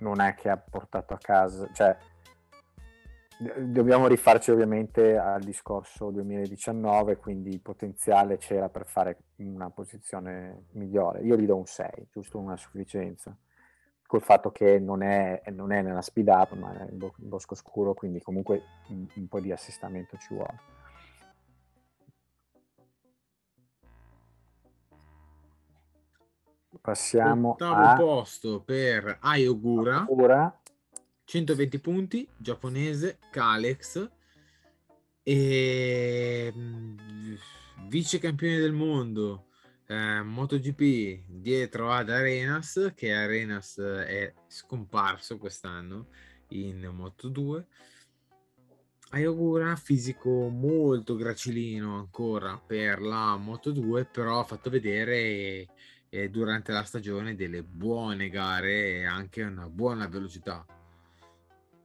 non 0.00 0.20
è 0.20 0.34
che 0.34 0.48
ha 0.48 0.56
portato 0.56 1.14
a 1.14 1.18
casa, 1.18 1.70
cioè 1.72 1.96
dobbiamo 3.42 4.06
rifarci 4.06 4.50
ovviamente 4.50 5.16
al 5.16 5.42
discorso 5.42 6.10
2019, 6.10 7.16
quindi 7.16 7.50
il 7.50 7.60
potenziale 7.60 8.36
c'era 8.36 8.68
per 8.68 8.86
fare 8.86 9.18
una 9.36 9.70
posizione 9.70 10.66
migliore. 10.72 11.22
Io 11.22 11.36
gli 11.36 11.46
do 11.46 11.56
un 11.56 11.66
6, 11.66 12.08
giusto 12.10 12.38
una 12.38 12.56
sufficienza, 12.56 13.36
col 14.06 14.22
fatto 14.22 14.50
che 14.50 14.78
non 14.78 15.02
è, 15.02 15.42
non 15.50 15.72
è 15.72 15.82
nella 15.82 16.02
speed 16.02 16.28
up, 16.28 16.52
ma 16.52 16.72
è 16.72 16.90
in 16.90 17.10
bosco 17.16 17.54
scuro, 17.54 17.94
quindi 17.94 18.20
comunque 18.20 18.62
un, 18.88 19.06
un 19.14 19.28
po' 19.28 19.40
di 19.40 19.52
assestamento 19.52 20.16
ci 20.18 20.34
vuole. 20.34 20.60
Passiamo 26.80 27.50
Ottavo 27.50 27.84
a... 27.84 27.94
posto 27.94 28.62
per 28.62 29.18
Ayogura. 29.20 29.98
Ayogura 29.98 30.61
120 31.24 31.78
punti, 31.78 32.28
giapponese, 32.36 33.18
Kalex 33.30 34.10
e 35.22 36.52
mm, 36.54 37.34
vice 37.88 38.18
campione 38.18 38.58
del 38.58 38.72
mondo 38.72 39.46
eh, 39.86 40.22
MotoGP 40.22 41.24
dietro 41.26 41.92
ad 41.92 42.10
Arenas 42.10 42.92
che 42.94 43.12
Arenas 43.12 43.78
è 43.78 44.32
scomparso 44.48 45.38
quest'anno 45.38 46.08
in 46.48 46.80
Moto2 46.80 47.64
Ayogura 49.10 49.76
fisico 49.76 50.48
molto 50.48 51.14
gracilino 51.14 51.98
ancora 51.98 52.58
per 52.58 53.00
la 53.00 53.36
Moto2 53.36 54.06
però 54.10 54.40
ha 54.40 54.44
fatto 54.44 54.70
vedere 54.70 55.68
eh, 56.08 56.30
durante 56.30 56.72
la 56.72 56.82
stagione 56.82 57.34
delle 57.36 57.62
buone 57.62 58.28
gare 58.30 59.00
e 59.00 59.04
anche 59.04 59.42
una 59.42 59.68
buona 59.68 60.08
velocità 60.08 60.64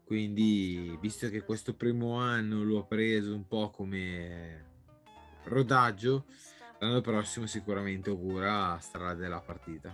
quindi, 0.07 0.97
visto 1.01 1.27
che 1.27 1.43
questo 1.43 1.75
primo 1.75 2.17
anno 2.17 2.63
l'ho 2.63 2.85
preso 2.85 3.35
un 3.35 3.45
po' 3.45 3.69
come 3.71 4.63
rodaggio, 5.43 6.23
l'anno 6.79 7.01
prossimo 7.01 7.45
sicuramente 7.45 8.09
augura 8.09 8.77
starà 8.79 9.13
della 9.13 9.41
partita. 9.41 9.93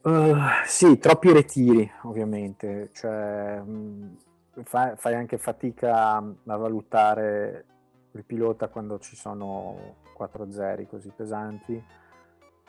Uh, 0.00 0.36
sì, 0.64 0.98
troppi 0.98 1.30
ritiri 1.34 1.92
ovviamente, 2.04 2.88
cioè, 2.94 3.60
mh, 3.60 4.16
fai, 4.62 4.96
fai, 4.96 5.14
anche 5.14 5.36
fatica 5.36 6.16
a 6.16 6.56
valutare 6.56 7.66
il 8.12 8.24
pilota 8.24 8.68
quando 8.68 8.98
ci 8.98 9.16
sono 9.16 9.96
4 10.14 10.50
zeri 10.50 10.86
così 10.86 11.12
pesanti. 11.14 11.84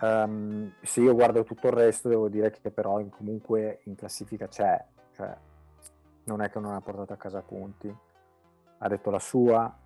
Um, 0.02 0.74
se 0.82 1.00
io 1.02 1.14
guardo 1.14 1.44
tutto 1.44 1.68
il 1.68 1.74
resto, 1.74 2.10
devo 2.10 2.28
dire 2.28 2.50
che 2.50 2.72
però 2.72 3.00
in, 3.00 3.10
comunque 3.10 3.82
in 3.84 3.96
classifica 3.96 4.48
c'è, 4.48 4.84
cioè 5.14 5.38
non 6.24 6.42
è 6.42 6.50
che 6.50 6.60
non 6.60 6.74
ha 6.74 6.82
portato 6.82 7.14
a 7.14 7.18
casa 7.18 7.42
punti, 7.42 7.96
ha 8.80 8.88
detto 8.88 9.12
la 9.12 9.20
sua, 9.20 9.78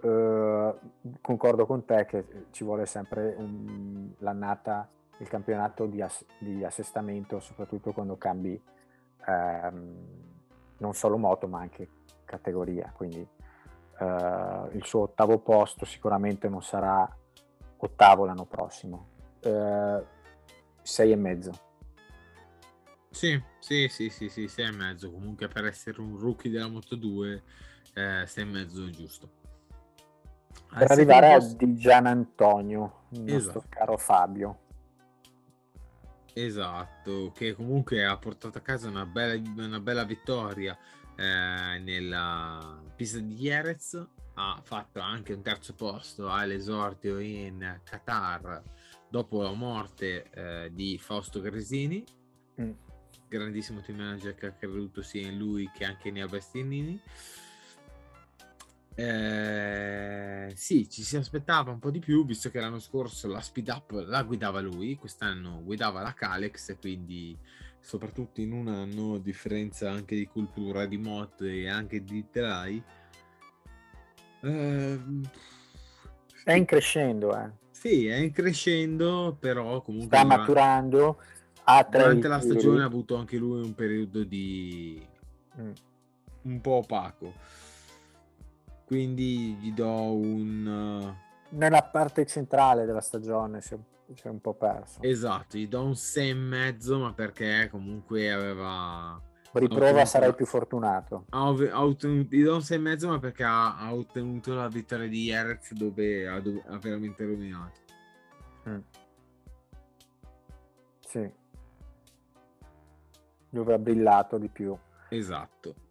eh, 0.00 0.74
concordo 1.20 1.66
con 1.66 1.84
te 1.84 2.04
che 2.04 2.46
ci 2.50 2.62
vuole 2.62 2.84
sempre 2.84 3.34
un, 3.38 4.12
l'annata, 4.18 4.88
il 5.18 5.28
campionato 5.28 5.86
di, 5.86 6.02
ass- 6.02 6.26
di, 6.38 6.62
assestamento, 6.62 7.40
soprattutto 7.40 7.92
quando 7.92 8.16
cambi 8.16 8.60
ehm, 9.26 9.96
non 10.78 10.94
solo 10.94 11.16
moto 11.16 11.48
ma 11.48 11.60
anche 11.60 11.88
categoria. 12.24 12.92
Quindi 12.94 13.26
eh, 13.98 14.68
il 14.72 14.84
suo 14.84 15.02
ottavo 15.02 15.38
posto 15.38 15.84
sicuramente 15.84 16.48
non 16.48 16.62
sarà 16.62 17.08
ottavo 17.78 18.24
l'anno 18.24 18.44
prossimo. 18.44 19.16
Eh, 19.40 20.04
sei 20.82 21.12
e 21.12 21.16
mezzo. 21.16 21.66
Sì, 23.10 23.40
sì, 23.58 23.88
sì, 23.88 24.10
sì, 24.10 24.28
sì, 24.28 24.48
sei 24.48 24.66
e 24.66 24.72
mezzo. 24.72 25.10
Comunque 25.10 25.48
per 25.48 25.64
essere 25.64 26.00
un 26.00 26.18
rookie 26.18 26.50
della 26.50 26.68
Moto 26.68 26.94
2, 26.94 27.42
eh, 27.94 28.24
sei 28.26 28.44
e 28.44 28.46
mezzo 28.46 28.86
è 28.86 28.90
giusto. 28.90 29.30
Per 30.68 30.90
arrivare 30.90 31.34
posto... 31.34 31.54
a 31.54 31.56
Di 31.56 31.76
Gian 31.76 32.06
Antonio, 32.06 33.04
il 33.10 33.22
nostro 33.22 33.58
esatto. 33.58 33.66
caro 33.68 33.96
Fabio. 33.96 34.58
Esatto, 36.34 37.32
che 37.34 37.54
comunque 37.54 38.04
ha 38.04 38.16
portato 38.16 38.58
a 38.58 38.60
casa 38.60 38.88
una 38.88 39.04
bella, 39.04 39.64
una 39.64 39.80
bella 39.80 40.04
vittoria 40.04 40.76
eh, 41.16 41.78
nella 41.80 42.80
pista 42.94 43.18
di 43.18 43.34
Jerez, 43.34 44.06
ha 44.34 44.60
fatto 44.62 45.00
anche 45.00 45.32
un 45.32 45.42
terzo 45.42 45.74
posto 45.74 46.30
all'esordio 46.30 47.18
in 47.18 47.80
Qatar 47.82 48.62
dopo 49.08 49.42
la 49.42 49.52
morte 49.52 50.24
eh, 50.30 50.70
di 50.72 50.98
Fausto 50.98 51.40
Gresini, 51.40 52.04
mm. 52.60 52.70
grandissimo 53.28 53.80
team 53.80 53.98
manager 53.98 54.34
che 54.34 54.46
ha 54.46 54.52
creduto 54.52 55.02
sia 55.02 55.26
in 55.26 55.38
lui 55.38 55.70
che 55.74 55.84
anche 55.84 56.08
in 56.08 56.26
Bastianini. 56.28 57.00
Eh, 58.94 60.52
sì, 60.56 60.88
ci 60.90 61.02
si 61.04 61.16
aspettava 61.16 61.70
un 61.70 61.78
po' 61.78 61.90
di 61.90 62.00
più, 62.00 62.26
visto 62.26 62.50
che 62.50 62.58
l'anno 62.58 62.80
scorso 62.80 63.28
la 63.28 63.40
speed 63.40 63.68
up 63.68 63.90
la 64.04 64.24
guidava 64.24 64.60
lui, 64.60 64.96
quest'anno 64.96 65.62
guidava 65.62 66.02
la 66.02 66.14
Calex, 66.14 66.76
quindi 66.80 67.38
soprattutto 67.80 68.40
in 68.40 68.52
un 68.52 68.66
anno, 68.66 69.18
differenza 69.18 69.90
anche 69.90 70.16
di 70.16 70.26
cultura, 70.26 70.84
di 70.86 70.98
moto 70.98 71.44
e 71.44 71.68
anche 71.68 72.02
di 72.02 72.28
telai. 72.28 72.82
Eh, 74.40 75.00
è 76.44 76.52
in 76.52 76.64
crescendo, 76.64 77.38
eh. 77.38 77.50
Sì, 77.78 78.06
è 78.06 78.16
in 78.16 78.32
crescendo, 78.32 79.36
però 79.38 79.80
comunque... 79.82 80.16
Sta 80.16 80.26
maturando. 80.26 81.20
Ha 81.64 81.86
durante 81.88 82.28
la 82.28 82.40
stagione 82.40 82.82
ha 82.82 82.86
avuto 82.86 83.16
anche 83.16 83.36
lui 83.36 83.62
un 83.62 83.74
periodo 83.74 84.24
di... 84.24 85.06
Mm. 85.60 85.72
un 86.42 86.60
po' 86.60 86.70
opaco 86.72 87.32
quindi 88.88 89.52
gli 89.60 89.72
do 89.74 90.12
un... 90.14 91.14
Nella 91.50 91.82
parte 91.82 92.24
centrale 92.24 92.86
della 92.86 93.02
stagione 93.02 93.60
si 93.60 93.74
è, 93.74 94.28
un 94.28 94.40
po' 94.40 94.54
perso. 94.54 95.02
Esatto, 95.02 95.58
gli 95.58 95.68
do 95.68 95.84
un 95.84 95.94
6 95.94 96.30
e 96.30 96.34
mezzo, 96.34 96.98
ma 96.98 97.12
perché 97.12 97.68
comunque 97.70 98.32
aveva... 98.32 99.20
Riprova 99.52 100.04
sarai 100.04 100.34
più 100.34 100.46
fortunato. 100.46 101.24
Ha, 101.30 101.48
ottenuto... 101.48 102.34
Gli 102.34 102.42
do 102.42 102.54
un 102.54 102.62
6 102.62 102.76
e 102.76 102.80
mezzo, 102.80 103.08
ma 103.08 103.18
perché 103.18 103.44
ha, 103.44 103.78
ha 103.78 103.94
ottenuto 103.94 104.54
la 104.54 104.68
vittoria 104.68 105.08
di 105.08 105.24
Jerez 105.24 105.72
dove 105.72 106.28
ha, 106.28 106.34
ha 106.34 106.78
veramente 106.78 107.24
rovinato. 107.24 107.80
Mm. 108.68 108.78
Sì. 111.06 111.32
Dove 113.50 113.74
ha 113.74 113.78
brillato 113.78 114.38
di 114.38 114.48
più. 114.48 114.76
Esatto 115.08 115.86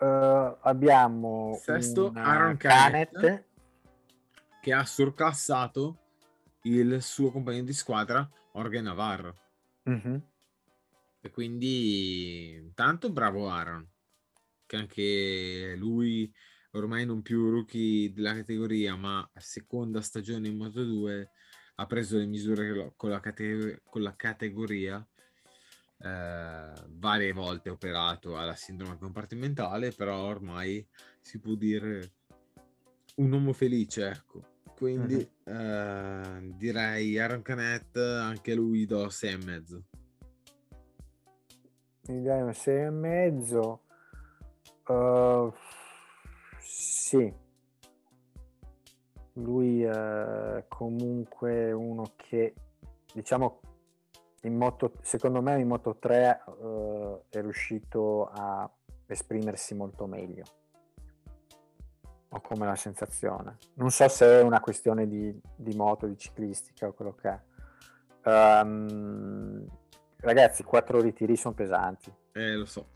uh, 0.00 0.56
abbiamo 0.60 1.58
Sesto, 1.60 2.12
Aaron 2.14 2.56
Canet 2.56 3.44
che 4.60 4.72
ha 4.72 4.84
surclassato 4.84 5.96
il 6.62 7.02
suo 7.02 7.30
compagno 7.30 7.62
di 7.62 7.72
squadra 7.72 8.28
Orge 8.52 8.80
Navarro. 8.80 9.36
Mm-hmm. 9.88 10.16
E 11.28 11.30
quindi 11.30 12.72
tanto 12.74 13.12
bravo 13.12 13.50
Aaron, 13.50 13.86
che 14.64 14.76
anche 14.76 15.74
lui 15.76 16.32
ormai 16.70 17.04
non 17.04 17.20
più 17.20 17.50
rookie 17.50 18.10
della 18.14 18.34
categoria, 18.34 18.96
ma 18.96 19.30
seconda 19.34 20.00
stagione 20.00 20.48
in 20.48 20.56
Moto 20.56 20.82
2 20.82 21.30
ha 21.74 21.86
preso 21.86 22.16
le 22.16 22.24
misure 22.24 22.94
con 22.96 23.10
la, 23.10 23.20
cate- 23.20 23.82
con 23.84 24.00
la 24.00 24.16
categoria 24.16 25.06
eh, 25.98 26.72
varie 26.92 27.32
volte 27.32 27.68
operato 27.68 28.38
alla 28.38 28.54
sindrome 28.54 28.96
compartimentale, 28.96 29.92
però 29.92 30.24
ormai 30.24 30.84
si 31.20 31.38
può 31.40 31.54
dire 31.56 32.12
un 33.16 33.30
uomo 33.32 33.52
felice, 33.52 34.08
ecco. 34.08 34.62
Quindi 34.74 35.16
uh-huh. 35.44 35.52
eh, 35.52 36.54
direi 36.56 37.18
Aaron 37.18 37.42
Canet, 37.42 37.96
anche 37.98 38.54
lui 38.54 38.86
do 38.86 39.10
6 39.10 39.32
e 39.32 39.44
mezzo. 39.44 39.84
Mi 42.08 42.22
dai 42.22 42.40
un 42.40 42.54
6 42.54 42.84
e 42.84 42.90
mezzo. 42.90 43.82
Uh, 44.86 45.52
sì. 46.58 47.30
Lui 49.34 49.82
è 49.82 50.64
comunque 50.68 51.70
uno 51.72 52.12
che 52.16 52.54
diciamo 53.12 53.60
in 54.42 54.56
moto, 54.56 54.94
secondo 55.02 55.42
me 55.42 55.60
in 55.60 55.68
Moto 55.68 55.96
3 55.96 56.44
uh, 56.46 57.24
è 57.28 57.42
riuscito 57.42 58.30
a 58.32 58.70
esprimersi 59.06 59.74
molto 59.74 60.06
meglio. 60.06 60.44
Ho 62.30 62.40
come 62.40 62.64
la 62.64 62.76
sensazione. 62.76 63.58
Non 63.74 63.90
so 63.90 64.08
se 64.08 64.40
è 64.40 64.42
una 64.42 64.60
questione 64.60 65.06
di, 65.06 65.38
di 65.54 65.76
moto, 65.76 66.06
di 66.06 66.16
ciclistica 66.16 66.86
o 66.86 66.94
quello 66.94 67.14
che 67.14 67.28
è. 67.28 67.40
Um, 68.30 69.66
ragazzi, 70.20 70.62
quattro 70.62 71.00
ritiri 71.00 71.36
sono 71.36 71.54
pesanti. 71.54 72.12
Eh, 72.32 72.54
lo 72.54 72.66
so. 72.66 72.86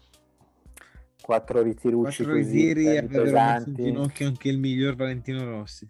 Quattro 1.21 1.63
ritirucci 1.63 2.25
quattro 2.25 2.41
ritiri 2.41 2.97
e 2.97 3.05
pesanti. 3.05 3.71
in 3.71 3.87
ginocchio 3.87 4.27
anche 4.27 4.49
il 4.49 4.59
miglior 4.59 4.97
Valentino 4.97 5.45
Rossi. 5.45 5.89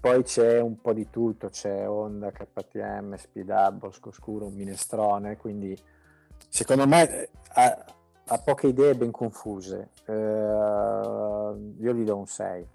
Poi 0.00 0.22
c'è 0.24 0.60
un 0.60 0.80
po' 0.80 0.92
di 0.92 1.08
tutto, 1.10 1.48
c'è 1.48 1.88
Honda, 1.88 2.32
KTM, 2.32 3.14
Speed 3.14 3.48
Up, 3.50 3.72
Bosco 3.74 4.10
Scuro, 4.10 4.48
Minestrone, 4.48 5.36
quindi 5.36 5.76
secondo 6.48 6.86
me 6.88 7.08
eh, 7.08 7.30
ha, 7.54 7.84
ha 8.26 8.38
poche 8.38 8.68
idee 8.68 8.96
ben 8.96 9.12
confuse. 9.12 9.90
Eh, 10.06 10.12
io 10.12 11.94
gli 11.94 12.02
do 12.04 12.16
un 12.16 12.26
6. 12.26 12.66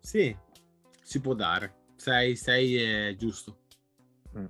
Sì, 0.00 0.36
si 1.02 1.20
può 1.20 1.32
dare. 1.32 1.83
6, 2.04 2.36
6 2.36 2.82
è 2.82 3.16
giusto. 3.16 3.56
Mm. 4.36 4.44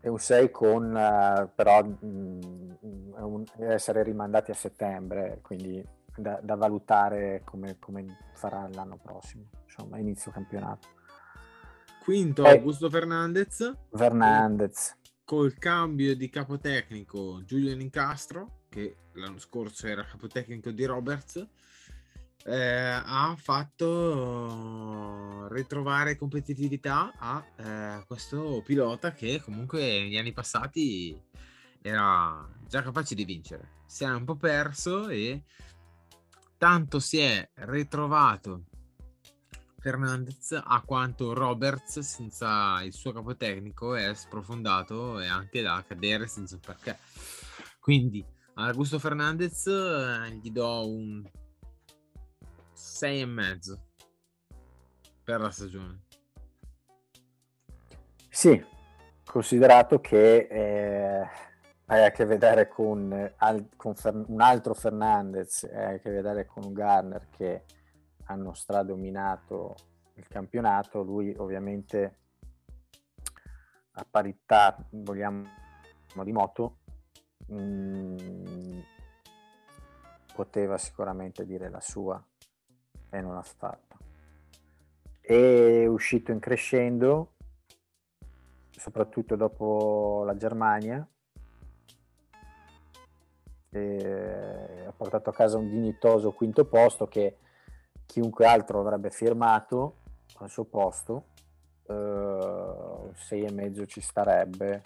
È 0.00 0.08
un 0.08 0.18
6 0.18 0.50
con 0.50 0.84
uh, 0.90 1.50
però 1.54 1.82
mh, 1.82 2.78
mm, 2.84 3.12
un, 3.16 3.44
deve 3.56 3.72
essere 3.72 4.02
rimandati 4.02 4.50
a 4.50 4.54
settembre, 4.54 5.38
quindi 5.40 5.82
da, 6.14 6.40
da 6.42 6.54
valutare 6.54 7.40
come, 7.46 7.78
come, 7.78 8.18
farà 8.34 8.68
l'anno 8.70 8.98
prossimo, 8.98 9.44
insomma, 9.64 9.96
inizio 9.96 10.30
campionato. 10.30 10.88
Quinto, 12.04 12.42
Poi, 12.42 12.52
Augusto 12.52 12.90
Fernandez. 12.90 13.74
Fernandez. 13.90 14.98
Col 15.24 15.54
cambio 15.54 16.14
di 16.14 16.28
capotecnico 16.28 17.42
Giulio 17.44 17.72
Incastro, 17.72 18.64
che 18.68 18.96
l'anno 19.12 19.38
scorso 19.38 19.86
era 19.86 20.04
capotecnico 20.04 20.70
di 20.70 20.84
Roberts, 20.84 21.48
eh, 22.44 22.56
ha 22.56 23.34
fatto 23.38 25.46
ritrovare 25.48 26.16
competitività 26.16 27.12
a 27.18 27.44
eh, 27.56 28.04
questo 28.06 28.62
pilota 28.64 29.12
che 29.12 29.40
comunque 29.42 29.80
negli 29.80 30.16
anni 30.16 30.32
passati 30.32 31.20
era 31.80 32.48
già 32.66 32.82
capace 32.82 33.14
di 33.14 33.24
vincere. 33.24 33.80
Si 33.86 34.04
è 34.04 34.10
un 34.10 34.24
po' 34.24 34.36
perso 34.36 35.08
e 35.08 35.42
tanto 36.56 37.00
si 37.00 37.18
è 37.18 37.48
ritrovato 37.54 38.64
Fernandez 39.78 40.52
a 40.52 40.80
quanto 40.82 41.32
Roberts 41.32 41.98
senza 41.98 42.80
il 42.82 42.92
suo 42.92 43.12
capo 43.12 43.36
tecnico 43.36 43.96
è 43.96 44.14
sprofondato 44.14 45.18
e 45.18 45.26
anche 45.26 45.60
da 45.60 45.82
cadere 45.84 46.28
senza 46.28 46.56
perché 46.64 46.96
quindi 47.80 48.24
a 48.54 48.66
Augusto 48.66 49.00
Fernandez 49.00 49.66
eh, 49.66 50.38
gli 50.40 50.52
do 50.52 50.86
un 50.86 51.28
6 52.82 53.20
e 53.20 53.26
mezzo. 53.26 53.86
Per 55.22 55.40
la 55.40 55.50
stagione. 55.50 56.02
Sì 58.28 58.70
considerato 59.24 59.98
che 60.00 60.46
eh 60.50 61.28
hai 61.86 62.04
a 62.04 62.10
che 62.10 62.24
vedere 62.24 62.68
con, 62.68 63.34
con 63.76 63.94
Fer, 63.94 64.24
un 64.26 64.40
altro 64.40 64.72
Fernandez, 64.72 65.64
hai 65.64 65.96
a 65.96 65.98
che 65.98 66.10
vedere 66.10 66.46
con 66.46 66.64
un 66.64 66.72
Garner 66.72 67.28
che 67.28 67.64
hanno 68.26 68.54
stradominato 68.54 69.74
il 70.14 70.26
campionato, 70.26 71.02
lui 71.02 71.34
ovviamente 71.36 72.16
a 73.92 74.06
parità, 74.08 74.82
vogliamo, 74.90 75.44
di 76.24 76.32
moto, 76.32 76.78
mh, 77.48 77.62
mm, 77.62 78.78
poteva 80.34 80.78
sicuramente 80.78 81.44
dire 81.44 81.68
la 81.68 81.80
sua 81.80 82.24
e 83.12 83.20
non 83.20 83.34
l'ha 83.34 83.42
fatto. 83.42 83.96
È 85.20 85.86
uscito 85.86 86.32
in 86.32 86.40
crescendo, 86.40 87.34
soprattutto 88.70 89.36
dopo 89.36 90.22
la 90.24 90.36
Germania, 90.36 91.06
ha 93.74 94.92
portato 94.92 95.30
a 95.30 95.32
casa 95.32 95.56
un 95.56 95.68
dignitoso 95.68 96.32
quinto 96.32 96.66
posto 96.66 97.06
che 97.06 97.38
chiunque 98.04 98.44
altro 98.44 98.80
avrebbe 98.80 99.10
firmato 99.10 99.96
al 100.38 100.50
suo 100.50 100.64
posto. 100.64 101.26
Uh, 101.84 103.12
sei 103.14 103.44
e 103.44 103.52
mezzo 103.52 103.86
ci 103.86 104.00
starebbe. 104.00 104.82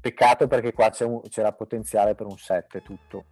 Peccato 0.00 0.46
perché 0.46 0.72
qua 0.72 0.90
c'era 0.90 1.52
potenziale 1.52 2.14
per 2.14 2.26
un 2.26 2.38
7 2.38 2.82
tutto 2.82 3.24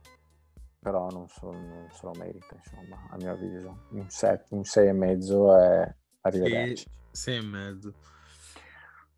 però 0.78 1.08
non, 1.10 1.28
so, 1.28 1.50
non 1.50 1.88
se 1.90 2.00
lo 2.02 2.12
merita, 2.16 2.54
insomma, 2.54 3.08
a 3.10 3.16
mio 3.16 3.32
avviso. 3.32 3.86
Un 3.90 4.08
7, 4.08 4.54
un 4.54 4.64
6 4.64 4.88
e 4.88 4.92
mezzo 4.92 5.56
è 5.56 5.94
arrivederci. 6.22 6.86
6 7.10 7.36
e 7.36 7.42
mezzo. 7.42 7.94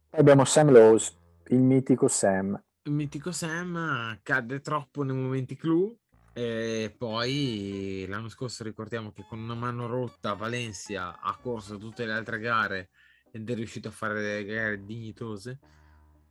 Poi 0.08 0.20
abbiamo 0.20 0.44
Sam 0.44 0.70
Lowe's, 0.70 1.16
il 1.48 1.60
mitico 1.60 2.08
Sam. 2.08 2.60
Il 2.82 2.92
mitico 2.92 3.30
Sam 3.30 4.18
cadde 4.22 4.60
troppo 4.60 5.02
nei 5.02 5.14
momenti 5.14 5.54
clou 5.54 5.96
e 6.32 6.94
poi 6.96 8.06
l'anno 8.08 8.28
scorso 8.28 8.64
ricordiamo 8.64 9.12
che 9.12 9.24
con 9.28 9.40
una 9.40 9.54
mano 9.54 9.86
rotta 9.86 10.34
Valencia 10.34 11.20
ha 11.20 11.36
corso 11.36 11.76
tutte 11.76 12.06
le 12.06 12.12
altre 12.12 12.38
gare 12.38 12.90
ed 13.30 13.48
è 13.50 13.54
riuscito 13.54 13.88
a 13.88 13.92
fare 13.92 14.20
delle 14.20 14.44
gare 14.44 14.84
dignitose 14.84 15.58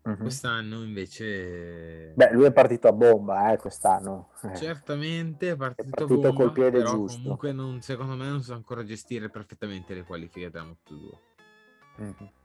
Uh-huh. 0.01 0.17
Quest'anno 0.17 0.83
invece... 0.83 2.13
Beh, 2.15 2.31
lui 2.31 2.45
è 2.45 2.51
partito 2.51 2.87
a 2.87 2.93
bomba, 2.93 3.51
eh, 3.51 3.57
quest'anno. 3.57 4.29
Eh. 4.43 4.55
Certamente 4.55 5.51
è 5.51 5.55
partito, 5.55 5.87
è 5.87 5.91
partito 5.91 6.19
bomba, 6.19 6.33
col 6.33 6.51
piede 6.53 6.77
però 6.77 6.91
giusto. 6.91 7.21
comunque 7.21 7.51
non, 7.51 7.81
secondo 7.81 8.15
me 8.15 8.27
non 8.27 8.41
sa 8.41 8.55
ancora 8.55 8.83
gestire 8.83 9.29
perfettamente 9.29 9.93
le 9.93 10.03
qualifiche 10.03 10.49
della 10.49 10.65
Moto2. 10.65 11.17
Uh-huh. 11.97 12.37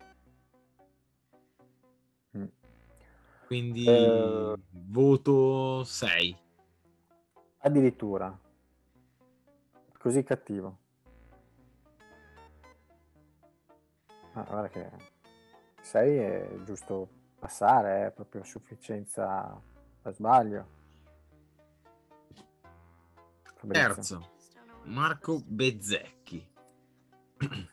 Quindi 3.47 3.87
uh... 3.87 4.59
voto 4.71 5.85
6. 5.85 6.37
Addirittura. 7.59 8.37
Così 9.99 10.23
cattivo. 10.23 10.79
Ah, 14.33 14.43
guarda 14.43 14.69
che 14.69 14.91
6 15.81 16.17
è 16.17 16.49
giusto 16.65 17.09
passare, 17.45 18.07
è 18.07 18.11
proprio 18.11 18.43
sufficienza 18.43 19.61
a 20.03 20.11
sbaglio. 20.13 20.67
Fabrizio. 23.57 23.95
Terzo, 23.95 24.31
Marco 24.85 25.43
Bezzecchi. 25.45 26.53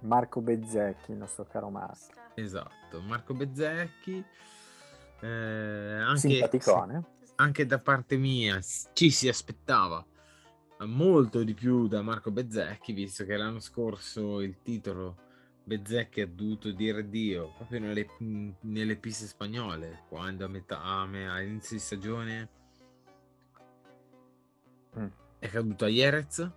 Marco 0.00 0.40
Bezzecchi, 0.40 1.10
il 1.10 1.18
nostro 1.18 1.44
caro 1.44 1.68
Marco. 1.68 2.14
Esatto, 2.34 3.02
Marco 3.02 3.34
Bezzecchi. 3.34 4.24
Eh, 5.20 5.28
anche, 5.28 6.18
Simpaticone. 6.18 7.04
Anche 7.36 7.66
da 7.66 7.78
parte 7.78 8.16
mia 8.16 8.58
ci 8.94 9.10
si 9.10 9.28
aspettava 9.28 10.02
molto 10.86 11.42
di 11.42 11.52
più 11.52 11.88
da 11.88 12.00
Marco 12.00 12.30
Bezzecchi, 12.30 12.94
visto 12.94 13.26
che 13.26 13.36
l'anno 13.36 13.60
scorso 13.60 14.40
il 14.40 14.62
titolo 14.62 15.28
Bezzecchi 15.70 16.20
ha 16.20 16.26
dovuto 16.26 16.72
dire 16.72 17.08
Dio 17.08 17.52
proprio 17.54 17.78
nelle, 17.78 18.08
nelle 18.62 18.96
piste 18.96 19.26
spagnole, 19.26 20.02
quando 20.08 20.44
a 20.44 20.48
metà, 20.48 20.82
all'inizio 20.82 21.76
di 21.76 21.82
stagione 21.82 22.48
mm. 24.98 25.06
è 25.38 25.48
caduto 25.48 25.84
a 25.84 25.88
Jerez 25.88 26.50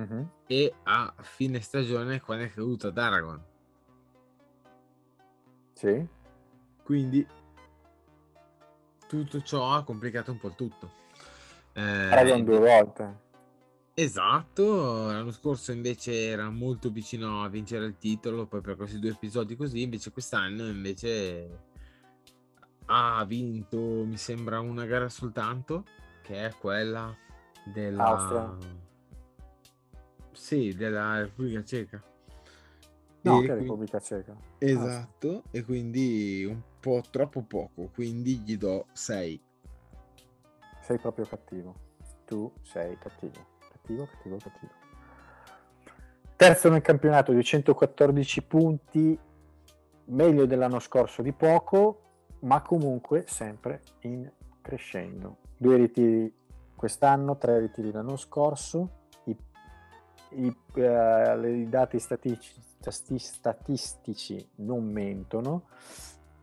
mm-hmm. 0.00 0.22
e 0.48 0.74
a 0.82 1.14
fine 1.20 1.60
stagione 1.60 2.20
quando 2.20 2.42
è 2.46 2.52
caduto 2.52 2.88
ad 2.88 2.98
Aragon. 2.98 3.44
Sì. 5.74 6.04
Quindi 6.82 7.24
tutto 9.06 9.42
ciò 9.42 9.74
ha 9.74 9.84
complicato 9.84 10.32
un 10.32 10.38
po' 10.38 10.48
il 10.48 10.54
tutto. 10.56 10.90
Eh, 11.72 11.80
Aragon 11.80 12.44
due 12.44 12.58
volte. 12.58 13.23
Esatto, 13.96 15.06
l'anno 15.06 15.30
scorso 15.30 15.70
invece 15.70 16.26
era 16.26 16.50
molto 16.50 16.90
vicino 16.90 17.44
a 17.44 17.48
vincere 17.48 17.84
il 17.84 17.96
titolo, 17.96 18.44
poi 18.44 18.60
per 18.60 18.74
questi 18.74 18.98
due 18.98 19.10
episodi 19.10 19.54
così, 19.54 19.82
invece 19.82 20.10
quest'anno 20.10 20.66
invece 20.66 21.60
ha 22.86 23.24
vinto, 23.24 23.78
mi 23.78 24.16
sembra, 24.16 24.58
una 24.58 24.84
gara 24.84 25.08
soltanto, 25.08 25.84
che 26.22 26.44
è 26.44 26.52
quella 26.58 27.16
della... 27.72 28.04
Austria. 28.04 28.56
Sì, 30.32 30.74
della 30.74 31.20
Repubblica 31.20 31.62
Ceca. 31.62 32.02
No, 33.20 33.38
che 33.38 33.46
quindi... 33.46 33.62
Repubblica 33.62 34.00
Ceca. 34.00 34.36
Esatto, 34.58 35.36
ah. 35.36 35.48
e 35.52 35.62
quindi 35.62 36.44
un 36.44 36.60
po' 36.80 37.00
troppo 37.08 37.42
poco, 37.42 37.90
quindi 37.94 38.38
gli 38.40 38.58
do 38.58 38.86
6. 38.90 39.40
Sei 40.80 40.98
proprio 40.98 41.26
cattivo. 41.26 41.92
Tu 42.24 42.52
sei 42.62 42.98
cattivo 42.98 43.52
cattivo, 43.84 44.06
cattivo, 44.06 44.36
cattivo. 44.38 44.72
Terzo 46.36 46.70
nel 46.70 46.80
campionato 46.80 47.32
di 47.32 47.44
114 47.44 48.42
punti, 48.42 49.18
meglio 50.06 50.46
dell'anno 50.46 50.78
scorso 50.78 51.22
di 51.22 51.32
poco, 51.32 52.00
ma 52.40 52.62
comunque 52.62 53.24
sempre 53.28 53.82
in 54.00 54.30
crescendo. 54.60 55.38
Due 55.56 55.76
ritiri 55.76 56.34
quest'anno, 56.74 57.36
tre 57.36 57.60
ritiri 57.60 57.92
l'anno 57.92 58.16
scorso. 58.16 59.02
I, 59.24 59.36
i, 60.30 60.56
uh, 60.74 61.44
I, 61.44 61.68
dati 61.68 61.98
statistici, 61.98 63.18
statistici 63.18 64.48
non 64.56 64.84
mentono 64.84 65.68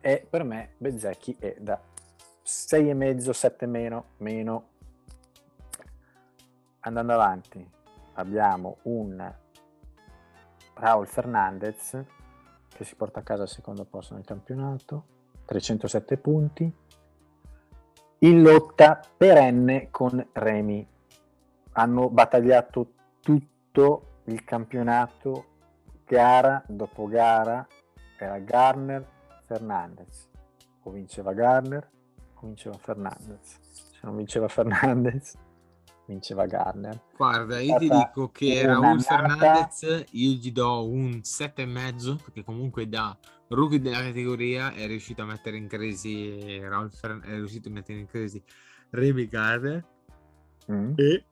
e 0.00 0.26
per 0.28 0.42
me 0.42 0.70
Bezzecchi 0.78 1.36
è 1.38 1.56
da 1.60 1.80
6,5, 2.44 3.30
7 3.30 3.66
meno, 3.66 4.04
meno 4.18 4.70
andando 6.82 7.12
avanti 7.12 7.70
abbiamo 8.14 8.78
un 8.82 9.34
Raul 10.74 11.06
Fernandez 11.06 12.04
che 12.68 12.84
si 12.84 12.94
porta 12.94 13.20
a 13.20 13.22
casa 13.22 13.42
al 13.42 13.48
secondo 13.48 13.84
posto 13.84 14.14
nel 14.14 14.24
campionato 14.24 15.04
307 15.44 16.16
punti 16.18 16.74
in 18.22 18.40
lotta 18.40 19.00
perenne 19.16 19.88
con 19.90 20.24
Remy. 20.32 20.86
Hanno 21.72 22.08
battagliato 22.08 22.92
tutto 23.20 24.20
il 24.26 24.44
campionato 24.44 25.46
gara 26.06 26.62
dopo 26.68 27.08
gara. 27.08 27.66
Era 28.16 28.38
Garner 28.38 29.04
Fernandez. 29.44 30.28
O 30.84 30.90
vinceva 30.90 31.32
Garner 31.32 31.90
o 32.34 32.46
vinceva 32.46 32.76
Fernandez. 32.78 33.58
Se 33.60 34.00
non 34.02 34.14
vinceva 34.14 34.46
Fernandez 34.46 35.36
vinceva 36.12 36.46
Garner. 36.46 37.00
Guarda, 37.16 37.58
io 37.60 37.76
ti 37.78 37.88
dico 37.88 38.30
che 38.30 38.64
Raul 38.64 39.00
Fernandez 39.00 40.04
io 40.10 40.30
gli 40.32 40.52
do 40.52 40.88
un 40.88 41.20
7,5 41.22 42.16
perché 42.22 42.44
comunque 42.44 42.88
da 42.88 43.16
rookie 43.48 43.80
della 43.80 44.02
categoria 44.02 44.72
è 44.72 44.86
riuscito 44.86 45.22
a 45.22 45.26
mettere 45.26 45.56
in 45.56 45.68
crisi 45.68 46.58
Raul 46.60 46.90
Fern- 46.92 47.22
è 47.22 47.34
riuscito 47.34 47.68
a 47.68 47.72
mettere 47.72 47.98
in 47.98 48.06
crisi 48.06 48.42
Remy 48.90 49.28
Garner 49.28 49.84
mm. 50.70 50.92
e 50.96 51.24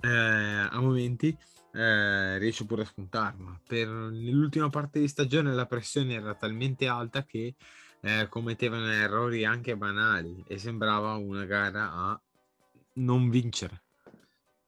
eh, 0.00 0.08
a 0.08 0.80
momenti 0.80 1.36
eh, 1.72 2.38
riesce 2.38 2.64
pure 2.64 2.82
a 2.82 2.86
spuntarlo. 2.86 3.60
Per 3.66 3.88
l'ultima 3.88 4.68
parte 4.68 5.00
di 5.00 5.08
stagione 5.08 5.52
la 5.52 5.66
pressione 5.66 6.14
era 6.14 6.34
talmente 6.34 6.86
alta 6.86 7.24
che 7.24 7.54
eh, 8.00 8.26
commettevano 8.28 8.90
errori 8.90 9.44
anche 9.44 9.76
banali 9.76 10.44
e 10.46 10.58
sembrava 10.58 11.14
una 11.14 11.44
gara 11.44 11.92
a 11.92 12.20
non 12.94 13.30
vincere. 13.30 13.81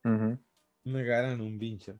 Mm-hmm. 0.06 0.34
Una 0.82 1.02
gara 1.02 1.34
non 1.34 1.56
vincere. 1.56 1.98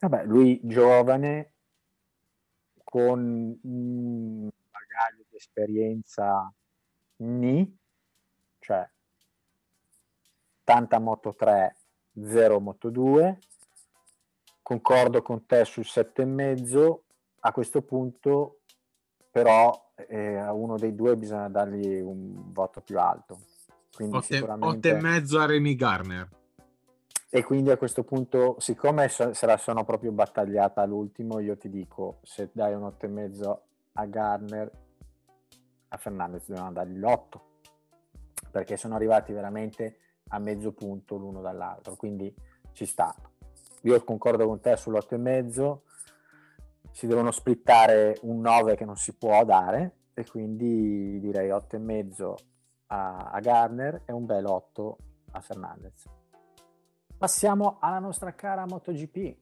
Vabbè, 0.00 0.24
lui 0.24 0.58
giovane, 0.62 1.52
con 2.82 3.58
un 3.62 4.50
bagaglio 4.70 5.24
di 5.28 5.36
esperienza 5.36 6.52
ni, 7.16 7.78
cioè 8.58 8.88
tanta 10.64 10.98
Moto 10.98 11.34
3, 11.34 11.76
0 12.24 12.60
Moto 12.60 12.90
2, 12.90 13.38
concordo 14.62 15.22
con 15.22 15.46
te 15.46 15.64
sul 15.64 15.84
7,5, 15.84 17.00
a 17.40 17.52
questo 17.52 17.82
punto 17.82 18.60
però 19.30 19.92
eh, 20.08 20.36
a 20.36 20.52
uno 20.52 20.76
dei 20.76 20.94
due 20.94 21.16
bisogna 21.16 21.48
dargli 21.48 22.00
un 22.00 22.52
voto 22.52 22.80
più 22.80 22.98
alto. 22.98 23.38
Quindi 24.00 24.16
8, 24.16 24.34
sicuramente... 24.34 24.90
e 24.90 25.00
mezzo 25.00 25.38
a 25.38 25.46
Remy 25.46 25.74
Garner. 25.74 26.28
E 27.28 27.44
quindi 27.44 27.70
a 27.70 27.76
questo 27.76 28.02
punto, 28.02 28.56
siccome 28.58 29.08
se 29.08 29.46
la 29.46 29.56
sono 29.56 29.84
proprio 29.84 30.10
battagliata 30.10 30.82
all'ultimo, 30.82 31.38
io 31.38 31.56
ti 31.56 31.70
dico, 31.70 32.18
se 32.22 32.50
dai 32.52 32.74
un 32.74 32.82
8,5 32.82 33.58
a 33.92 34.04
Garner, 34.06 34.70
a 35.88 35.96
Fernandez 35.96 36.46
devono 36.46 36.72
dargli 36.72 36.98
l'8. 36.98 37.40
perché 38.50 38.76
sono 38.76 38.94
arrivati 38.96 39.32
veramente 39.32 39.96
a 40.28 40.38
mezzo 40.38 40.72
punto 40.72 41.16
l'uno 41.16 41.40
dall'altro, 41.40 41.96
quindi 41.96 42.32
ci 42.72 42.86
sta. 42.86 43.14
Io 43.82 44.02
concordo 44.04 44.46
con 44.46 44.60
te 44.60 44.74
sull'8,5, 44.74 45.78
si 46.92 47.06
devono 47.06 47.30
splittare 47.30 48.18
un 48.22 48.40
9 48.40 48.76
che 48.76 48.84
non 48.84 48.96
si 48.96 49.14
può 49.14 49.44
dare 49.44 49.94
e 50.14 50.26
quindi 50.26 51.18
direi 51.20 51.48
8,5 51.50 52.34
a, 52.90 53.30
a 53.30 53.40
Gardner 53.40 54.02
e 54.04 54.12
un 54.12 54.26
bel 54.26 54.46
8 54.46 54.96
a 55.32 55.40
Fernandez. 55.40 56.04
Passiamo 57.16 57.78
alla 57.80 57.98
nostra 57.98 58.34
cara 58.34 58.64
MotoGP. 58.66 59.36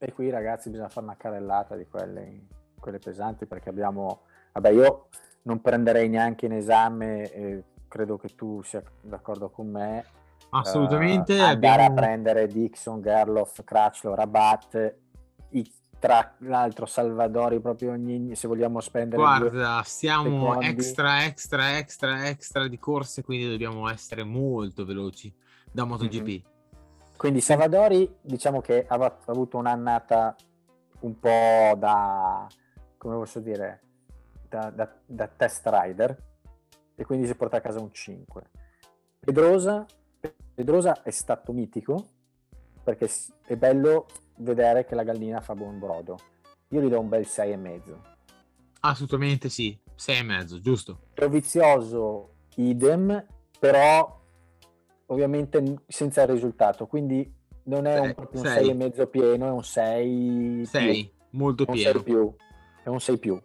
E 0.00 0.12
qui 0.12 0.30
ragazzi 0.30 0.70
bisogna 0.70 0.88
fare 0.88 1.06
una 1.06 1.16
carrellata 1.16 1.74
di 1.74 1.86
quelle, 1.86 2.46
quelle 2.78 2.98
pesanti 2.98 3.46
perché 3.46 3.68
abbiamo... 3.68 4.22
Vabbè, 4.52 4.70
io 4.70 5.08
non 5.42 5.60
prenderei 5.60 6.08
neanche 6.08 6.46
in 6.46 6.52
esame, 6.52 7.30
e 7.32 7.64
credo 7.88 8.16
che 8.16 8.34
tu 8.34 8.62
sia 8.62 8.82
d'accordo 9.00 9.50
con 9.50 9.68
me, 9.68 10.04
Assolutamente. 10.50 11.34
Uh, 11.34 11.42
andare 11.42 11.82
abbiamo... 11.82 11.86
a 11.86 11.94
prendere 11.94 12.46
Dixon, 12.46 13.02
Gerloff, 13.02 13.62
Crutchlow, 13.64 14.14
Rabat, 14.14 14.94
tra 15.98 16.34
l'altro 16.38 16.86
Salvadori 16.86 17.60
proprio 17.60 17.92
ogni, 17.92 18.34
se 18.36 18.46
vogliamo 18.46 18.80
spendere 18.80 19.20
guarda 19.20 19.82
stiamo 19.84 20.52
secondi. 20.52 20.66
extra 20.66 21.24
extra 21.24 21.78
extra 21.78 22.28
extra 22.28 22.68
di 22.68 22.78
corse 22.78 23.22
quindi 23.22 23.48
dobbiamo 23.48 23.88
essere 23.88 24.22
molto 24.22 24.84
veloci 24.84 25.32
da 25.70 25.84
MotoGP 25.84 26.26
mm-hmm. 26.26 27.16
quindi 27.16 27.40
Salvadori 27.40 28.16
diciamo 28.20 28.60
che 28.60 28.84
ha 28.86 29.16
avuto 29.26 29.56
un'annata 29.56 30.36
un 31.00 31.18
po' 31.18 31.74
da 31.76 32.46
come 32.96 33.14
posso 33.16 33.40
dire 33.40 33.82
da, 34.48 34.70
da, 34.70 34.90
da 35.04 35.26
test 35.26 35.68
rider 35.70 36.16
e 36.94 37.04
quindi 37.04 37.26
si 37.26 37.34
porta 37.34 37.56
a 37.56 37.60
casa 37.60 37.80
un 37.80 37.92
5 37.92 38.42
Pedrosa 39.18 39.84
Pedrosa 40.54 41.02
è 41.02 41.10
stato 41.10 41.52
mitico 41.52 42.08
perché 42.88 43.10
è 43.44 43.54
bello 43.56 44.06
vedere 44.36 44.86
che 44.86 44.94
la 44.94 45.02
gallina 45.02 45.42
fa 45.42 45.54
buon 45.54 45.78
brodo. 45.78 46.18
Io 46.68 46.80
gli 46.80 46.88
do 46.88 46.98
un 46.98 47.08
bel 47.10 47.26
6,5. 47.28 47.80
Assolutamente 48.80 49.50
sì, 49.50 49.78
6,5, 49.98 50.60
giusto. 50.60 50.98
Provizioso 51.12 52.30
idem, 52.54 53.22
però 53.58 54.18
ovviamente 55.06 55.82
senza 55.86 56.22
il 56.22 56.28
risultato, 56.28 56.86
quindi 56.86 57.30
non 57.64 57.84
è 57.84 57.98
un, 57.98 58.14
proprio 58.14 58.40
un 58.40 58.46
6,5 58.46 59.10
pieno, 59.10 59.46
è 59.46 59.50
un 59.50 59.64
6 59.64 60.64
6, 60.64 61.12
molto 61.32 61.64
un 61.68 61.74
pieno. 61.74 61.92
6 61.92 62.02
più. 62.02 62.34
È 62.84 62.88
un 62.88 63.00
6 63.00 63.18
più. 63.18 63.42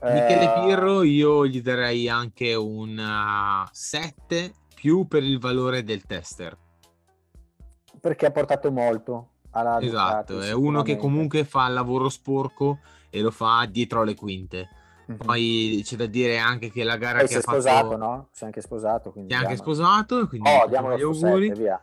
Michele 0.00 0.44
eh, 0.44 0.66
Pirro 0.66 1.02
io 1.02 1.46
gli 1.46 1.60
darei 1.60 2.08
anche 2.08 2.54
un 2.54 3.66
7 3.70 4.54
più 4.74 5.06
per 5.06 5.22
il 5.22 5.38
valore 5.38 5.82
del 5.82 6.04
tester. 6.06 6.62
Perché 8.04 8.26
ha 8.26 8.30
portato 8.30 8.70
molto 8.70 9.30
alla 9.52 9.80
Esatto, 9.80 10.42
è 10.42 10.52
uno 10.52 10.82
che 10.82 10.98
comunque 10.98 11.44
fa 11.44 11.68
il 11.68 11.72
lavoro 11.72 12.10
sporco 12.10 12.80
e 13.08 13.22
lo 13.22 13.30
fa 13.30 13.66
dietro 13.66 14.02
le 14.02 14.14
quinte. 14.14 14.68
Mm-hmm. 15.10 15.20
Poi 15.20 15.80
c'è 15.82 15.96
da 15.96 16.04
dire 16.04 16.38
anche 16.38 16.70
che 16.70 16.84
la 16.84 16.98
gara 16.98 17.20
Poi 17.20 17.28
che 17.28 17.36
ha 17.36 17.40
sposato, 17.40 17.88
fatto... 17.88 17.96
no? 17.96 18.28
Sei 18.30 18.48
anche 18.48 18.60
sposato, 18.60 19.10
quindi... 19.10 19.32
Sei 19.32 19.42
anche 19.42 19.56
sposato, 19.56 20.28
quindi 20.28 20.50
oh, 20.50 20.68
diamo 20.68 20.94
gli 20.94 21.00
auguri. 21.00 21.46
7, 21.46 21.60
via. 21.60 21.82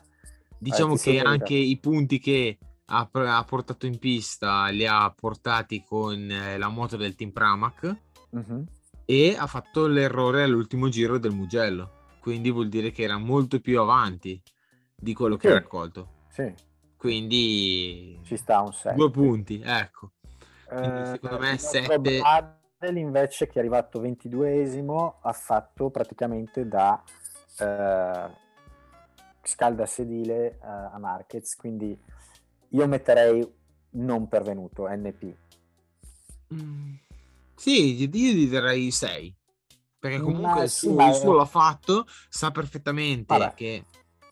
Diciamo 0.60 0.94
eh, 0.94 0.98
che 1.00 1.20
anche 1.22 1.56
i 1.56 1.80
punti 1.80 2.20
che 2.20 2.60
ha, 2.86 3.10
ha, 3.12 3.44
portato 3.44 3.88
in 3.88 3.98
pista 3.98 4.68
li 4.68 4.86
ha 4.86 5.12
portati 5.20 5.84
con 5.84 6.30
eh, 6.30 6.60
la 6.60 6.68
moto 6.68 6.98
del 6.98 7.16
team 7.16 7.32
Pramac 7.32 7.96
mm-hmm. 8.36 8.62
e 9.06 9.36
ha 9.36 9.48
fatto 9.48 9.88
l'errore 9.88 10.44
all'ultimo 10.44 10.88
giro 10.88 11.18
del 11.18 11.32
Mugello 11.32 12.00
quindi 12.20 12.52
vuol 12.52 12.70
dire 12.70 12.92
che 12.92 13.04
era 13.04 13.18
molto 13.18 13.60
più 13.60 13.80
avanti 13.80 14.40
di 15.02 15.14
quello 15.14 15.36
che 15.36 15.48
sì. 15.48 15.54
ha 15.54 15.58
raccolto. 15.58 16.08
Sì. 16.30 16.54
Quindi 16.96 18.20
ci 18.24 18.38
sta 18.38 18.62
un 18.62 18.72
7. 18.72 18.96
Due 18.96 19.10
punti, 19.10 19.62
ecco. 19.64 20.12
Quindi, 20.68 21.00
eh, 21.02 21.06
secondo 21.06 21.40
me 21.40 21.58
7 21.58 22.22
invece 22.96 23.48
che 23.48 23.54
è 23.56 23.60
arrivato 23.60 24.02
22esimo 24.02 25.16
ha 25.22 25.34
fatto 25.34 25.90
praticamente 25.90 26.68
da 26.68 27.02
eh, 27.60 28.30
scalda 29.44 29.86
sedile 29.86 30.46
eh, 30.54 30.58
a 30.62 30.98
Marquez, 30.98 31.56
quindi 31.56 32.00
io 32.70 32.88
metterei 32.88 33.48
non 33.92 34.28
pervenuto, 34.28 34.88
NP. 34.88 35.36
Mm. 36.54 36.94
Sì, 37.56 37.96
io 37.96 38.34
gli 38.34 38.50
darei 38.50 38.90
6 38.92 39.36
perché 40.02 40.20
comunque 40.20 40.64
il 40.64 40.70
suo, 40.70 41.08
il 41.08 41.14
suo 41.14 41.34
l'ha 41.34 41.46
fatto, 41.46 42.08
sa 42.28 42.50
perfettamente 42.50 43.38
Vabbè, 43.38 43.54
che... 43.54 43.86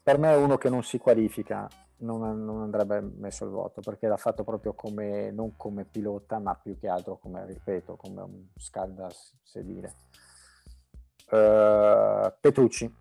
Per 0.10 0.18
me 0.18 0.32
è 0.32 0.36
uno 0.38 0.58
che 0.58 0.70
non 0.70 0.82
si 0.82 0.98
qualifica, 0.98 1.70
non, 1.98 2.44
non, 2.44 2.64
andrebbe 2.64 3.00
messo 3.00 3.46
il 3.46 3.52
voto, 3.52 3.80
perché 3.80 4.08
l'ha 4.08 4.18
fatto 4.18 4.44
proprio 4.44 4.74
come, 4.74 5.30
non 5.30 5.56
come 5.56 5.86
pilota, 5.86 6.40
ma 6.40 6.56
più 6.56 6.80
che 6.80 6.88
altro 6.88 7.20
come, 7.20 7.46
ripeto, 7.46 7.96
come 7.96 8.22
un 8.24 8.46
scalda 8.58 9.08
sedile. 9.44 9.94
Uh, 11.30 12.34
Petrucci. 12.40 12.92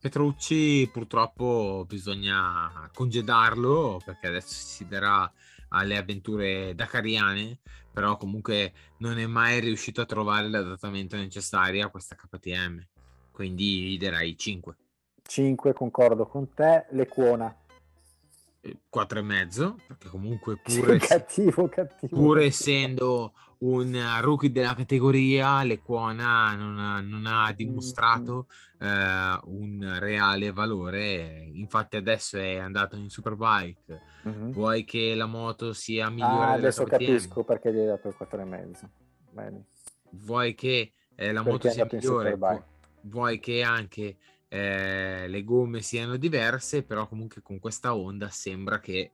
Petrucci 0.00 0.90
purtroppo 0.92 1.84
bisogna 1.86 2.90
congedarlo 2.92 4.00
perché 4.04 4.26
adesso 4.26 4.52
si 4.52 4.88
darà 4.88 5.32
alle 5.68 5.96
avventure 5.96 6.74
dakariane, 6.74 7.60
però 7.92 8.16
comunque 8.16 8.72
non 8.96 9.16
è 9.18 9.26
mai 9.26 9.60
riuscito 9.60 10.00
a 10.00 10.06
trovare 10.06 10.48
l'adattamento 10.48 11.14
necessario 11.14 11.86
a 11.86 11.90
questa 11.90 12.16
KTM, 12.16 12.84
quindi 13.30 13.92
gli 13.92 13.96
darei 13.96 14.36
5. 14.36 14.76
5, 15.28 15.74
concordo 15.74 16.26
con 16.26 16.54
te, 16.54 16.86
l'Equona. 16.90 17.54
4 18.88 19.18
e 19.18 19.22
mezzo, 19.22 19.76
perché 19.86 20.08
comunque 20.08 20.56
pure, 20.64 20.98
cattivo, 20.98 21.68
cattivo. 21.68 22.16
pur 22.16 22.40
essendo 22.40 23.34
un 23.58 24.18
rookie 24.22 24.50
della 24.50 24.74
categoria, 24.74 25.62
l'Equona 25.64 26.54
non, 26.54 27.06
non 27.06 27.26
ha 27.26 27.52
dimostrato 27.52 28.46
mm. 28.82 28.86
eh, 28.86 29.40
un 29.44 29.96
reale 29.98 30.50
valore. 30.50 31.50
Infatti, 31.52 31.96
adesso 31.96 32.38
è 32.38 32.56
andato 32.56 32.96
in 32.96 33.10
Superbike. 33.10 34.00
Mm-hmm. 34.26 34.50
Vuoi 34.52 34.84
che 34.84 35.14
la 35.14 35.26
moto 35.26 35.74
sia 35.74 36.08
migliore? 36.08 36.44
Ah, 36.44 36.52
adesso 36.52 36.84
capisco 36.84 37.44
perché 37.44 37.70
gli 37.72 37.78
hai 37.78 37.86
dato 37.86 38.08
il 38.08 38.14
4 38.16 38.40
e 38.40 38.44
mezzo. 38.44 38.90
Bene. 39.30 39.66
Vuoi 40.10 40.54
che 40.54 40.92
eh, 41.14 41.32
la 41.32 41.42
perché 41.42 41.50
moto 41.50 41.70
sia 41.70 41.86
migliore? 41.90 42.38
Vuoi 43.02 43.38
che 43.38 43.62
anche 43.62 44.16
eh, 44.48 45.26
le 45.28 45.44
gomme 45.44 45.82
siano 45.82 46.16
diverse, 46.16 46.82
però 46.82 47.06
comunque 47.06 47.42
con 47.42 47.58
questa 47.58 47.94
onda 47.94 48.28
sembra 48.30 48.80
che 48.80 49.12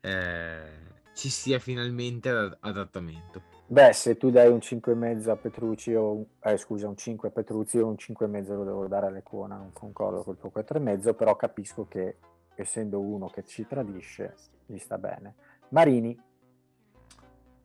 eh, 0.00 0.98
ci 1.14 1.28
sia 1.28 1.58
finalmente 1.58 2.30
ad- 2.30 2.56
adattamento. 2.60 3.42
Beh, 3.66 3.92
se 3.92 4.16
tu 4.16 4.30
dai 4.30 4.48
un 4.48 4.58
5,5 4.58 5.28
a 5.28 5.36
Petrucci 5.36 5.94
o 5.94 6.26
eh, 6.42 6.56
scusa, 6.56 6.88
un 6.88 6.96
5 6.96 7.28
a 7.28 7.30
Petrucci 7.30 7.78
o 7.78 7.86
un 7.86 7.94
5,5 7.94 8.46
lo 8.54 8.64
devo 8.64 8.86
dare 8.88 9.06
alle 9.06 9.22
Cuona, 9.22 9.56
non 9.56 9.72
concordo 9.72 10.22
col 10.22 10.38
tuo 10.38 10.50
4,5, 10.52 11.14
però 11.14 11.36
capisco 11.36 11.86
che 11.86 12.16
essendo 12.56 13.00
uno 13.00 13.28
che 13.28 13.44
ci 13.44 13.66
tradisce, 13.66 14.34
gli 14.66 14.78
sta 14.78 14.98
bene. 14.98 15.34
Marini. 15.68 16.18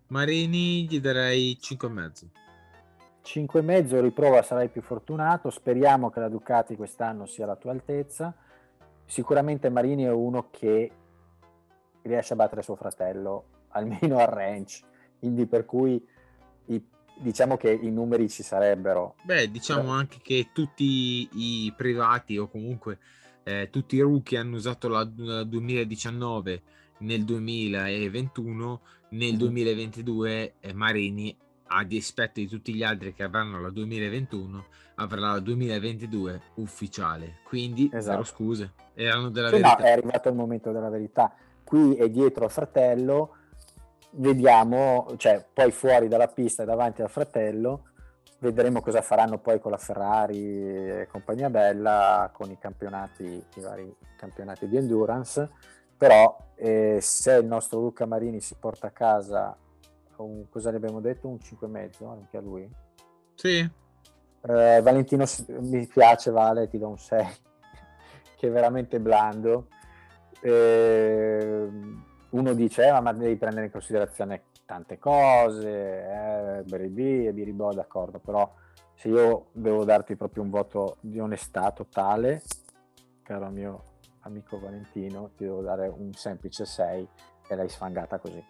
Marini 0.08 0.86
gli 0.88 1.00
darei 1.00 1.58
5,5. 1.60 2.45
5,5 3.26 4.02
riprova 4.02 4.44
sarai 4.44 4.70
più 4.70 4.84
fortunato, 4.84 5.50
speriamo 5.50 6.12
che 6.12 6.20
la 6.20 6.30
Ducati 6.30 6.76
quest'anno 6.76 7.26
sia 7.26 7.46
alla 7.46 7.56
tua 7.56 7.72
altezza. 7.72 8.34
Sicuramente 9.04 9.70
Marini 9.70 10.04
è 10.04 10.12
uno 10.12 10.50
che 10.52 10.92
riesce 12.04 12.34
a 12.34 12.36
battere 12.36 12.62
suo 12.62 12.76
fratello, 12.76 13.46
almeno 13.76 14.20
al 14.20 14.28
ranch, 14.28 14.82
quindi 15.18 15.48
per 15.48 15.66
cui 15.66 16.02
i, 16.68 16.84
diciamo 17.18 17.58
che 17.58 17.72
i 17.72 17.90
numeri 17.90 18.30
ci 18.30 18.44
sarebbero. 18.44 19.16
Beh, 19.24 19.50
diciamo 19.50 19.90
anche 19.90 20.20
che 20.22 20.50
tutti 20.54 21.28
i 21.34 21.74
privati 21.76 22.38
o 22.38 22.48
comunque 22.48 23.00
eh, 23.44 23.70
tutti 23.72 23.96
i 23.96 24.02
rookie 24.02 24.38
hanno 24.38 24.56
usato 24.56 24.88
la, 24.88 25.08
la 25.18 25.44
2019 25.44 26.62
nel 27.00 27.26
2021, 27.26 28.82
nel 29.10 29.36
2022 29.36 30.54
eh, 30.60 30.74
Marini 30.74 31.36
a 31.76 31.84
dispetto 31.84 32.40
di 32.40 32.48
tutti 32.48 32.74
gli 32.74 32.84
altri 32.84 33.14
che 33.14 33.24
avranno 33.24 33.60
la 33.60 33.70
2021 33.70 34.66
avrà 34.96 35.32
la 35.32 35.40
2022 35.40 36.42
ufficiale. 36.56 37.40
Quindi 37.44 37.90
esatto. 37.94 38.24
scuse 38.24 38.74
erano 38.94 39.30
della 39.30 39.48
sì, 39.48 39.56
verità. 39.56 39.76
no, 39.78 39.86
è 39.86 39.92
arrivato 39.92 40.30
il 40.30 40.36
momento 40.36 40.72
della 40.72 40.90
verità. 40.90 41.34
Qui 41.64 41.96
è 41.96 42.10
dietro 42.10 42.46
al 42.46 42.52
fratello 42.52 43.38
vediamo 44.18 45.14
cioè 45.18 45.46
poi 45.52 45.72
fuori 45.72 46.08
dalla 46.08 46.30
pista 46.30 46.64
e 46.64 46.66
davanti 46.66 47.02
al 47.02 47.10
fratello 47.10 47.90
vedremo 48.40 48.80
cosa 48.80 49.02
faranno 49.02 49.40
poi 49.40 49.60
con 49.60 49.72
la 49.72 49.78
Ferrari 49.78 50.38
e 50.40 51.08
compagnia 51.12 51.50
bella 51.50 52.30
con 52.32 52.50
i 52.50 52.58
campionati 52.58 53.24
i 53.24 53.62
vari 53.62 53.94
campionati 54.18 54.68
di 54.68 54.78
endurance. 54.78 55.50
Però 55.98 56.38
eh, 56.56 57.00
se 57.02 57.34
il 57.34 57.46
nostro 57.46 57.80
Luca 57.80 58.06
Marini 58.06 58.40
si 58.42 58.56
porta 58.60 58.88
a 58.88 58.92
casa 58.92 59.58
un, 60.24 60.50
cosa 60.50 60.72
ne 60.72 60.78
abbiamo 60.78 61.00
detto? 61.00 61.28
Un 61.28 61.38
5,5 61.42 62.08
anche 62.08 62.38
a 62.38 62.42
lui? 62.42 62.70
Sì. 63.36 63.60
Uh, 64.42 64.82
Valentino 64.82 65.26
mi 65.48 65.88
piace, 65.88 66.32
Vale, 66.32 66.68
ti 66.68 66.78
do 66.78 66.90
un 66.90 66.98
6, 66.98 67.26
che 68.38 68.48
è 68.48 68.52
veramente 68.52 69.00
blando. 69.00 69.68
Eh, 70.42 71.68
uno 72.30 72.54
dice, 72.54 72.88
eh, 72.88 73.00
ma 73.02 73.14
devi 73.14 73.36
prendere 73.38 73.66
in 73.66 73.72
considerazione 73.72 74.44
tante 74.66 75.00
cose, 75.00 75.70
eh, 75.70 76.64
Beribì 76.64 77.26
e 77.26 77.34
Biribò, 77.34 77.72
d'accordo, 77.74 78.20
però 78.20 78.52
se 78.96 79.10
io 79.10 79.48
devo 79.52 79.84
darti 79.84 80.16
proprio 80.16 80.44
un 80.44 80.50
voto 80.50 80.98
di 81.02 81.20
onestà 81.20 81.72
totale, 81.72 82.42
caro 83.24 83.50
mio 83.50 83.84
amico 84.22 84.60
Valentino, 84.60 85.32
ti 85.36 85.46
devo 85.46 85.62
dare 85.62 85.88
un 85.88 86.14
semplice 86.14 86.66
6 86.66 87.08
e 87.48 87.56
l'hai 87.56 87.70
sfangata 87.70 88.18
così. 88.20 88.44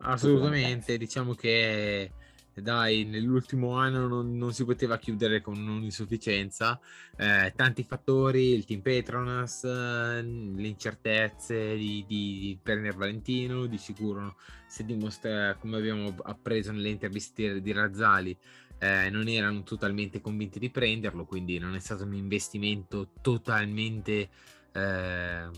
Assolutamente, 0.00 0.96
diciamo 0.96 1.34
che 1.34 2.12
dai, 2.60 3.04
nell'ultimo 3.04 3.76
anno 3.76 4.06
non, 4.06 4.36
non, 4.36 4.52
si 4.52 4.64
poteva 4.64 4.98
chiudere 4.98 5.40
con 5.40 5.56
un'insufficienza. 5.56 6.78
Eh, 7.16 7.52
tanti 7.54 7.82
fattori, 7.84 8.52
il 8.52 8.64
team 8.64 8.80
Petronas, 8.80 9.64
eh, 9.64 10.22
le 10.22 10.66
incertezze 10.66 11.76
di, 11.76 12.04
di, 12.06 12.38
di 12.38 12.58
prendere 12.62 12.96
Valentino, 12.96 13.66
di 13.66 13.78
sicuro 13.78 14.36
si 14.66 14.84
dimostra, 14.84 15.54
come 15.54 15.78
abbiamo 15.78 16.14
appreso 16.22 16.72
nelle 16.72 16.90
interviste 16.90 17.60
di 17.60 17.72
Razzali, 17.72 18.36
eh, 18.78 19.10
non 19.10 19.28
erano 19.28 19.62
totalmente 19.62 20.20
convinti 20.20 20.58
di 20.58 20.70
prenderlo, 20.70 21.24
quindi 21.24 21.58
non 21.58 21.74
è 21.74 21.80
stato 21.80 22.04
un 22.04 22.14
investimento 22.14 23.10
totalmente 23.20 24.28
eh, 24.72 25.48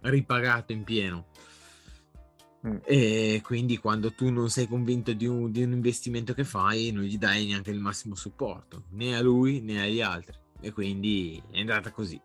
ripagato 0.00 0.72
in 0.72 0.84
pieno. 0.84 1.26
Mm. 2.66 2.76
E 2.84 3.40
quindi 3.42 3.78
quando 3.78 4.12
tu 4.12 4.30
non 4.30 4.48
sei 4.48 4.68
convinto 4.68 5.12
di 5.12 5.26
un, 5.26 5.50
di 5.50 5.64
un, 5.64 5.72
investimento 5.72 6.32
che 6.32 6.44
fai, 6.44 6.92
non 6.92 7.02
gli 7.02 7.18
dai 7.18 7.46
neanche 7.46 7.70
il 7.70 7.80
massimo 7.80 8.14
supporto, 8.14 8.84
né 8.90 9.16
a 9.16 9.20
lui 9.20 9.60
né 9.60 9.82
agli 9.82 10.00
altri. 10.00 10.38
E 10.60 10.72
quindi 10.72 11.42
è 11.50 11.58
andata 11.58 11.90
così. 11.90 12.20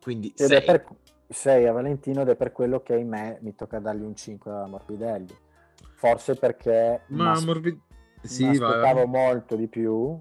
Quindi 0.00 0.32
sei. 0.36 0.62
Per, 0.62 0.84
sei 1.32 1.66
a 1.66 1.72
Valentino 1.72 2.20
ed 2.20 2.28
è 2.28 2.36
per 2.36 2.52
quello 2.52 2.82
che 2.82 2.92
ahimè 2.92 3.38
mi 3.40 3.54
tocca 3.54 3.78
dargli 3.78 4.02
un 4.02 4.14
5 4.14 4.50
a 4.50 4.66
Morbidelli. 4.66 5.34
Forse 5.94 6.34
perché 6.34 7.02
Ma 7.08 7.40
Morbid... 7.40 7.78
sì, 8.22 8.44
aspettavo 8.44 9.06
molto 9.06 9.56
di 9.56 9.68
più, 9.68 10.20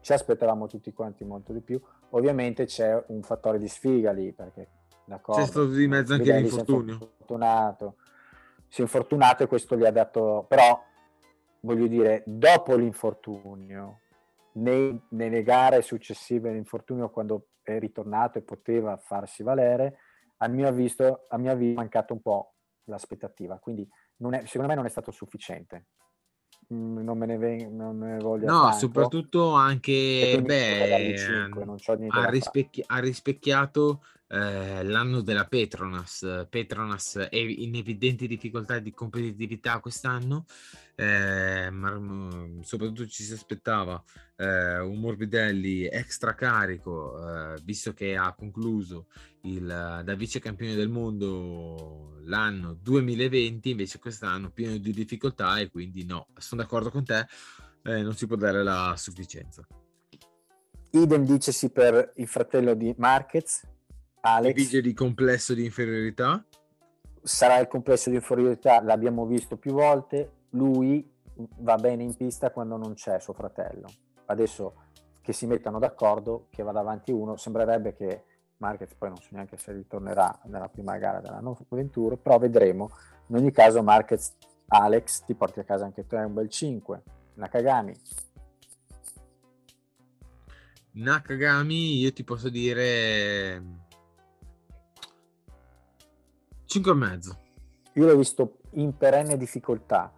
ci 0.00 0.12
aspettavamo 0.12 0.66
tutti 0.66 0.92
quanti 0.92 1.24
molto 1.24 1.52
di 1.52 1.60
più. 1.60 1.80
Ovviamente 2.10 2.64
c'è 2.64 3.00
un 3.08 3.22
fattore 3.22 3.58
di 3.58 3.68
sfiga 3.68 4.10
lì, 4.10 4.32
perché 4.32 4.68
d'accordo, 5.04 5.42
c'è 5.42 5.46
stato 5.46 5.66
di 5.66 5.86
mezzo 5.86 6.14
anche 6.14 6.32
l'infortunio. 6.32 6.98
Fortunato 7.18 7.96
si 8.72 8.80
è 8.80 8.84
infortunato 8.84 9.42
e 9.42 9.48
questo 9.48 9.76
gli 9.76 9.84
ha 9.84 9.90
dato, 9.90 10.46
però 10.48 10.82
voglio 11.60 11.86
dire, 11.88 12.22
dopo 12.24 12.74
l'infortunio, 12.74 14.00
nei, 14.52 14.98
nelle 15.10 15.42
gare 15.42 15.82
successive 15.82 16.48
all'infortunio, 16.48 17.10
quando 17.10 17.48
è 17.60 17.78
ritornato 17.78 18.38
e 18.38 18.42
poteva 18.42 18.96
farsi 18.96 19.42
valere, 19.42 19.98
a 20.38 20.48
mio 20.48 20.68
avviso, 20.68 21.26
a 21.28 21.36
mio 21.36 21.52
avviso 21.52 21.72
è 21.72 21.76
mancato 21.76 22.14
un 22.14 22.22
po' 22.22 22.54
l'aspettativa, 22.84 23.58
quindi 23.58 23.86
è, 24.30 24.42
secondo 24.46 24.68
me 24.68 24.74
non 24.74 24.86
è 24.86 24.88
stato 24.88 25.10
sufficiente. 25.10 25.88
Mm, 26.72 27.00
non 27.00 27.18
me 27.18 27.26
ne, 27.26 27.36
ve- 27.36 27.68
non 27.68 27.98
me 27.98 28.12
ne 28.12 28.18
voglio 28.20 28.46
no 28.46 28.60
tanto. 28.62 28.78
soprattutto 28.78 29.52
anche 29.52 30.40
beh, 30.40 31.14
5, 31.18 31.66
ha, 32.08 32.30
rispecchi- 32.30 32.84
ha, 32.86 32.98
rispecchiato 33.00 34.02
eh, 34.32 34.82
l'anno 34.82 35.20
della 35.20 35.44
Petronas. 35.44 36.46
Petronas 36.48 37.16
è 37.16 37.36
in 37.36 37.74
evidenti 37.74 38.26
difficoltà 38.26 38.78
di 38.78 38.90
competitività 38.90 39.78
quest'anno, 39.78 40.46
eh, 40.94 41.68
ma 41.70 41.98
mm, 41.98 42.60
soprattutto 42.62 43.06
ci 43.06 43.24
si 43.24 43.34
aspettava 43.34 44.02
eh, 44.36 44.78
un 44.78 45.00
Morbidelli 45.00 45.86
extra 45.86 46.34
carico, 46.34 47.18
eh, 47.18 47.60
visto 47.62 47.92
che 47.92 48.16
ha 48.16 48.32
concluso 48.32 49.08
il, 49.42 49.66
da 49.66 50.14
vice 50.14 50.40
campione 50.40 50.74
del 50.74 50.88
mondo 50.88 52.18
l'anno 52.24 52.72
2020, 52.80 53.70
invece 53.70 53.98
quest'anno 53.98 54.50
pieno 54.50 54.78
di 54.78 54.92
difficoltà 54.92 55.58
e 55.58 55.68
quindi 55.68 56.06
no, 56.06 56.28
sono 56.38 56.62
d'accordo 56.62 56.90
con 56.90 57.04
te, 57.04 57.26
eh, 57.82 58.00
non 58.00 58.16
si 58.16 58.26
può 58.26 58.36
dare 58.36 58.62
la 58.62 58.94
sufficienza. 58.96 59.66
Idem 60.92 61.24
dicesi 61.24 61.70
per 61.70 62.12
il 62.16 62.26
fratello 62.26 62.74
di 62.74 62.94
Marquez, 62.96 63.62
Alex. 64.24 64.54
Dice 64.54 64.80
di 64.80 64.92
complesso 64.94 65.52
di 65.54 65.64
inferiorità? 65.64 66.44
Sarà 67.22 67.58
il 67.58 67.68
complesso 67.68 68.10
di 68.10 68.16
inferiorità, 68.16 68.80
l'abbiamo 68.82 69.26
visto 69.26 69.56
più 69.56 69.72
volte. 69.72 70.30
Lui 70.50 71.08
va 71.58 71.76
bene 71.76 72.02
in 72.02 72.14
pista 72.14 72.50
quando 72.50 72.76
non 72.76 72.94
c'è 72.94 73.18
suo 73.18 73.32
fratello. 73.32 73.88
Adesso 74.26 74.74
che 75.20 75.32
si 75.32 75.46
mettano 75.46 75.78
d'accordo, 75.78 76.46
che 76.50 76.62
vada 76.62 76.80
avanti 76.80 77.10
uno, 77.10 77.36
sembrerebbe 77.36 77.94
che 77.94 78.24
Marquez 78.58 78.94
poi 78.94 79.08
non 79.08 79.18
so 79.18 79.28
neanche 79.30 79.56
se 79.56 79.72
ritornerà 79.72 80.40
nella 80.44 80.68
prima 80.68 80.96
gara 80.98 81.20
dell'anno 81.20 81.58
21, 81.68 82.16
però 82.16 82.38
vedremo. 82.38 82.90
In 83.26 83.36
ogni 83.36 83.50
caso 83.50 83.82
Marquez, 83.82 84.36
Alex, 84.68 85.24
ti 85.24 85.34
porti 85.34 85.60
a 85.60 85.64
casa 85.64 85.84
anche 85.84 86.06
te 86.06 86.16
un 86.16 86.34
bel 86.34 86.48
5. 86.48 87.02
Nakagami. 87.34 87.94
Nakagami, 90.92 91.98
io 91.98 92.12
ti 92.12 92.22
posso 92.22 92.48
dire 92.48 93.81
5 96.72 96.90
e 96.90 96.94
mezzo. 96.94 97.38
Io 97.92 98.06
l'ho 98.06 98.16
visto 98.16 98.60
in 98.70 98.96
perenne 98.96 99.36
difficoltà. 99.36 100.10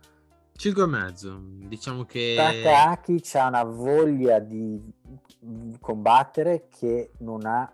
5 0.52 0.84
e 0.84 0.86
mezzo, 0.86 1.36
diciamo 1.42 2.04
che... 2.04 2.34
Takaki 2.36 3.20
ha 3.32 3.48
una 3.48 3.64
voglia 3.64 4.38
di 4.38 4.80
combattere 5.80 6.68
che 6.68 7.10
non 7.18 7.44
ha 7.44 7.68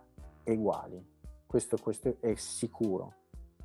uguali. 0.45 0.99
Questo, 1.45 1.77
questo 1.77 2.17
è 2.21 2.35
sicuro. 2.37 3.17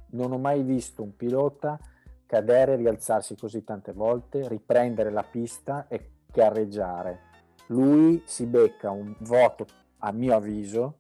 Non 0.09 0.33
ho 0.33 0.37
mai 0.37 0.63
visto 0.63 1.01
un 1.01 1.15
pilota 1.15 1.79
cadere, 2.25 2.75
rialzarsi 2.75 3.37
così 3.37 3.63
tante 3.63 3.93
volte, 3.93 4.49
riprendere 4.49 5.11
la 5.11 5.23
pista 5.23 5.87
e 5.87 6.09
gareggiare. 6.29 7.21
Lui 7.67 8.21
si 8.25 8.45
becca 8.47 8.91
un 8.91 9.15
voto, 9.19 9.65
a 9.99 10.11
mio 10.11 10.35
avviso, 10.35 10.97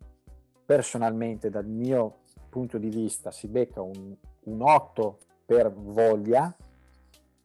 personalmente 0.65 1.49
dal 1.49 1.67
mio 1.67 2.19
punto 2.55 2.77
di 2.77 2.87
vista 2.87 3.31
si 3.31 3.49
becca 3.49 3.81
un, 3.81 4.15
un 4.43 4.61
8 4.61 5.17
per 5.45 5.73
voglia 5.73 6.55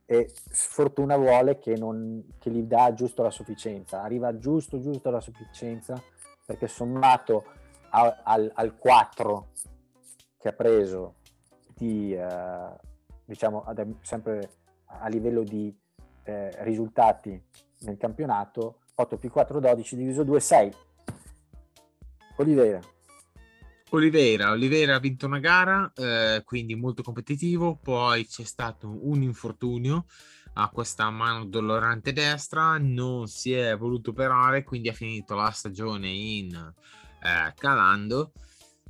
e 0.06 0.30
sfortuna 0.32 1.16
vuole 1.16 1.58
che, 1.58 1.74
non, 1.76 2.24
che 2.38 2.48
gli 2.48 2.62
dà 2.62 2.94
giusto 2.94 3.24
la 3.24 3.32
sufficienza, 3.32 4.02
arriva 4.02 4.38
giusto 4.38 4.78
giusto 4.78 5.08
alla 5.08 5.20
sufficienza 5.20 6.00
perché 6.46 6.68
sommato 6.68 7.44
a, 7.90 8.20
al, 8.22 8.52
al, 8.54 8.78
4 8.78 9.48
che 10.38 10.48
ha 10.48 10.52
preso 10.52 11.14
di, 11.74 12.14
eh, 12.14 12.70
diciamo 13.24 13.64
ad, 13.64 13.96
sempre 14.02 14.58
a 14.84 15.08
livello 15.08 15.42
di 15.42 15.76
eh, 16.22 16.50
risultati 16.62 17.42
nel 17.80 17.96
campionato 17.96 18.82
8 18.94 19.16
più 19.16 19.28
4 19.28 19.58
12 19.58 19.96
diviso 19.96 20.22
2 20.22 20.38
6 20.38 20.72
Oliveira 22.36 22.80
Oliveira, 23.90 24.50
Oliveira 24.52 24.94
ha 24.94 25.00
vinto 25.00 25.26
una 25.26 25.40
gara, 25.40 25.90
eh, 25.96 26.42
quindi 26.44 26.74
molto 26.74 27.02
competitivo, 27.02 27.78
poi 27.82 28.26
c'è 28.26 28.44
stato 28.44 28.98
un 29.02 29.22
infortunio 29.22 30.06
a 30.54 30.68
questa 30.68 31.10
mano 31.10 31.44
dolorante 31.44 32.12
destra, 32.12 32.78
non 32.78 33.26
si 33.26 33.52
è 33.52 33.76
voluto 33.76 34.10
operare, 34.10 34.62
quindi 34.62 34.88
ha 34.88 34.92
finito 34.92 35.34
la 35.34 35.50
stagione 35.50 36.08
in 36.08 36.54
eh, 36.54 37.54
calando, 37.56 38.32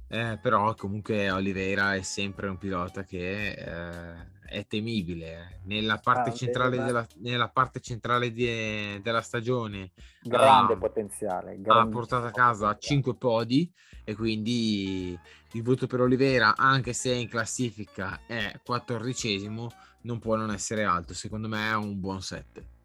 eh, 0.09 0.39
però 0.41 0.75
comunque 0.75 1.31
Oliveira 1.31 1.95
è 1.95 2.03
sempre 2.03 2.49
un 2.49 2.59
pilota 2.59 3.03
che 3.05 3.53
eh, 3.53 4.29
è 4.51 4.67
temibile. 4.67 5.61
Nella 5.65 5.99
parte 5.99 6.31
ah, 6.31 6.35
centrale, 6.35 6.83
della, 6.83 7.07
nella 7.19 7.49
parte 7.49 7.81
centrale 7.81 8.33
di, 8.33 9.01
della 9.03 9.23
stagione 9.23 9.93
grande 10.23 10.75
ha, 10.75 10.77
potenziale, 10.77 11.59
ha 11.65 11.87
portato 11.87 12.27
a 12.27 12.33
casa 12.33 12.77
5 12.77 13.15
podi 13.15 13.73
e 14.11 14.17
quindi 14.17 15.17
il 15.53 15.63
voto 15.63 15.87
per 15.87 16.01
Oliveira, 16.01 16.57
anche 16.57 16.93
se 16.93 17.13
in 17.13 17.29
classifica 17.29 18.21
è 18.27 18.61
quattordicesimo, 18.65 19.71
non 20.03 20.19
può 20.19 20.35
non 20.35 20.51
essere 20.51 20.83
alto. 20.83 21.15
Secondo 21.15 21.47
me 21.47 21.71
è 21.71 21.77
un 21.77 22.01
buon 22.01 22.21
7. 22.21 22.79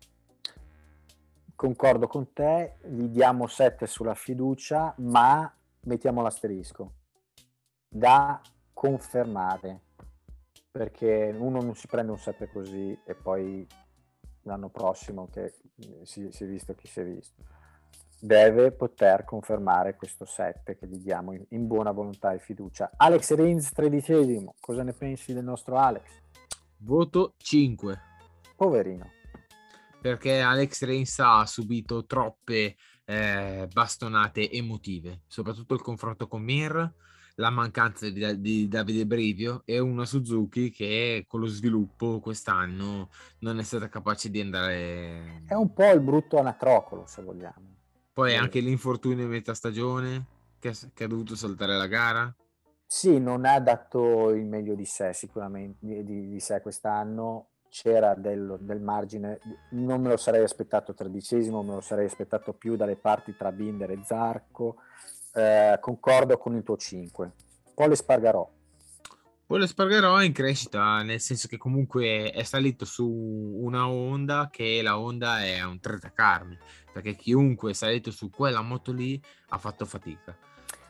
Concordo 1.56 2.06
con 2.06 2.32
te, 2.32 2.76
gli 2.88 3.08
diamo 3.08 3.48
7 3.48 3.88
sulla 3.88 4.14
fiducia, 4.14 4.94
ma 5.00 5.52
mettiamo 5.82 6.22
l'asterisco. 6.22 6.94
Da 7.90 8.40
confermare, 8.72 9.82
perché 10.70 11.36
uno 11.36 11.60
non 11.60 11.74
si 11.74 11.88
prende 11.88 12.12
un 12.12 12.20
7 12.20 12.52
così 12.52 12.96
e 13.04 13.16
poi 13.16 13.66
l'anno 14.44 14.70
prossimo 14.70 15.28
che 15.32 15.56
si, 16.04 16.30
si 16.32 16.44
è 16.44 16.48
visto 16.48 16.76
chi 16.76 16.88
si 16.88 17.00
è 17.00 17.04
visto 17.04 17.55
deve 18.20 18.72
poter 18.72 19.24
confermare 19.24 19.96
questo 19.96 20.26
7 20.26 20.78
che 20.78 20.88
gli 20.88 20.98
diamo 20.98 21.34
in, 21.34 21.46
in 21.50 21.68
buona 21.68 21.92
volontà 21.92 22.34
e 22.34 22.40
fiducia. 22.40 22.92
Alex 22.98 23.34
Rins, 23.34 23.72
tredicesimo, 23.72 24.56
cosa 24.60 24.84
ne 24.84 24.94
pensi 24.94 25.34
del 25.34 25.44
nostro 25.44 25.78
Alex? 25.78 26.04
Voto 26.78 27.34
5. 27.38 28.00
Poverino. 28.56 29.10
perché 30.02 30.40
Alex 30.40 30.84
Reigns 30.84 31.18
ha 31.20 31.46
subito 31.46 32.06
troppe 32.06 32.76
eh, 33.06 33.68
bastonate 33.72 34.52
emotive, 34.52 35.22
soprattutto 35.28 35.74
il 35.74 35.82
confronto 35.82 36.28
con 36.28 36.44
Mir, 36.44 36.94
la 37.36 37.50
mancanza 37.50 38.10
di, 38.10 38.40
di, 38.40 38.68
Davide 38.68 39.06
Brivio 39.06 39.64
e 39.66 39.80
una 39.80 40.06
Suzuki 40.06 40.70
che 40.70 41.26
con 41.28 41.40
lo 41.42 41.48
sviluppo 41.48 42.20
quest'anno 42.20 43.10
non 43.40 43.60
è 43.60 43.64
stata 43.64 43.90
capace 43.90 44.30
di 44.30 44.40
andare... 44.40 45.44
È 45.46 45.54
un 45.54 45.74
po' 45.74 45.92
il 45.92 46.02
brutto 46.02 46.38
anatrocolo, 46.38 47.06
se 47.08 47.22
vogliamo. 47.22 47.75
Poi 48.16 48.32
eh. 48.32 48.38
anche 48.38 48.62
l'infortunio 48.62 49.26
in 49.26 49.30
metà 49.30 49.54
stagione 49.54 50.26
che, 50.58 50.74
che 50.94 51.04
ha 51.04 51.08
dovuto 51.08 51.36
saltare 51.36 51.76
la 51.76 51.86
gara. 51.86 52.34
Sì, 52.88 53.20
non 53.20 53.44
ha 53.44 53.60
dato 53.60 54.30
il 54.30 54.46
meglio 54.46 54.74
di 54.74 54.86
sé 54.86 55.12
sicuramente, 55.12 55.78
di, 55.82 56.30
di 56.30 56.40
sé 56.40 56.62
quest'anno. 56.62 57.50
C'era 57.68 58.16
del, 58.16 58.56
del, 58.62 58.80
margine, 58.80 59.38
non 59.72 60.02
me 60.02 60.08
lo 60.08 60.16
sarei 60.16 60.42
aspettato 60.42 60.94
tredicesimo, 60.94 61.62
me 61.62 61.74
lo 61.74 61.82
sarei 61.82 62.06
aspettato 62.06 62.54
più 62.54 62.78
dalle 62.78 62.96
parti 62.96 63.36
tra 63.36 63.52
Binder 63.52 63.92
e 63.92 64.00
Zarco. 64.02 64.78
Eh, 65.34 65.78
concordo 65.82 66.38
con 66.38 66.56
il 66.56 66.64
tuo 66.64 66.78
5. 66.78 67.34
Poi 67.74 67.90
le 67.90 67.96
Spargarò. 67.98 68.50
Poi 69.46 69.60
le 69.60 69.68
Spargarò 69.68 70.16
è 70.16 70.24
in 70.24 70.32
crescita, 70.32 71.04
nel 71.04 71.20
senso 71.20 71.50
che 71.50 71.58
comunque 71.58 72.32
è 72.32 72.44
salito 72.44 72.86
su 72.86 73.06
una 73.06 73.90
Honda 73.90 74.48
che 74.50 74.82
la 74.82 74.98
Honda 74.98 75.44
è 75.44 75.62
un 75.66 75.82
trentacarne, 75.82 76.58
perché 76.96 77.18
chiunque 77.18 77.72
è 77.72 77.74
salito 77.74 78.10
su 78.10 78.30
quella 78.30 78.62
moto 78.62 78.94
lì 78.94 79.22
ha 79.50 79.58
fatto 79.58 79.84
fatica. 79.84 80.34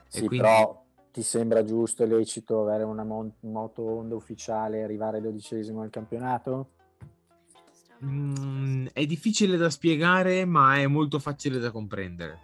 Sì, 0.08 0.28
quindi... 0.28 0.38
però 0.38 0.86
ti 1.12 1.24
sembra 1.24 1.64
giusto 1.64 2.04
e 2.04 2.06
lecito 2.06 2.62
avere 2.62 2.84
una 2.84 3.04
mon- 3.04 3.34
moto 3.40 3.82
Honda 3.82 4.14
ufficiale 4.14 4.78
e 4.78 4.84
arrivare 4.84 5.20
dodicesimo 5.20 5.82
al 5.82 5.90
campionato? 5.90 6.70
Mm, 8.04 8.86
è 8.94 9.04
difficile 9.08 9.58
da 9.58 9.72
spiegare, 9.72 10.46
ma 10.46 10.76
è 10.76 10.86
molto 10.86 11.18
facile 11.18 11.58
da 11.58 11.72
comprendere 11.72 12.42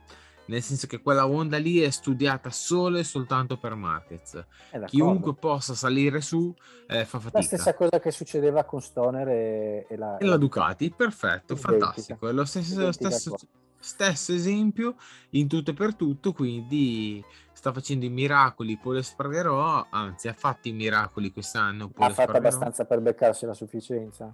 nel 0.51 0.61
senso 0.61 0.85
che 0.85 1.01
quella 1.01 1.25
onda 1.25 1.57
lì 1.57 1.79
è 1.79 1.89
studiata 1.89 2.49
solo 2.49 2.97
e 2.97 3.05
soltanto 3.05 3.57
per 3.57 3.73
Marquez. 3.75 4.45
Chiunque 4.85 5.33
possa 5.33 5.73
salire 5.73 6.19
su 6.19 6.53
eh, 6.87 7.05
fa 7.05 7.19
fatica. 7.19 7.37
La 7.37 7.43
stessa 7.45 7.73
cosa 7.73 7.99
che 8.01 8.11
succedeva 8.11 8.65
con 8.65 8.81
Stoner 8.81 9.29
e, 9.29 9.85
e, 9.87 9.95
la, 9.95 10.17
e 10.17 10.25
la, 10.25 10.35
Ducati, 10.35 10.91
perfetto, 10.91 11.53
identica. 11.53 11.69
fantastico. 11.69 12.27
È 12.27 12.33
lo 12.33 12.43
stesso, 12.43 12.91
stesso, 12.91 13.35
stesso, 13.79 14.33
esempio 14.33 14.95
in 15.29 15.47
tutto 15.47 15.71
e 15.71 15.73
per 15.73 15.95
tutto, 15.95 16.33
quindi 16.33 17.23
sta 17.53 17.71
facendo 17.71 18.03
i 18.03 18.09
miracoli 18.09 18.77
Pole 18.77 19.03
Spargherò, 19.03 19.87
anzi 19.89 20.27
ha 20.27 20.33
fatto 20.33 20.67
i 20.67 20.73
miracoli 20.73 21.31
quest'anno. 21.31 21.87
Pole 21.87 22.11
ha 22.11 22.13
fatto 22.13 22.35
abbastanza 22.35 22.83
per 22.83 22.99
beccarsi 22.99 23.45
la 23.45 23.53
sufficienza? 23.53 24.33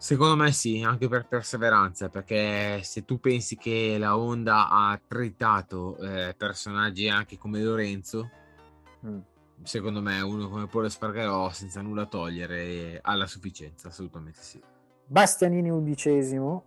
Secondo 0.00 0.34
me 0.34 0.50
sì, 0.50 0.80
anche 0.82 1.08
per 1.08 1.26
perseveranza, 1.26 2.08
perché 2.08 2.80
se 2.82 3.04
tu 3.04 3.20
pensi 3.20 3.58
che 3.58 3.98
la 3.98 4.16
Honda 4.16 4.70
ha 4.70 4.98
tritato 5.06 5.98
eh, 5.98 6.34
personaggi 6.34 7.06
anche 7.10 7.36
come 7.36 7.60
Lorenzo, 7.60 8.30
mm. 9.04 9.18
secondo 9.62 10.00
me 10.00 10.18
uno 10.22 10.48
come 10.48 10.68
Paolo 10.68 10.88
Spargarò 10.88 11.50
senza 11.50 11.82
nulla 11.82 12.06
togliere 12.06 12.98
ha 13.02 13.14
la 13.14 13.26
sufficienza, 13.26 13.88
assolutamente 13.88 14.40
sì. 14.40 14.58
Bastianini 15.04 15.68
undicesimo, 15.68 16.64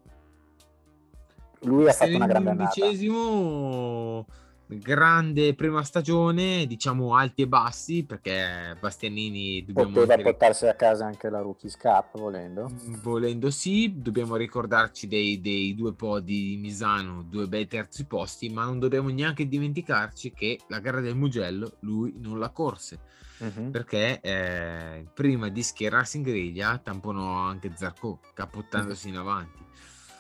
lui 1.62 1.88
ha 1.88 1.92
fatto 1.92 2.16
una 2.16 2.28
grande 2.28 2.52
undicesimo... 2.52 4.28
annata 4.28 4.43
grande 4.68 5.54
prima 5.56 5.84
stagione, 5.84 6.66
diciamo 6.66 7.16
alti 7.16 7.44
e 7.44 7.48
bassi, 7.48 8.04
perché 8.04 8.76
Bastianini 8.80 9.66
dobbiamo 9.66 9.92
poteva 9.92 10.14
anche... 10.14 10.24
portarsi 10.24 10.68
a 10.68 10.74
casa 10.74 11.06
anche 11.06 11.30
la 11.30 11.42
Rookies 11.42 11.78
Cup 11.78 12.18
volendo. 12.18 12.70
Mm, 12.70 12.96
volendo 13.02 13.50
sì, 13.52 13.94
dobbiamo 13.96 14.36
ricordarci 14.36 15.08
dei, 15.08 15.42
dei 15.42 15.76
due 15.76 15.94
podi 15.94 16.50
di 16.50 16.58
Misano, 16.58 17.24
due 17.24 17.48
bei 17.48 17.68
terzi 17.68 18.06
posti, 18.06 18.50
ma 18.50 18.66
non 18.66 18.80
dobbiamo 18.80 19.10
neanche 19.10 19.48
dimenticarci 19.48 20.32
che 20.32 20.60
la 20.68 20.80
gara 20.80 21.02
del 21.02 21.16
Mugello 21.16 21.78
lui 21.82 22.14
non 22.18 22.40
la 22.40 22.50
corse. 22.50 23.00
Uh-huh. 23.40 23.72
Perché 23.72 24.22
eh, 24.22 25.06
prima 25.14 25.50
di 25.50 25.64
schierarsi 25.64 26.18
in 26.18 26.24
griglia 26.24 26.78
tamponò 26.78 27.36
anche 27.36 27.72
Zarco 27.76 28.20
capottandosi 28.34 29.08
uh-huh. 29.08 29.14
in 29.14 29.20
avanti. 29.20 29.66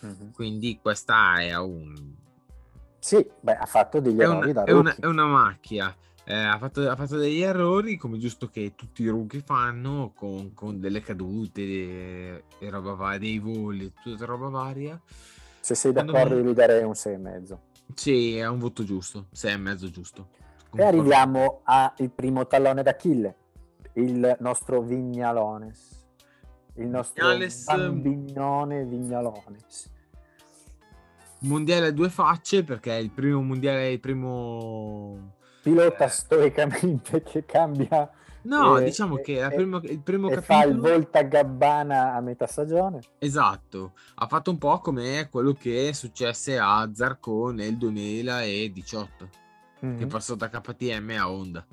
Uh-huh. 0.01 0.31
Quindi 0.31 0.79
questa 0.81 1.39
è 1.39 1.57
un, 1.57 1.93
sì, 3.03 3.29
beh, 3.41 3.57
ha 3.57 3.65
fatto 3.65 3.99
degli 3.99 4.17
è 4.17 4.23
errori 4.23 4.51
una, 4.51 4.53
da 4.53 4.63
è 4.63 4.71
una, 4.71 4.95
è 4.95 5.05
una 5.07 5.25
macchia. 5.25 5.93
Eh, 6.23 6.33
ha, 6.33 6.57
fatto, 6.57 6.89
ha, 6.89 6.95
fatto, 6.95 7.17
degli 7.17 7.41
errori 7.41 7.97
come 7.97 8.17
giusto 8.17 8.47
che 8.47 8.75
tutti 8.75 9.03
i 9.03 9.09
rookie 9.09 9.41
fanno 9.41 10.13
con, 10.15 10.53
con 10.53 10.79
delle 10.79 11.01
cadute 11.01 11.61
e, 11.61 12.43
e 12.59 12.69
roba 12.69 12.93
varia, 12.93 13.19
dei 13.19 13.39
voli, 13.39 13.91
tutta 14.01 14.23
roba 14.23 14.47
varia. 14.47 14.97
Se 15.59 15.75
sei 15.75 15.91
d'accordo, 15.91 16.35
me... 16.35 16.43
gli 16.43 16.53
darei 16.53 16.83
un 16.83 16.91
6,5. 16.91 17.57
Sì, 17.93 18.37
è 18.37 18.47
un 18.47 18.59
voto 18.59 18.85
giusto, 18.85 19.25
6,5 19.35 19.89
giusto. 19.89 20.29
E 20.73 20.81
arriviamo 20.81 21.59
al 21.65 22.09
primo 22.15 22.47
tallone 22.47 22.83
d'Achille, 22.83 23.35
il 23.95 24.37
nostro 24.39 24.81
Vignalones. 24.81 26.05
Il 26.75 26.87
nostro 26.87 27.27
Vignales... 27.27 27.65
bambinone 27.65 28.85
Vignalones 28.85 29.91
mondiale 31.43 31.87
a 31.87 31.91
due 31.91 32.09
facce 32.09 32.63
perché 32.63 32.97
è 32.97 32.99
il 32.99 33.11
primo 33.11 33.41
mondiale, 33.41 33.91
il 33.91 33.99
primo 33.99 35.35
pilota 35.61 36.05
eh... 36.05 36.09
storicamente 36.09 37.23
che 37.23 37.45
cambia. 37.45 38.09
No, 38.43 38.77
eh, 38.77 38.83
diciamo 38.83 39.15
che 39.17 39.41
è 39.41 39.55
primo, 39.55 39.77
il 39.77 40.01
primo 40.01 40.27
capitolo... 40.27 40.59
fa 40.59 40.65
il 40.65 40.77
volta 40.77 41.21
gabbana 41.21 42.13
a 42.13 42.19
metà 42.19 42.45
stagione. 42.45 42.99
Esatto, 43.17 43.93
ha 44.15 44.27
fatto 44.27 44.51
un 44.51 44.57
po' 44.57 44.79
come 44.79 45.29
quello 45.31 45.53
che 45.53 45.93
successe 45.93 46.59
a 46.59 46.89
Zarco 46.93 47.51
nel 47.51 47.77
2018, 47.77 49.29
mm-hmm. 49.85 49.97
che 49.97 50.05
passò 50.07 50.35
da 50.35 50.49
KTM 50.49 51.15
a 51.17 51.31
Honda 51.31 51.65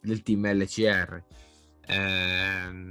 del 0.00 0.22
team 0.22 0.50
LCR. 0.50 1.22
Eh, 1.86 2.88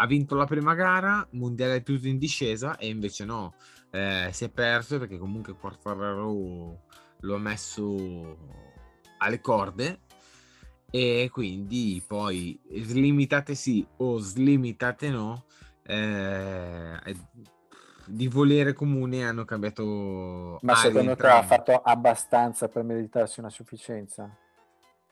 ha 0.00 0.06
vinto 0.06 0.34
la 0.34 0.46
prima 0.46 0.74
gara, 0.74 1.26
mondiale 1.32 1.82
tutto 1.82 2.08
in 2.08 2.16
discesa 2.16 2.78
e 2.78 2.88
invece 2.88 3.26
no 3.26 3.52
eh, 3.90 4.28
si 4.32 4.44
è 4.44 4.50
perso 4.50 4.98
perché 4.98 5.18
comunque 5.18 5.54
Quartararo 5.54 6.82
lo 7.20 7.34
ha 7.34 7.38
messo 7.38 8.36
alle 9.18 9.40
corde 9.40 10.00
e 10.90 11.28
quindi 11.32 12.02
poi 12.06 12.58
slimitate 12.80 13.54
sì 13.54 13.86
o 13.98 14.18
slimitate 14.18 15.10
no 15.10 15.44
eh, 15.82 17.16
di 18.06 18.26
volere 18.28 18.72
comune 18.72 19.24
hanno 19.24 19.44
cambiato 19.44 20.58
ma 20.62 20.74
secondo 20.74 21.14
te 21.14 21.26
ha 21.26 21.42
fatto 21.42 21.72
abbastanza 21.72 22.68
per 22.68 22.82
meritarsi 22.82 23.40
una 23.40 23.50
sufficienza? 23.50 24.34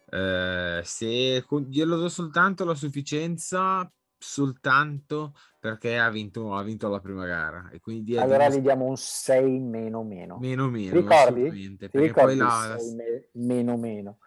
Eh, 0.08 0.80
se 0.84 1.44
glielo 1.68 1.96
do 1.96 2.08
soltanto 2.08 2.64
la 2.64 2.74
sufficienza 2.74 3.90
soltanto 4.18 5.34
perché 5.60 5.98
ha 5.98 6.08
vinto, 6.10 6.54
ha 6.54 6.62
vinto 6.62 6.88
la 6.88 7.00
prima 7.00 7.26
gara. 7.26 7.68
E 7.70 7.80
quindi 7.80 8.16
allora 8.16 8.48
gli 8.48 8.60
diamo 8.60 8.84
un 8.84 8.96
6 8.96 9.60
meno 9.60 10.02
meno. 10.02 10.38
Meno 10.38 10.68
meno, 10.68 10.94
ricordi? 10.94 11.76
Ti 11.76 11.88
ricordi 11.92 12.36
la... 12.36 12.76
me- 12.94 13.28
meno 13.32 13.76
meno. 13.76 14.18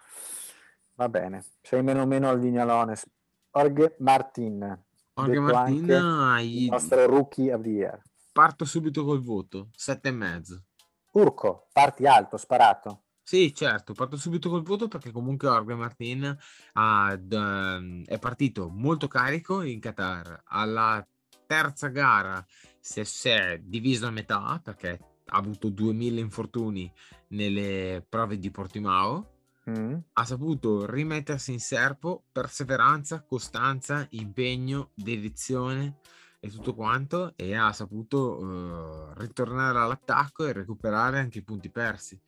Va 0.96 1.10
bene, 1.10 1.44
6 1.62 1.82
meno 1.82 2.06
meno 2.06 2.30
al 2.30 2.40
Vignalones. 2.40 3.10
Orge 3.52 3.96
Martin. 4.00 4.84
Orge 5.14 5.40
Martin, 5.40 6.38
il 6.42 6.70
nostro 6.70 7.06
rookie 7.06 7.54
of 7.54 7.62
the 7.62 7.70
year. 7.70 8.02
Parto 8.32 8.64
subito 8.64 9.04
col 9.04 9.22
voto, 9.22 9.70
7 9.76 10.08
e 10.08 10.12
mezzo. 10.12 10.64
Urco, 11.12 11.68
parti 11.74 12.06
alto, 12.06 12.38
sparato. 12.38 13.04
Sì, 13.30 13.54
certo, 13.54 13.94
parto 13.94 14.18
subito 14.18 14.50
col 14.50 14.64
voto 14.64 14.88
perché 14.88 15.12
comunque 15.12 15.48
Jorge 15.50 15.76
Martin 15.76 16.36
ha, 16.74 17.16
d- 17.16 18.04
è 18.08 18.18
partito 18.18 18.70
molto 18.70 19.08
carico 19.08 19.62
in 19.62 19.80
Qatar. 19.80 20.42
Alla 20.46 21.08
terza 21.46 21.90
gara 21.90 22.44
si 22.80 23.02
è, 23.02 23.04
si 23.04 23.30
è 23.30 23.60
diviso 23.64 24.08
a 24.08 24.10
metà 24.10 24.60
perché 24.64 25.00
ha 25.26 25.38
avuto 25.38 25.70
2000 25.70 26.20
infortuni 26.20 26.92
nelle 27.28 28.04
prove 28.10 28.40
di 28.40 28.50
Portimao. 28.50 29.34
Mm. 29.70 29.98
Ha 30.14 30.26
saputo 30.26 30.90
rimettersi 30.90 31.52
in 31.52 31.60
serpo, 31.60 32.24
perseveranza, 32.32 33.22
costanza, 33.22 34.08
impegno, 34.10 34.90
dedizione 34.96 36.00
e 36.40 36.50
tutto 36.50 36.74
quanto 36.74 37.34
e 37.36 37.54
ha 37.54 37.72
saputo 37.74 38.40
uh, 38.40 39.14
ritornare 39.20 39.78
all'attacco 39.78 40.48
e 40.48 40.54
recuperare 40.54 41.20
anche 41.20 41.38
i 41.38 41.44
punti 41.44 41.70
persi 41.70 42.20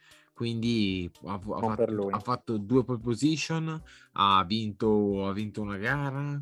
quindi 0.42 1.08
ha, 1.26 1.34
ha, 1.34 1.60
fatto, 1.60 2.08
ha, 2.08 2.20
fatto, 2.20 2.58
due 2.58 2.84
pole 2.84 2.98
position, 2.98 3.80
ha 4.14 4.44
vinto, 4.44 5.28
ha 5.28 5.34
vinto 5.34 5.62
una 5.62 5.78
gara, 5.78 6.36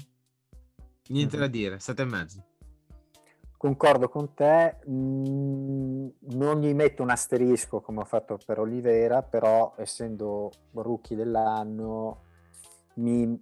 niente 1.07 1.35
mm-hmm. 1.35 1.45
da 1.45 1.47
dire, 1.47 1.79
sette 1.79 2.03
e 2.03 2.05
mezzo. 2.05 2.45
Concordo 3.57 4.07
con 4.07 4.33
te, 4.33 4.77
mm, 4.89 6.07
non 6.29 6.61
gli 6.61 6.73
metto 6.73 7.03
un 7.03 7.09
asterisco 7.09 7.81
come 7.81 7.99
ho 7.99 8.05
fatto 8.05 8.39
per 8.45 8.59
Olivera, 8.59 9.21
però 9.21 9.73
essendo 9.75 10.49
rookie 10.71 11.17
dell'anno 11.17 12.21
mi, 12.93 13.37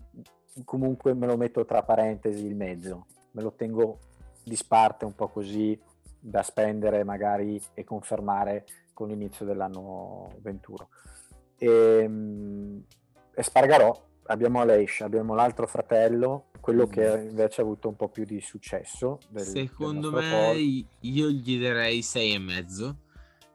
comunque 0.66 1.14
me 1.14 1.28
lo 1.28 1.38
metto 1.38 1.66
tra 1.66 1.84
parentesi 1.84 2.48
il 2.48 2.56
mezzo, 2.56 3.06
me 3.34 3.44
lo 3.44 3.54
tengo 3.54 4.00
disparte 4.44 5.06
un 5.06 5.14
po' 5.14 5.28
così 5.28 5.80
da 6.20 6.42
spendere 6.42 7.04
magari 7.04 7.62
e 7.76 7.84
confermare 7.84 8.66
con 8.98 9.10
l'inizio 9.10 9.46
dell'anno 9.46 10.40
21. 10.42 10.90
E, 11.60 11.68
ehm, 11.68 12.84
e 13.32 13.44
Spargarò, 13.44 13.96
abbiamo 14.26 14.66
Leish, 14.66 15.02
abbiamo 15.02 15.36
l'altro 15.36 15.68
fratello, 15.68 16.46
quello 16.60 16.88
che 16.88 17.16
mm. 17.16 17.30
invece 17.30 17.62
ha 17.62 17.64
avuto 17.64 17.90
un 17.90 17.96
po' 17.96 18.10
più 18.10 18.26
di 18.26 18.42
successo. 18.42 19.20
Del, 19.30 19.44
Secondo 19.44 20.10
del 20.10 20.24
me 20.24 20.32
pol. 20.32 20.86
io 21.02 21.30
gli 21.30 21.62
darei 21.62 22.00
6,5. 22.00 22.96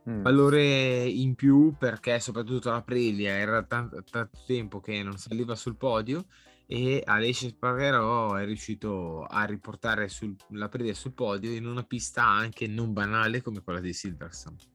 Mm. 0.09 0.22
Valore 0.22 1.05
in 1.07 1.34
più 1.34 1.74
perché 1.76 2.20
soprattutto 2.20 2.70
l'Aprilia 2.70 3.32
era 3.32 3.64
tanto, 3.64 4.01
tanto 4.09 4.38
tempo 4.47 4.78
che 4.78 5.03
non 5.03 5.16
saliva 5.16 5.57
sul 5.57 5.76
podio 5.76 6.24
e 6.66 7.03
Alessio 7.05 7.49
Spargarò 7.49 8.34
è 8.34 8.45
riuscito 8.45 9.24
a 9.24 9.45
riportare 9.45 10.09
sul, 10.09 10.34
l'Aprilia 10.51 10.95
sul 10.95 11.12
podio 11.12 11.51
in 11.53 11.66
una 11.66 11.82
pista 11.82 12.24
anche 12.24 12.68
non 12.68 12.93
banale 12.93 13.43
come 13.43 13.61
quella 13.62 13.80
di 13.80 13.93
Silverstone. 13.93 14.72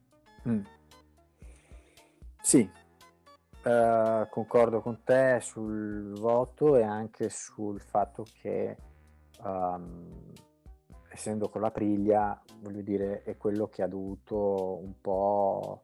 Mm. 0.48 0.62
Sì, 2.42 2.70
eh, 3.64 4.28
concordo 4.30 4.82
con 4.82 5.04
te 5.04 5.40
sul 5.42 6.14
voto 6.18 6.78
e 6.78 6.84
anche 6.84 7.30
sul 7.30 7.82
fatto 7.82 8.26
che 8.40 8.78
um, 9.44 10.34
essendo 11.10 11.50
con 11.50 11.62
la 11.62 11.72
Priglia, 11.72 12.42
voglio 12.60 12.82
dire, 12.82 13.24
è 13.24 13.36
quello 13.38 13.68
che 13.68 13.84
ha 13.84 13.88
dovuto 13.88 14.78
un 14.82 15.02
po' 15.02 15.84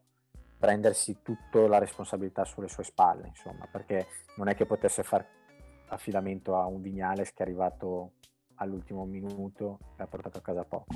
prendersi 0.58 1.18
tutta 1.22 1.66
la 1.66 1.78
responsabilità 1.78 2.44
sulle 2.44 2.68
sue 2.68 2.84
spalle, 2.84 3.28
insomma, 3.28 3.68
perché 3.70 4.06
non 4.36 4.48
è 4.48 4.54
che 4.54 4.64
potesse 4.64 5.02
fare 5.02 5.26
affidamento 5.88 6.56
a 6.56 6.66
un 6.66 6.80
Vignales 6.80 7.32
che 7.34 7.42
è 7.42 7.46
arrivato 7.46 8.12
all'ultimo 8.54 9.04
minuto 9.04 9.78
e 9.96 10.02
ha 10.02 10.06
portato 10.06 10.38
a 10.38 10.40
casa 10.40 10.64
poco. 10.64 10.94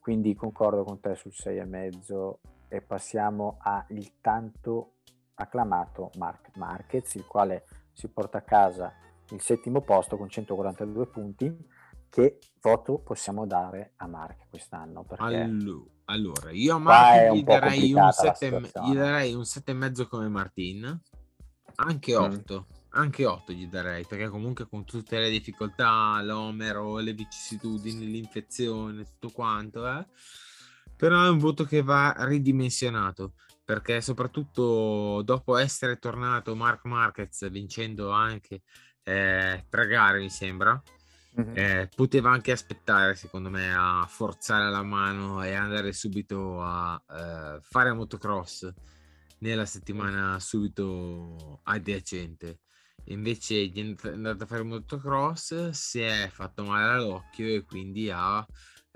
Quindi 0.00 0.34
concordo 0.34 0.82
con 0.82 0.98
te 0.98 1.14
sul 1.14 1.32
6,5 1.32 2.34
e 2.68 2.80
passiamo 2.80 3.58
al 3.60 4.12
tanto 4.20 4.96
acclamato 5.34 6.10
Mark 6.16 6.56
Marquez, 6.56 7.14
il 7.14 7.26
quale 7.26 7.64
si 7.92 8.08
porta 8.08 8.38
a 8.38 8.42
casa 8.42 8.92
il 9.30 9.40
settimo 9.40 9.80
posto 9.80 10.16
con 10.16 10.28
142 10.28 11.06
punti. 11.06 11.74
Che 12.08 12.38
voto 12.62 12.98
possiamo 12.98 13.46
dare 13.46 13.92
a 13.96 14.06
Mark 14.06 14.48
quest'anno? 14.48 15.04
Perché 15.04 15.24
allora, 16.08 16.50
io 16.52 16.76
a 16.76 16.78
Mark 16.78 17.32
gli 17.32 17.42
darei, 17.42 17.92
un 17.92 18.12
sette, 18.12 18.60
gli 18.84 18.94
darei 18.94 19.34
un 19.34 19.42
7,5 19.42 20.06
come 20.06 20.28
Martin, 20.28 21.00
anche 21.76 22.14
8. 22.14 22.66
Mm. 22.68 22.74
Anche 22.90 23.26
8 23.26 23.52
gli 23.52 23.66
darei, 23.66 24.06
perché 24.06 24.28
comunque 24.28 24.66
con 24.66 24.84
tutte 24.86 25.18
le 25.18 25.28
difficoltà, 25.28 26.22
l'omero, 26.22 26.96
le 26.98 27.12
vicissitudini, 27.12 28.06
l'infezione, 28.06 29.04
tutto 29.04 29.30
quanto, 29.30 29.86
eh? 29.86 30.06
Però 30.96 31.24
è 31.24 31.28
un 31.28 31.38
voto 31.38 31.64
che 31.64 31.82
va 31.82 32.14
ridimensionato 32.18 33.34
perché 33.64 34.00
soprattutto 34.00 35.22
dopo 35.24 35.56
essere 35.56 35.98
tornato 35.98 36.54
Mark 36.54 36.84
Marquez 36.84 37.50
vincendo 37.50 38.10
anche 38.10 38.62
eh, 39.02 39.66
tre 39.68 39.86
gare 39.86 40.20
mi 40.20 40.30
sembra 40.30 40.80
mm-hmm. 41.38 41.56
eh, 41.56 41.88
poteva 41.94 42.30
anche 42.30 42.52
aspettare 42.52 43.14
secondo 43.16 43.50
me 43.50 43.74
a 43.74 44.06
forzare 44.08 44.70
la 44.70 44.82
mano 44.82 45.42
e 45.42 45.54
andare 45.54 45.92
subito 45.92 46.62
a 46.62 47.02
eh, 47.10 47.58
fare 47.60 47.92
motocross 47.92 48.72
nella 49.38 49.66
settimana 49.66 50.38
subito 50.38 51.60
adiacente 51.64 52.60
invece 53.06 53.70
è 53.70 54.08
andato 54.08 54.44
a 54.44 54.46
fare 54.46 54.62
motocross 54.62 55.70
si 55.70 56.00
è 56.00 56.28
fatto 56.32 56.64
male 56.64 56.94
all'occhio 56.94 57.46
e 57.46 57.64
quindi 57.64 58.10
ha 58.10 58.46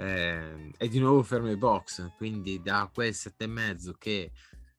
eh, 0.01 0.71
è 0.77 0.89
di 0.89 0.99
nuovo 0.99 1.23
fermo 1.23 1.49
ai 1.49 1.57
box 1.57 2.13
quindi 2.17 2.61
da 2.63 2.89
quel 2.93 3.13
sette 3.15 3.45
e 3.45 3.49
mezzo 3.49 3.95
che 3.99 4.33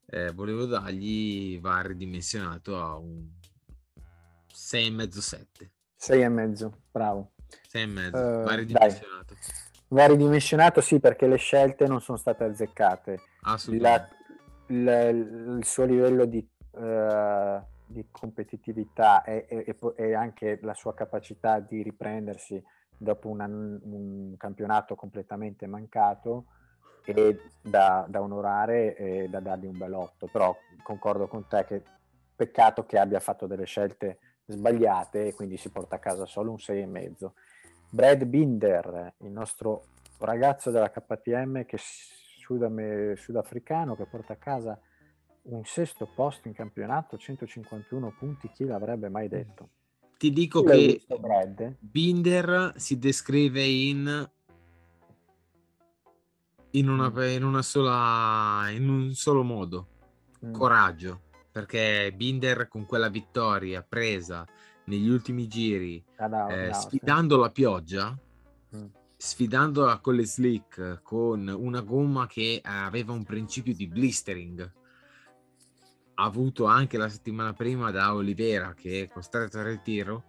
eh, 0.07 0.31
volevo 0.31 0.65
dargli 0.65 1.59
va 1.59 1.81
ridimensionato 1.81 2.77
a 2.77 2.97
un 2.97 3.29
6,5-7. 4.53 5.69
6,5, 5.99 6.71
bravo. 6.91 7.31
6,5, 7.71 8.07
uh, 8.09 8.43
va 8.43 8.55
ridimensionato. 8.55 9.33
Dai. 9.33 9.69
Va 9.89 10.05
ridimensionato 10.07 10.81
sì 10.81 10.99
perché 10.99 11.27
le 11.27 11.37
scelte 11.37 11.85
non 11.87 12.01
sono 12.01 12.17
state 12.17 12.43
azzeccate. 12.43 13.19
Assolutamente. 13.41 14.15
La, 14.67 15.09
il, 15.09 15.57
il 15.57 15.65
suo 15.65 15.85
livello 15.85 16.25
di, 16.25 16.45
uh, 16.71 17.61
di 17.85 18.05
competitività 18.09 19.23
e, 19.23 19.45
e, 19.47 19.77
e, 19.95 20.13
anche 20.13 20.59
la 20.61 20.73
sua 20.73 20.93
capacità 20.93 21.59
di 21.59 21.81
riprendersi 21.81 22.61
dopo 23.01 23.29
una, 23.29 23.45
un 23.45 24.35
campionato 24.37 24.93
completamente 24.95 25.65
mancato 25.65 26.45
e 27.03 27.49
da, 27.59 28.05
da 28.07 28.21
onorare 28.21 28.95
e 28.95 29.27
da 29.27 29.39
dargli 29.39 29.65
un 29.65 29.77
bell'otto, 29.77 30.27
però 30.27 30.55
concordo 30.83 31.27
con 31.27 31.47
te 31.47 31.65
che 31.65 31.83
peccato 32.35 32.85
che 32.85 32.99
abbia 32.99 33.19
fatto 33.19 33.47
delle 33.47 33.65
scelte 33.65 34.19
sbagliate 34.45 35.27
e 35.27 35.33
quindi 35.33 35.57
si 35.57 35.69
porta 35.69 35.95
a 35.95 35.99
casa 35.99 36.27
solo 36.27 36.51
un 36.51 36.57
6,5. 36.57 37.31
Brad 37.89 38.23
Binder, 38.25 39.13
il 39.17 39.31
nostro 39.31 39.85
ragazzo 40.19 40.69
della 40.69 40.91
KTM 40.91 41.65
che 41.65 41.77
sudame, 41.79 43.15
sudafricano 43.15 43.95
che 43.95 44.05
porta 44.05 44.33
a 44.33 44.37
casa 44.37 44.79
un 45.43 45.65
sesto 45.65 46.05
posto 46.05 46.47
in 46.47 46.53
campionato, 46.53 47.17
151 47.17 48.15
punti, 48.17 48.51
chi 48.51 48.65
l'avrebbe 48.65 49.09
mai 49.09 49.27
detto? 49.27 49.69
Ti 50.21 50.29
dico 50.29 50.61
che 50.61 51.01
Binder 51.79 52.73
si 52.75 52.99
descrive 52.99 53.63
in 53.63 54.29
in 56.73 56.89
una, 56.89 57.09
mm. 57.09 57.21
in 57.21 57.43
una 57.43 57.63
sola 57.63 58.69
in 58.69 58.87
un 58.87 59.13
solo 59.15 59.41
modo 59.41 59.87
mm. 60.45 60.53
coraggio 60.53 61.21
perché 61.51 62.13
Binder 62.15 62.67
con 62.67 62.85
quella 62.85 63.09
vittoria 63.09 63.81
presa 63.81 64.45
negli 64.83 65.09
ultimi 65.09 65.47
giri 65.47 66.05
ah, 66.17 66.27
no, 66.27 66.49
eh, 66.49 66.67
no, 66.67 66.73
sfidando 66.75 67.35
sì. 67.37 67.41
la 67.41 67.49
pioggia 67.49 68.19
mm. 68.75 68.85
sfidandola 69.17 69.97
con 69.97 70.13
le 70.13 70.25
slick 70.27 71.01
con 71.01 71.47
una 71.47 71.81
gomma 71.81 72.27
che 72.27 72.61
aveva 72.63 73.11
un 73.11 73.23
principio 73.23 73.73
di 73.73 73.87
blistering 73.87 74.71
avuto 76.23 76.65
anche 76.65 76.97
la 76.97 77.09
settimana 77.09 77.53
prima 77.53 77.91
da 77.91 78.13
Olivera 78.13 78.73
che 78.73 79.03
è 79.03 79.07
costretto 79.07 79.59
al 79.59 79.65
ritiro 79.65 80.23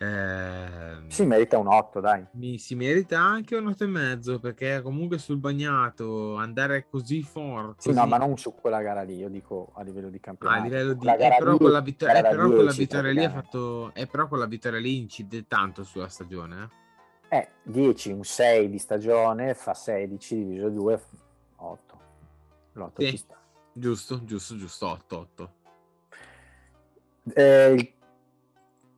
eh, 0.00 1.02
si 1.08 1.26
merita 1.26 1.58
un 1.58 1.66
8, 1.66 1.98
dai. 1.98 2.24
Mi, 2.32 2.58
si 2.58 2.76
merita 2.76 3.18
anche 3.18 3.56
un 3.56 3.66
8 3.66 3.82
e 3.82 3.86
mezzo 3.88 4.38
perché 4.38 4.80
comunque 4.80 5.18
sul 5.18 5.38
bagnato 5.38 6.36
andare 6.36 6.86
così 6.88 7.22
forte. 7.22 7.82
Sì, 7.82 7.92
no, 7.92 8.06
ma 8.06 8.16
non 8.16 8.38
su 8.38 8.54
quella 8.54 8.80
gara 8.80 9.02
lì, 9.02 9.16
io 9.16 9.28
dico 9.28 9.72
a 9.74 9.82
livello 9.82 10.08
di 10.08 10.20
campionato. 10.20 10.60
a 10.60 10.62
livello 10.62 10.92
di... 10.92 11.06
Eh, 11.08 11.34
però 11.36 11.50
lì, 11.50 11.58
quella, 11.58 11.80
vittor- 11.80 12.14
eh, 12.14 12.22
però 12.22 12.48
quella 12.48 12.70
vittoria 12.70 13.10
lì 13.10 13.24
ha 13.24 13.30
fatto... 13.30 13.92
Eh, 13.94 14.06
però 14.06 14.28
quella 14.28 14.46
vittoria 14.46 14.78
lì 14.78 14.98
incide 14.98 15.48
tanto 15.48 15.82
sulla 15.82 16.08
stagione. 16.08 16.68
Eh, 17.28 17.36
eh 17.36 17.48
10, 17.64 18.12
un 18.12 18.22
6 18.24 18.70
di 18.70 18.78
stagione 18.78 19.54
fa 19.54 19.74
16 19.74 20.36
diviso 20.36 20.68
2, 20.68 21.00
8. 21.56 22.00
L'8 22.74 22.90
sì. 22.98 23.10
ci 23.10 23.16
sta. 23.16 23.36
Giusto, 23.78 24.24
giusto, 24.24 24.56
giusto, 24.56 24.88
8, 24.88 25.18
8. 25.18 25.52
Eh, 27.34 27.92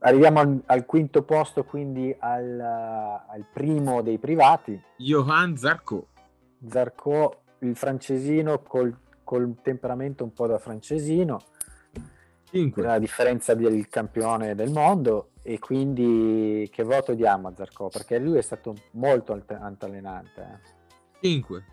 Arriviamo 0.02 0.40
al, 0.40 0.62
al, 0.64 0.86
quinto 0.86 1.22
posto, 1.24 1.62
quindi 1.64 2.14
al, 2.20 2.58
al, 2.58 3.44
primo 3.52 4.00
dei 4.00 4.16
privati. 4.16 4.80
Johan 4.96 5.58
Zarco. 5.58 6.06
Zarco, 6.66 7.42
il 7.58 7.76
francesino 7.76 8.62
col, 8.62 8.96
col 9.22 9.56
temperamento 9.60 10.24
un 10.24 10.32
po' 10.32 10.46
da 10.46 10.58
francesino. 10.58 11.40
5. 12.50 12.82
La 12.82 12.98
differenza 12.98 13.52
del 13.54 13.88
campione 13.88 14.54
del 14.54 14.70
mondo 14.70 15.32
e 15.42 15.58
quindi 15.58 16.66
che 16.72 16.82
voto 16.82 17.12
diamo 17.12 17.48
a 17.48 17.52
Zarco? 17.54 17.88
Perché 17.88 18.18
lui 18.18 18.38
è 18.38 18.42
stato 18.42 18.74
molto 18.92 19.38
altalenante. 19.48 20.60
5. 21.20 21.64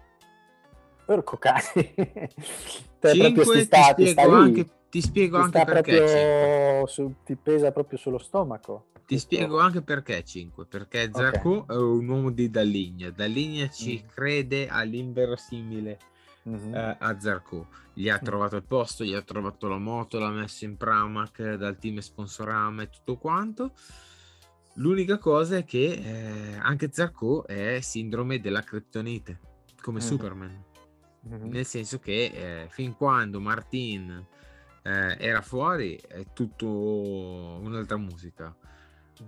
Porco 1.07 1.37
cane. 1.37 2.29
5 2.99 3.61
sta, 3.61 3.93
ti 3.93 4.07
spiego 4.07 4.35
anche 4.35 4.69
ti 4.89 5.01
spiego 5.01 5.37
anche 5.37 5.63
perché 5.65 6.83
su, 6.87 7.15
ti 7.23 7.35
pesa 7.35 7.71
proprio 7.71 7.97
sullo 7.97 8.17
stomaco. 8.17 8.87
Ti 8.93 9.01
questo... 9.05 9.35
spiego 9.35 9.59
anche 9.59 9.81
perché 9.81 10.23
5, 10.23 10.65
perché 10.65 11.09
Zarco 11.13 11.57
okay. 11.57 11.75
è 11.75 11.79
un 11.79 12.07
uomo 12.07 12.31
di 12.31 12.49
Dalligna. 12.49 13.09
Dalligna 13.09 13.69
ci 13.69 14.01
mm. 14.03 14.09
crede 14.09 14.67
all'inverosimile 14.67 15.99
mm-hmm. 16.47 16.73
eh, 16.73 16.97
a 16.99 17.19
Zarco. 17.19 17.67
Gli 17.93 18.09
ha 18.09 18.19
mm. 18.21 18.25
trovato 18.25 18.55
il 18.55 18.63
posto, 18.63 19.03
gli 19.03 19.13
ha 19.13 19.21
trovato 19.21 19.67
la 19.67 19.77
moto, 19.77 20.19
l'ha 20.19 20.29
messo 20.29 20.65
in 20.65 20.77
Pramac 20.77 21.55
dal 21.55 21.77
team 21.77 21.99
Sponsorama 21.99 22.83
e 22.83 22.89
tutto 22.89 23.17
quanto. 23.17 23.71
L'unica 24.75 25.17
cosa 25.17 25.57
è 25.57 25.65
che 25.65 25.91
eh, 25.91 26.57
anche 26.59 26.89
Zarco 26.91 27.45
è 27.47 27.79
sindrome 27.81 28.39
della 28.39 28.61
criptonite, 28.61 29.39
come 29.81 29.99
mm-hmm. 29.99 30.07
Superman. 30.07 30.65
Mm-hmm. 31.27 31.51
Nel 31.51 31.65
senso 31.65 31.99
che 31.99 32.31
eh, 32.33 32.67
fin 32.69 32.95
quando 32.95 33.39
Martin 33.39 34.25
eh, 34.81 35.17
era 35.19 35.41
fuori 35.41 35.99
è 36.07 36.25
tutto 36.33 36.67
un'altra 36.67 37.97
musica. 37.97 38.55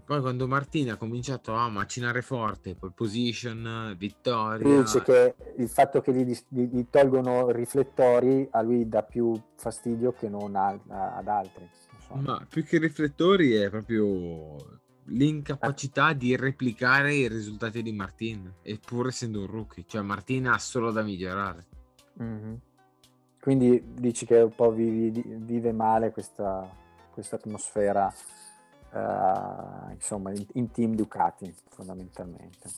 Poi 0.05 0.21
quando 0.21 0.47
Martina 0.47 0.93
ha 0.93 0.97
cominciato 0.97 1.53
a 1.53 1.67
macinare 1.67 2.21
forte, 2.21 2.75
pole 2.75 2.91
position, 2.95 3.95
vittoria... 3.97 4.81
Dice 4.81 5.01
che 5.01 5.35
il 5.57 5.67
fatto 5.67 5.99
che 6.01 6.13
gli, 6.13 6.37
gli, 6.47 6.85
tolgono 6.91 7.49
riflettori 7.49 8.47
a 8.51 8.61
lui 8.61 8.87
dà 8.87 9.01
più 9.01 9.33
fastidio 9.55 10.13
che 10.13 10.29
non 10.29 10.55
a, 10.55 10.79
a, 10.89 11.15
ad 11.17 11.27
altri. 11.27 11.67
So. 12.07 12.15
Ma 12.15 12.45
più 12.47 12.63
che 12.63 12.77
riflettori 12.77 13.53
è 13.53 13.69
proprio 13.71 14.55
l'incapacità 15.05 16.13
di 16.13 16.35
replicare 16.35 17.15
i 17.15 17.27
risultati 17.27 17.81
di 17.81 17.91
Martin, 17.91 18.53
eppure 18.61 19.09
essendo 19.09 19.41
un 19.41 19.47
rookie. 19.47 19.85
Cioè 19.87 20.01
Martin 20.01 20.47
ha 20.49 20.57
solo 20.59 20.91
da 20.91 21.01
migliorare. 21.01 21.65
Mm-hmm. 22.21 22.53
Quindi 23.39 23.81
dici 23.95 24.25
che 24.25 24.41
un 24.41 24.53
po' 24.53 24.71
vivi, 24.71 25.23
vive 25.25 25.71
male 25.71 26.11
questa, 26.11 26.69
questa 27.11 27.37
atmosfera 27.37 28.13
uh, 28.91 29.91
insomma 29.91 30.31
in, 30.31 30.45
in, 30.53 30.71
team 30.71 30.93
Ducati 30.93 31.53
fondamentalmente. 31.69 32.69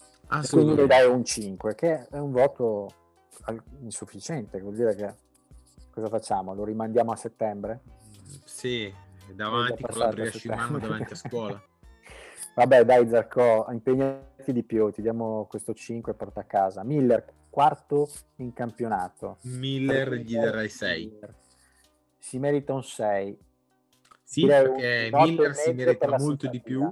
Quindi 0.49 0.76
le 0.76 0.88
dai 0.88 1.07
un 1.07 1.26
5 1.26 1.76
che 1.76 2.07
è 2.07 2.18
un 2.18 2.31
voto 2.31 2.93
insufficiente, 3.81 4.59
vuol 4.61 4.76
dire 4.76 4.95
che 4.95 5.13
cosa 5.91 6.07
facciamo? 6.07 6.53
Lo 6.53 6.63
rimandiamo 6.63 7.11
a 7.11 7.15
settembre? 7.15 7.81
Sì, 8.45 8.93
davanti 9.34 9.81
con 9.81 9.97
la 9.97 10.31
Shimano 10.31 10.80
davanti 10.80 11.13
a 11.13 11.15
scuola. 11.15 11.61
Vabbè, 12.55 12.85
dai 12.85 13.07
Zarco, 13.07 13.68
impegnati 13.72 14.51
di 14.51 14.63
più, 14.63 14.91
ti 14.91 15.01
diamo 15.01 15.45
questo 15.49 15.73
5 15.73 16.11
e 16.11 16.15
porta 16.15 16.41
a 16.41 16.43
casa. 16.43 16.84
Miller, 16.84 17.26
quarto 17.51 18.09
in 18.37 18.53
campionato. 18.53 19.37
Miller 19.43 20.13
gli 20.13 20.33
darai 20.33 20.69
6. 20.69 21.19
Si 22.17 22.39
merita 22.39 22.73
un 22.73 22.83
6. 22.83 23.37
Sì, 24.23 24.45
perché 24.47 25.09
Miller 25.11 25.53
si 25.53 25.73
merita 25.73 26.17
molto 26.17 26.47
di 26.47 26.61
più. 26.61 26.91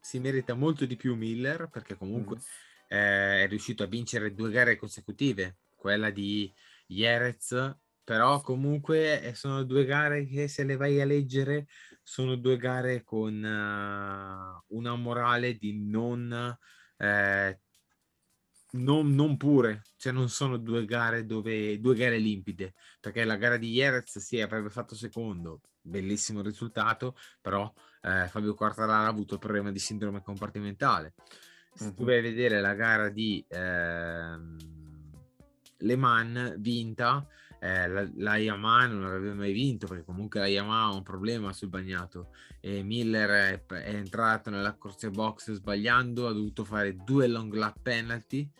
Si 0.00 0.18
merita 0.18 0.54
molto 0.54 0.84
di 0.84 0.96
più 0.96 1.14
Miller 1.14 1.68
perché 1.70 1.96
comunque 1.96 2.36
mm. 2.36 2.40
eh, 2.88 3.44
è 3.44 3.48
riuscito 3.48 3.84
a 3.84 3.86
vincere 3.86 4.34
due 4.34 4.50
gare 4.50 4.76
consecutive, 4.76 5.58
quella 5.76 6.10
di 6.10 6.52
Jerez, 6.86 7.76
però 8.02 8.40
comunque 8.40 9.22
eh, 9.22 9.34
sono 9.34 9.62
due 9.62 9.84
gare 9.84 10.26
che 10.26 10.48
se 10.48 10.64
le 10.64 10.76
vai 10.76 11.00
a 11.00 11.04
leggere 11.04 11.66
sono 12.02 12.34
due 12.34 12.56
gare 12.56 13.04
con 13.04 13.32
uh, 13.32 14.76
una 14.76 14.96
morale 14.96 15.56
di 15.56 15.78
non, 15.88 16.58
eh, 16.96 17.60
non, 18.72 19.14
non, 19.14 19.36
pure, 19.36 19.82
cioè 19.96 20.12
non 20.12 20.28
sono 20.28 20.56
due 20.56 20.84
gare 20.84 21.26
dove 21.26 21.80
due 21.80 21.94
gare 21.94 22.18
limpide, 22.18 22.74
perché 23.00 23.24
la 23.24 23.36
gara 23.36 23.56
di 23.56 23.72
Jerez 23.72 24.18
sì 24.18 24.40
avrebbe 24.40 24.70
fatto 24.70 24.94
secondo, 24.94 25.60
bellissimo 25.80 26.42
risultato, 26.42 27.16
però 27.40 27.72
eh, 28.02 28.28
Fabio 28.28 28.54
Quartararo 28.54 29.04
ha 29.04 29.08
avuto 29.08 29.34
il 29.34 29.40
problema 29.40 29.70
di 29.70 29.78
sindrome 29.78 30.22
compartimentale. 30.22 31.14
Se 31.74 31.86
uh-huh. 31.86 31.94
tu 31.94 32.04
vai 32.04 32.18
a 32.18 32.22
vedere 32.22 32.60
la 32.60 32.74
gara 32.74 33.08
di 33.08 33.44
eh, 33.48 34.36
Le 35.78 35.96
Mans 35.96 36.56
vinta, 36.58 37.26
eh, 37.62 37.86
la, 37.86 38.08
la, 38.16 38.36
Yamaha 38.38 38.88
non 38.88 39.04
avrebbe 39.04 39.34
mai 39.34 39.52
vinto 39.52 39.86
perché 39.86 40.02
comunque 40.02 40.40
la 40.40 40.48
Yamaha 40.48 40.86
ha 40.86 40.94
un 40.96 41.04
problema 41.04 41.52
sul 41.52 41.68
bagnato. 41.68 42.30
E 42.58 42.82
Miller 42.82 43.30
è, 43.30 43.66
è 43.66 43.94
entrato 43.94 44.50
nella 44.50 44.74
corsia 44.74 45.10
box 45.10 45.52
sbagliando, 45.52 46.26
ha 46.26 46.32
dovuto 46.32 46.64
fare 46.64 46.96
due 46.96 47.28
long 47.28 47.54
lap 47.54 47.76
penalty 47.80 48.50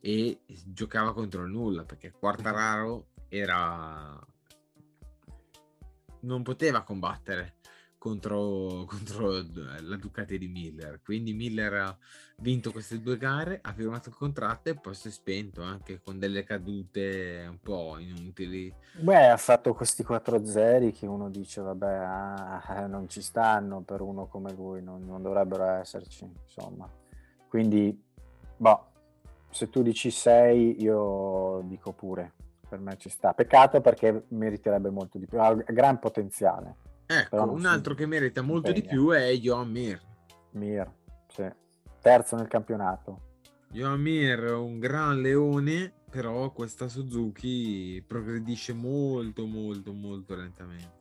e 0.00 0.40
giocava 0.64 1.12
contro 1.12 1.44
il 1.44 1.50
nulla 1.50 1.84
perché 1.84 2.12
Quartararo 2.12 3.08
era 3.28 4.18
non 6.20 6.42
poteva 6.42 6.82
combattere 6.82 7.55
contro, 8.06 8.84
contro 8.86 9.32
la 9.32 9.96
Ducati 9.96 10.38
di 10.38 10.46
Miller. 10.46 11.00
Quindi 11.02 11.32
Miller 11.32 11.74
ha 11.74 11.96
vinto 12.36 12.70
queste 12.70 13.00
due 13.00 13.16
gare, 13.16 13.58
ha 13.60 13.72
firmato 13.72 14.10
il 14.10 14.14
contratto 14.14 14.68
e 14.68 14.76
poi 14.76 14.94
si 14.94 15.08
è 15.08 15.10
spento 15.10 15.62
anche 15.62 16.00
con 16.00 16.20
delle 16.20 16.44
cadute 16.44 17.44
un 17.48 17.58
po' 17.58 17.98
inutili. 17.98 18.72
Beh, 19.00 19.30
ha 19.30 19.36
fatto 19.36 19.74
questi 19.74 20.04
4-0 20.04 20.92
che 20.92 21.06
uno 21.06 21.28
dice, 21.30 21.60
vabbè, 21.60 21.94
ah, 21.94 22.86
non 22.86 23.08
ci 23.08 23.20
stanno 23.20 23.80
per 23.80 24.00
uno 24.02 24.26
come 24.26 24.52
lui, 24.52 24.82
non, 24.82 25.04
non 25.04 25.20
dovrebbero 25.20 25.64
esserci, 25.64 26.30
insomma. 26.44 26.88
Quindi, 27.48 28.00
boh, 28.56 28.86
se 29.50 29.68
tu 29.68 29.82
dici 29.82 30.12
6, 30.12 30.80
io 30.80 31.60
dico 31.64 31.92
pure, 31.92 32.34
per 32.68 32.78
me 32.78 32.96
ci 32.98 33.08
sta. 33.08 33.32
Peccato 33.32 33.80
perché 33.80 34.26
meriterebbe 34.28 34.90
molto 34.90 35.18
di 35.18 35.26
più, 35.26 35.40
ha 35.40 35.52
gran 35.54 35.98
potenziale. 35.98 36.84
Ecco, 37.06 37.50
un 37.52 37.66
altro 37.66 37.94
che 37.94 38.06
merita 38.06 38.42
molto 38.42 38.68
impegna. 38.68 38.86
di 38.88 38.94
più 38.94 39.10
è 39.10 39.32
Johan 39.34 39.70
Mir. 39.70 40.00
Mir, 40.52 40.90
sì. 41.28 41.48
Terzo 42.00 42.36
nel 42.36 42.48
campionato. 42.48 43.20
Johan 43.70 44.00
Mir 44.00 44.40
è 44.40 44.52
un 44.52 44.78
gran 44.78 45.20
leone, 45.20 45.92
però 46.10 46.50
questa 46.50 46.88
Suzuki 46.88 48.02
progredisce 48.06 48.72
molto, 48.72 49.46
molto, 49.46 49.92
molto 49.92 50.34
lentamente. 50.34 50.94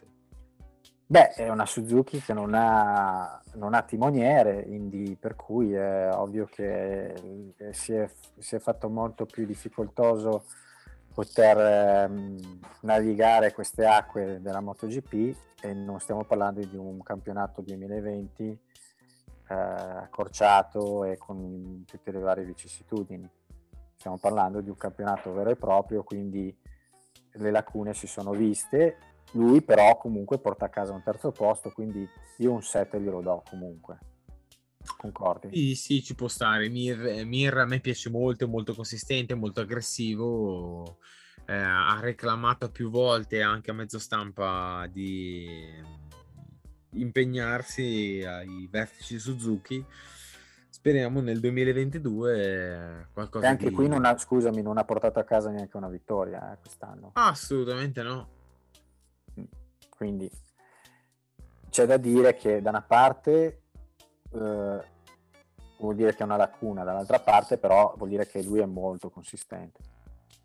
Beh, 1.08 1.30
è 1.30 1.50
una 1.50 1.68
Suzuki 1.68 2.20
che 2.20 2.34
non 2.34 2.54
ha, 2.56 3.42
non 3.54 3.76
ha 3.76 3.84
timoniere, 3.84 4.64
quindi 4.64 5.16
per 5.20 5.36
cui 5.36 5.72
è 5.74 6.10
ovvio 6.12 6.46
che 6.46 7.14
si 7.72 7.94
è, 7.94 8.10
si 8.40 8.56
è 8.56 8.60
fatto 8.60 8.90
molto 8.90 9.26
più 9.26 9.46
difficoltoso 9.46 10.46
poter 11.16 11.58
ehm, 11.58 12.60
navigare 12.82 13.54
queste 13.54 13.86
acque 13.86 14.42
della 14.42 14.60
MotoGP 14.60 15.36
e 15.62 15.74
non 15.74 16.02
stiamo 16.02 16.26
parlando 16.26 16.60
di 16.60 16.76
un 16.76 17.02
campionato 17.02 17.62
2020 17.62 18.60
eh, 19.48 19.54
accorciato 19.54 21.06
e 21.06 21.18
con 21.18 21.86
tutte 21.88 22.12
le 22.12 22.20
varie 22.20 22.44
vicissitudini. 22.44 23.28
Stiamo 23.96 24.18
parlando 24.18 24.60
di 24.60 24.70
un 24.70 24.76
campionato 24.76 25.32
vero 25.32 25.52
e 25.52 25.56
proprio, 25.56 26.04
quindi 26.04 26.56
le 27.32 27.52
lacune 27.52 27.94
si 27.94 28.08
sono 28.08 28.32
viste. 28.32 28.98
Lui 29.32 29.62
però 29.62 29.98
comunque 29.98 30.38
porta 30.38 30.66
a 30.66 30.70
casa 30.70 30.92
un 30.92 31.02
terzo 31.02 31.32
posto, 31.32 31.72
quindi 31.72 32.06
io 32.40 32.52
un 32.52 32.62
7 32.62 33.00
glielo 33.00 33.22
do 33.22 33.42
comunque. 33.50 33.98
Concordi? 34.98 35.50
Sì, 35.52 35.76
sì, 35.76 36.04
ci 36.04 36.16
può 36.16 36.28
stare. 36.28 36.70
Mir, 36.70 37.26
Mir 37.26 37.58
a 37.58 37.66
me 37.66 37.80
piace 37.80 38.10
molto, 38.10 38.46
è 38.46 38.48
molto 38.48 38.74
consistente, 38.74 39.34
molto 39.36 39.62
aggressivo. 39.62 41.00
Eh, 41.46 41.56
ha 41.56 42.00
reclamato 42.02 42.72
più 42.72 42.90
volte 42.90 43.42
anche 43.42 43.72
a 43.72 43.74
mezzo 43.74 44.00
stampa 44.00 44.88
di 44.92 46.04
impegnarsi 46.96 48.24
ai 48.26 48.68
vertici 48.70 49.20
Suzuki. 49.20 49.84
Speriamo 50.70 51.22
nel 51.22 51.40
2022 51.40 53.10
qualcosa 53.12 53.46
e 53.46 53.50
anche 53.50 53.70
di... 53.70 53.74
qui 53.74 53.88
non 53.88 54.06
ha, 54.06 54.18
scusami, 54.18 54.62
non 54.62 54.78
ha 54.78 54.84
portato 54.84 55.20
a 55.20 55.24
casa 55.24 55.50
neanche 55.50 55.78
una 55.78 55.90
vittoria 55.90 56.54
eh, 56.54 56.60
quest'anno. 56.60 57.12
Assolutamente 57.14 58.04
no. 58.04 58.30
Quindi 59.90 60.30
c'è 61.70 61.86
da 61.86 61.98
dire 61.98 62.36
che 62.36 62.62
da 62.62 62.70
una 62.70 62.82
parte 62.82 63.65
eh, 64.36 64.86
vuol 65.80 65.96
dire 65.96 66.14
che 66.14 66.20
è 66.20 66.24
una 66.24 66.38
lacuna, 66.38 66.84
dall'altra 66.84 67.20
parte 67.20 67.58
però 67.58 67.94
vuol 67.98 68.10
dire 68.10 68.28
che 68.28 68.44
lui 68.44 68.60
è 68.60 68.66
molto 68.66 69.10
consistente. 69.10 69.94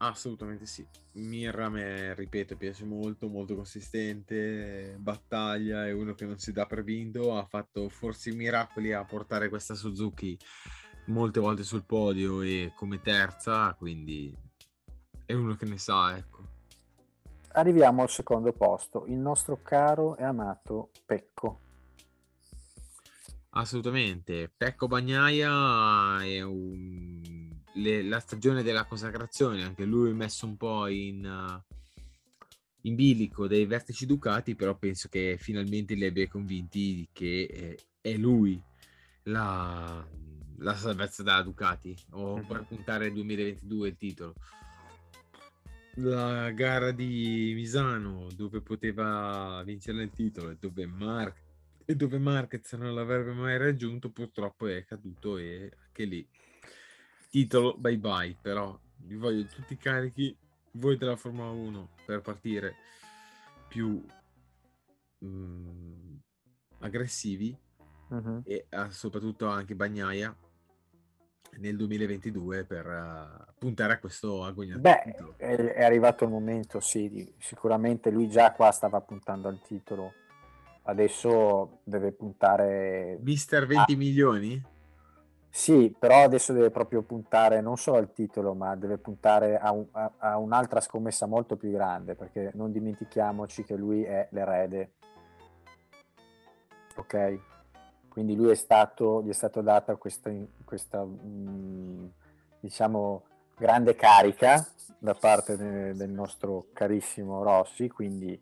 Assolutamente 0.03 0.65
sì. 0.65 0.87
Mir 1.13 1.59
a 1.59 1.69
me, 1.69 2.15
ripeto, 2.15 2.57
piace 2.57 2.87
molto, 2.87 3.29
molto 3.29 3.55
consistente, 3.55 4.97
battaglia, 4.99 5.87
è 5.87 5.93
uno 5.93 6.15
che 6.15 6.25
non 6.25 6.39
si 6.39 6.53
dà 6.53 6.65
per 6.65 6.83
vinto, 6.83 7.37
ha 7.37 7.45
fatto 7.45 7.89
forse 7.91 8.33
miracoli 8.33 8.95
a 8.95 9.05
portare 9.05 9.51
questa 9.51 9.75
Suzuki 9.75 10.39
molte 11.07 11.41
volte 11.41 11.65
sul 11.65 11.85
podio 11.85 12.41
e 12.41 12.73
come 12.75 13.01
terza, 13.03 13.75
quindi 13.75 14.35
è 15.27 15.35
uno 15.35 15.55
che 15.55 15.67
ne 15.67 15.77
sa, 15.77 16.17
ecco. 16.17 16.39
Arriviamo 17.53 18.03
al 18.03 18.09
secondo 18.09 18.53
posto, 18.53 19.05
il 19.07 19.19
nostro 19.19 19.61
caro 19.61 20.17
e 20.17 20.25
amato 20.25 20.91
Pecco. 21.05 21.69
Assolutamente. 23.51 24.53
Pecco 24.57 24.87
Bagnaia 24.87 26.23
è 26.25 26.43
un... 26.43 27.49
Le, 27.75 28.03
la 28.03 28.19
stagione 28.19 28.63
della 28.63 28.85
consacrazione, 28.85 29.63
anche 29.63 29.85
lui 29.85 30.13
messo 30.13 30.45
un 30.45 30.57
po' 30.57 30.89
in, 30.89 31.25
uh, 31.25 31.75
in 32.83 32.95
bilico 32.97 33.47
dai 33.47 33.65
vertici 33.65 34.07
Ducati, 34.07 34.57
però 34.57 34.77
penso 34.77 35.09
che 35.09 35.37
finalmente 35.39 35.95
li 35.95 36.05
abbia 36.05 36.27
convinti 36.27 37.09
che 37.13 37.77
è, 38.01 38.09
è 38.09 38.17
lui 38.17 38.61
la, 39.25 40.05
la 40.59 40.75
salvezza 40.75 41.23
della 41.23 41.43
Ducati 41.43 41.97
o 42.11 42.37
mm-hmm. 42.37 42.47
per 42.47 42.67
puntare 42.67 43.07
al 43.07 43.13
2022 43.13 43.89
il 43.89 43.97
titolo. 43.97 44.35
La 45.95 46.51
gara 46.51 46.91
di 46.93 47.53
Misano 47.55 48.29
dove 48.35 48.61
poteva 48.61 49.63
vincere 49.65 50.03
il 50.03 50.11
titolo 50.11 50.51
e 50.51 50.57
dove 50.59 50.87
Mark 50.87 51.50
e 51.91 51.97
dove 51.97 52.19
Marquez 52.19 52.73
non 52.75 52.95
l'avrebbe 52.95 53.33
mai 53.33 53.59
raggiunto 53.59 54.13
purtroppo 54.13 54.69
è 54.69 54.85
caduto 54.85 55.39
e 55.39 55.73
anche 55.87 56.05
lì 56.05 56.29
titolo 57.29 57.77
bye 57.77 57.99
bye 57.99 58.37
però 58.41 58.79
vi 58.99 59.17
voglio 59.17 59.45
tutti 59.47 59.77
carichi 59.77 60.37
voi 60.75 60.97
della 60.97 61.17
Formula 61.17 61.51
1 61.51 61.89
per 62.07 62.21
partire 62.21 62.77
più 63.67 64.01
mh, 65.19 65.27
mm, 65.27 66.17
aggressivi 66.79 67.59
uh-huh. 68.11 68.43
e 68.45 68.69
uh, 68.71 68.89
soprattutto 68.91 69.49
anche 69.49 69.75
Bagnaia 69.75 70.33
nel 71.59 71.77
2022 71.77 72.67
per 72.67 72.87
uh, 72.87 73.53
puntare 73.59 73.95
a 73.95 73.99
questo 73.99 74.45
agognato. 74.45 74.79
Beh, 74.79 75.03
è, 75.37 75.57
è, 75.57 75.83
arrivato 75.83 76.23
il 76.23 76.31
momento, 76.31 76.79
sì, 76.79 77.09
di, 77.09 77.35
sicuramente 77.39 78.11
lui 78.11 78.29
già 78.29 78.53
qua 78.53 78.71
stava 78.71 79.01
puntando 79.01 79.49
al 79.49 79.61
titolo, 79.61 80.13
adesso 80.91 81.81
deve 81.85 82.13
puntare... 82.13 83.19
Mister 83.23 83.67
20 83.67 83.93
a... 83.93 83.97
milioni? 83.97 84.63
Sì, 85.49 85.95
però 85.99 86.23
adesso 86.23 86.53
deve 86.53 86.71
proprio 86.71 87.03
puntare 87.03 87.61
non 87.61 87.77
solo 87.77 87.97
al 87.97 88.13
titolo, 88.13 88.55
ma 88.55 88.77
deve 88.77 88.99
puntare 88.99 89.59
a, 89.59 89.73
un, 89.73 89.85
a, 89.91 90.13
a 90.19 90.39
un'altra 90.39 90.81
scommessa 90.81 91.27
molto 91.27 91.57
più 91.57 91.71
grande, 91.71 92.15
perché 92.15 92.53
non 92.55 92.71
dimentichiamoci 92.71 93.65
che 93.65 93.75
lui 93.75 94.05
è 94.05 94.29
l'erede. 94.31 94.93
Ok? 96.97 97.41
Quindi 98.09 98.37
lui 98.37 98.51
è 98.51 98.55
stato, 98.55 99.23
gli 99.23 99.29
è 99.29 99.33
stata 99.33 99.61
data 99.61 99.97
questa, 99.97 100.31
questa 100.65 101.05
mh, 101.05 101.19
mm, 101.25 102.07
diciamo, 102.61 103.25
grande 103.57 103.95
carica 103.97 104.65
da 104.99 105.15
parte 105.15 105.57
de, 105.57 105.95
del 105.95 106.11
nostro 106.11 106.67
carissimo 106.73 107.43
Rossi, 107.43 107.89
quindi 107.89 108.41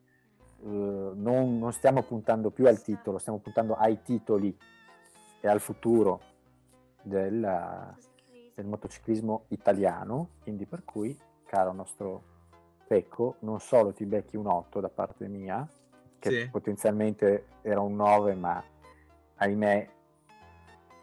non, 0.71 1.59
non 1.59 1.73
stiamo 1.73 2.03
puntando 2.03 2.51
più 2.51 2.67
al 2.67 2.81
titolo, 2.83 3.19
stiamo 3.19 3.39
puntando 3.39 3.75
ai 3.75 4.03
titoli 4.03 4.57
e 5.41 5.49
al 5.49 5.61
futuro 5.61 6.21
del, 7.03 7.95
del 8.55 8.67
motociclismo 8.67 9.45
italiano, 9.49 10.31
quindi 10.43 10.67
per 10.67 10.85
cui, 10.85 11.17
caro 11.47 11.73
nostro 11.73 12.37
Pecco, 12.89 13.37
non 13.41 13.61
solo 13.61 13.93
ti 13.93 14.07
becchi 14.07 14.39
un 14.39 14.47
8 14.47 14.81
da 14.81 14.89
parte 14.89 15.29
mia, 15.29 15.69
che 16.19 16.31
sì. 16.31 16.49
potenzialmente 16.51 17.45
era 17.61 17.81
un 17.81 17.95
9, 17.97 18.35
ma 18.35 18.65
ahimè 19.37 19.89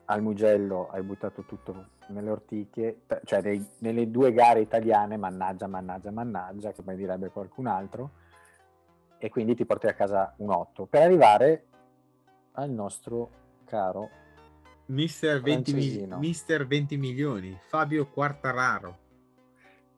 al 0.06 0.22
Mugello 0.24 0.90
hai 0.90 1.04
buttato 1.04 1.44
tutto 1.44 1.94
nelle 2.08 2.32
ortiche, 2.32 3.02
cioè 3.24 3.42
dei, 3.42 3.64
nelle 3.80 4.10
due 4.10 4.34
gare 4.34 4.62
italiane, 4.62 5.16
mannaggia, 5.16 5.68
mannaggia, 5.68 6.10
mannaggia, 6.10 6.74
come 6.74 6.96
direbbe 6.96 7.30
qualcun 7.30 7.68
altro, 7.68 8.10
e 9.26 9.30
quindi 9.32 9.56
ti 9.56 9.66
porti 9.66 9.88
a 9.88 9.94
casa 9.96 10.36
un 10.38 10.52
8 10.52 10.86
per 10.86 11.02
arrivare 11.02 11.66
al 12.52 12.70
nostro 12.70 13.32
caro 13.66 14.10
Mister 14.88 15.42
20, 15.42 15.74
mi- 15.74 16.08
Mister 16.20 16.68
20 16.68 16.96
milioni, 16.96 17.58
Fabio 17.60 18.06
Quartararo. 18.08 18.98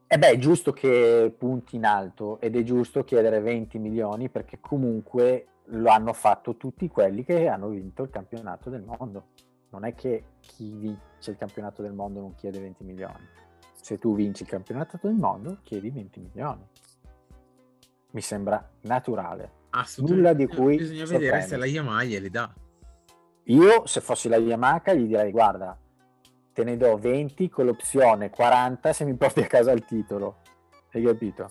E 0.06 0.16
beh, 0.16 0.30
è 0.30 0.38
giusto 0.38 0.72
che 0.72 1.30
punti 1.36 1.76
in 1.76 1.84
alto 1.84 2.40
ed 2.40 2.56
è 2.56 2.62
giusto 2.62 3.04
chiedere 3.04 3.40
20 3.40 3.78
milioni 3.78 4.30
perché 4.30 4.60
comunque 4.60 5.48
lo 5.64 5.90
hanno 5.90 6.14
fatto 6.14 6.56
tutti 6.56 6.88
quelli 6.88 7.22
che 7.22 7.48
hanno 7.48 7.68
vinto 7.68 8.04
il 8.04 8.08
campionato 8.08 8.70
del 8.70 8.82
mondo. 8.82 9.26
Non 9.68 9.84
è 9.84 9.94
che 9.94 10.24
chi 10.40 10.70
vince 10.70 11.32
il 11.32 11.36
campionato 11.36 11.82
del 11.82 11.92
mondo 11.92 12.20
non 12.20 12.34
chiede 12.34 12.60
20 12.60 12.82
milioni. 12.82 13.28
Se 13.74 13.98
tu 13.98 14.14
vinci 14.14 14.44
il 14.44 14.48
campionato 14.48 14.98
del 15.02 15.12
mondo, 15.16 15.58
chiedi 15.64 15.90
20 15.90 16.18
milioni. 16.18 16.66
Mi 18.12 18.20
sembra 18.20 18.70
naturale. 18.82 19.56
Nulla 19.98 20.32
di 20.32 20.46
cui 20.46 20.76
bisogna 20.76 21.04
vedere 21.04 21.42
se 21.42 21.56
la 21.56 21.66
Yamaha 21.66 22.04
glieli 22.04 22.30
dà. 22.30 22.52
Io, 23.44 23.86
se 23.86 24.00
fossi 24.00 24.28
la 24.28 24.36
Yamaha, 24.36 24.94
gli 24.94 25.06
direi: 25.06 25.30
Guarda, 25.30 25.78
te 26.52 26.64
ne 26.64 26.76
do 26.76 26.96
20 26.96 27.48
con 27.48 27.66
l'opzione 27.66 28.30
40 28.30 28.92
se 28.92 29.04
mi 29.04 29.14
porti 29.14 29.40
a 29.40 29.46
casa 29.46 29.72
il 29.72 29.84
titolo. 29.84 30.38
Hai 30.92 31.02
capito? 31.02 31.48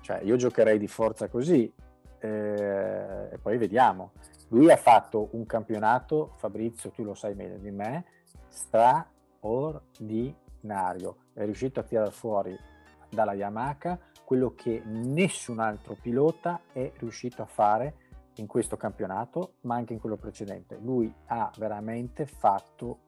Cioè, 0.00 0.20
io 0.22 0.36
giocherei 0.36 0.78
di 0.78 0.88
forza 0.88 1.28
così 1.28 1.72
eh, 2.18 3.28
e 3.32 3.38
poi 3.38 3.58
vediamo. 3.58 4.12
Lui 4.48 4.70
ha 4.70 4.76
fatto 4.76 5.28
un 5.32 5.46
campionato, 5.46 6.34
Fabrizio, 6.38 6.90
tu 6.90 7.04
lo 7.04 7.14
sai 7.14 7.34
meglio 7.34 7.58
di 7.58 7.70
me, 7.70 8.04
straordinario. 8.48 11.16
È 11.32 11.44
riuscito 11.44 11.80
a 11.80 11.84
tirare 11.84 12.10
fuori 12.10 12.58
dalla 13.08 13.34
Yamaha 13.34 13.98
quello 14.30 14.54
che 14.54 14.80
nessun 14.84 15.58
altro 15.58 15.96
pilota 16.00 16.60
è 16.72 16.92
riuscito 16.98 17.42
a 17.42 17.46
fare 17.46 17.94
in 18.36 18.46
questo 18.46 18.76
campionato, 18.76 19.54
ma 19.62 19.74
anche 19.74 19.92
in 19.92 19.98
quello 19.98 20.14
precedente. 20.14 20.78
Lui 20.80 21.12
ha 21.26 21.50
veramente 21.58 22.26
fatto 22.26 22.98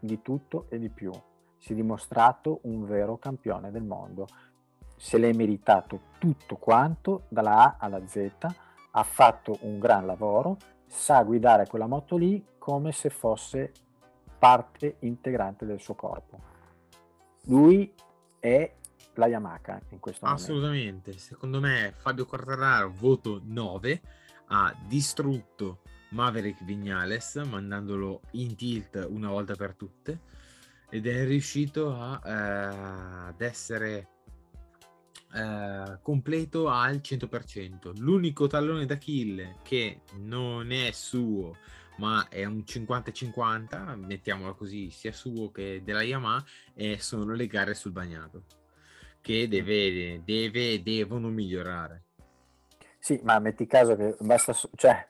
di 0.00 0.20
tutto 0.20 0.66
e 0.70 0.80
di 0.80 0.88
più. 0.88 1.12
Si 1.58 1.70
è 1.70 1.76
dimostrato 1.76 2.58
un 2.62 2.84
vero 2.86 3.18
campione 3.18 3.70
del 3.70 3.84
mondo 3.84 4.26
se 4.96 5.16
l'è 5.18 5.32
meritato 5.32 6.00
tutto 6.18 6.56
quanto, 6.56 7.26
dalla 7.28 7.56
A 7.58 7.76
alla 7.78 8.04
Z, 8.08 8.32
ha 8.90 9.02
fatto 9.04 9.58
un 9.60 9.78
gran 9.78 10.04
lavoro, 10.06 10.56
sa 10.86 11.22
guidare 11.22 11.68
quella 11.68 11.86
moto 11.86 12.16
lì 12.16 12.44
come 12.58 12.90
se 12.90 13.10
fosse 13.10 13.70
parte 14.40 14.96
integrante 15.00 15.66
del 15.66 15.78
suo 15.78 15.94
corpo. 15.94 16.36
Lui 17.44 17.94
è 18.40 18.74
la 19.14 19.26
Yamaha 19.26 19.80
in 19.90 20.00
questo 20.00 20.26
momento. 20.26 20.44
Assolutamente, 20.44 21.18
secondo 21.18 21.60
me 21.60 21.92
Fabio 21.96 22.26
Quartararo 22.26 22.90
voto 22.90 23.40
9 23.44 24.00
ha 24.46 24.76
distrutto 24.86 25.82
Maverick 26.10 26.64
Vignales 26.64 27.36
mandandolo 27.36 28.20
in 28.32 28.54
tilt 28.54 29.04
una 29.08 29.30
volta 29.30 29.54
per 29.54 29.74
tutte 29.74 30.32
ed 30.90 31.06
è 31.06 31.24
riuscito 31.24 31.92
a, 31.92 32.20
eh, 32.24 32.32
ad 33.28 33.40
essere 33.40 34.08
eh, 35.34 35.98
completo 36.00 36.68
al 36.68 37.00
100%. 37.02 37.98
L'unico 37.98 38.46
tallone 38.46 38.86
d'Achille 38.86 39.56
che 39.62 40.02
non 40.18 40.70
è 40.70 40.92
suo, 40.92 41.56
ma 41.96 42.28
è 42.28 42.44
un 42.44 42.62
50-50, 42.64 43.96
mettiamolo 43.96 44.54
così, 44.54 44.90
sia 44.90 45.12
suo 45.12 45.50
che 45.50 45.82
della 45.84 46.02
Yamaha, 46.02 46.44
e 46.74 47.00
sono 47.00 47.34
le 47.34 47.48
gare 47.48 47.74
sul 47.74 47.90
bagnato, 47.90 48.44
che 49.24 49.48
deve, 49.48 50.20
deve 50.22 50.82
devono 50.82 51.30
migliorare. 51.30 52.02
Sì, 52.98 53.18
ma 53.22 53.38
metti 53.38 53.66
caso 53.66 53.96
che 53.96 54.14
basta, 54.20 54.54
cioè, 54.76 55.08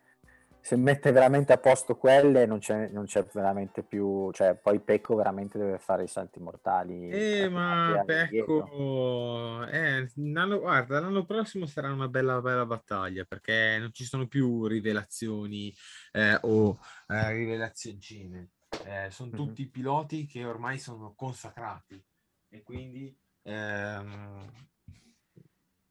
se 0.61 0.77
mette 0.77 1.11
veramente 1.11 1.53
a 1.53 1.59
posto 1.59 1.97
quelle 1.97 2.47
non 2.47 2.61
c'è, 2.61 2.89
non 2.91 3.07
c'è 3.07 3.27
veramente 3.35 3.83
più 3.83 4.31
cioè 4.33 4.55
poi 4.55 4.81
Pecco 4.81 5.15
veramente 5.15 5.59
deve 5.59 5.79
fare 5.79 6.05
i 6.05 6.09
salti 6.09 6.41
mortali 6.41 7.11
eh 7.11 7.51
ma 7.51 8.03
Pecco 8.07 9.67
eh, 9.67 10.11
l'anno, 10.15 10.61
guarda 10.61 11.01
l'anno 11.01 11.27
prossimo 11.27 11.67
sarà 11.67 11.93
una 11.93 12.09
bella 12.09 12.41
bella 12.41 12.65
battaglia 12.65 13.27
perché 13.27 13.77
non 13.79 13.93
ci 13.93 14.05
sono 14.05 14.27
più 14.27 14.67
rivelazioni 14.67 15.75
eh, 16.13 16.39
o 16.41 16.79
eh, 17.09 17.33
rivelazioncine 17.33 18.53
eh, 18.87 19.11
sono 19.11 19.29
mm-hmm. 19.29 19.39
tutti 19.39 19.69
piloti 19.69 20.25
che 20.25 20.47
ormai 20.47 20.79
sono 20.79 21.13
consacrati 21.15 22.03
e 22.49 22.63
quindi 22.63 23.15
ehm, 23.45 24.53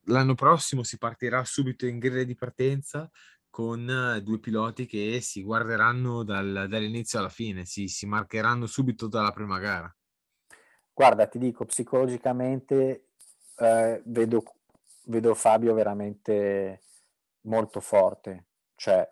l'anno 0.08 0.36
prossimo 0.36 0.84
si 0.84 0.98
partirà 0.98 1.44
subito 1.46 1.86
in 1.86 2.00
griglia 2.00 2.24
di 2.24 2.36
partenza 2.36 3.10
con 3.50 4.20
due 4.24 4.40
piloti 4.40 4.88
che 4.88 5.22
si 5.22 5.44
guarderanno 5.44 6.24
dal, 6.24 6.66
dall'inizio 6.68 7.20
alla 7.20 7.30
fine, 7.30 7.66
si, 7.66 7.88
si 7.88 8.08
marcheranno 8.08 8.66
subito 8.66 9.08
dalla 9.08 9.32
prima 9.32 9.60
gara. 9.60 9.96
Guarda, 10.92 11.28
ti 11.28 11.38
dico, 11.38 11.64
psicologicamente 11.66 13.10
eh, 13.58 14.02
vedo, 14.06 14.44
vedo 15.06 15.36
Fabio 15.36 15.74
veramente 15.76 16.82
molto 17.42 17.80
forte, 17.80 18.48
cioè 18.76 19.08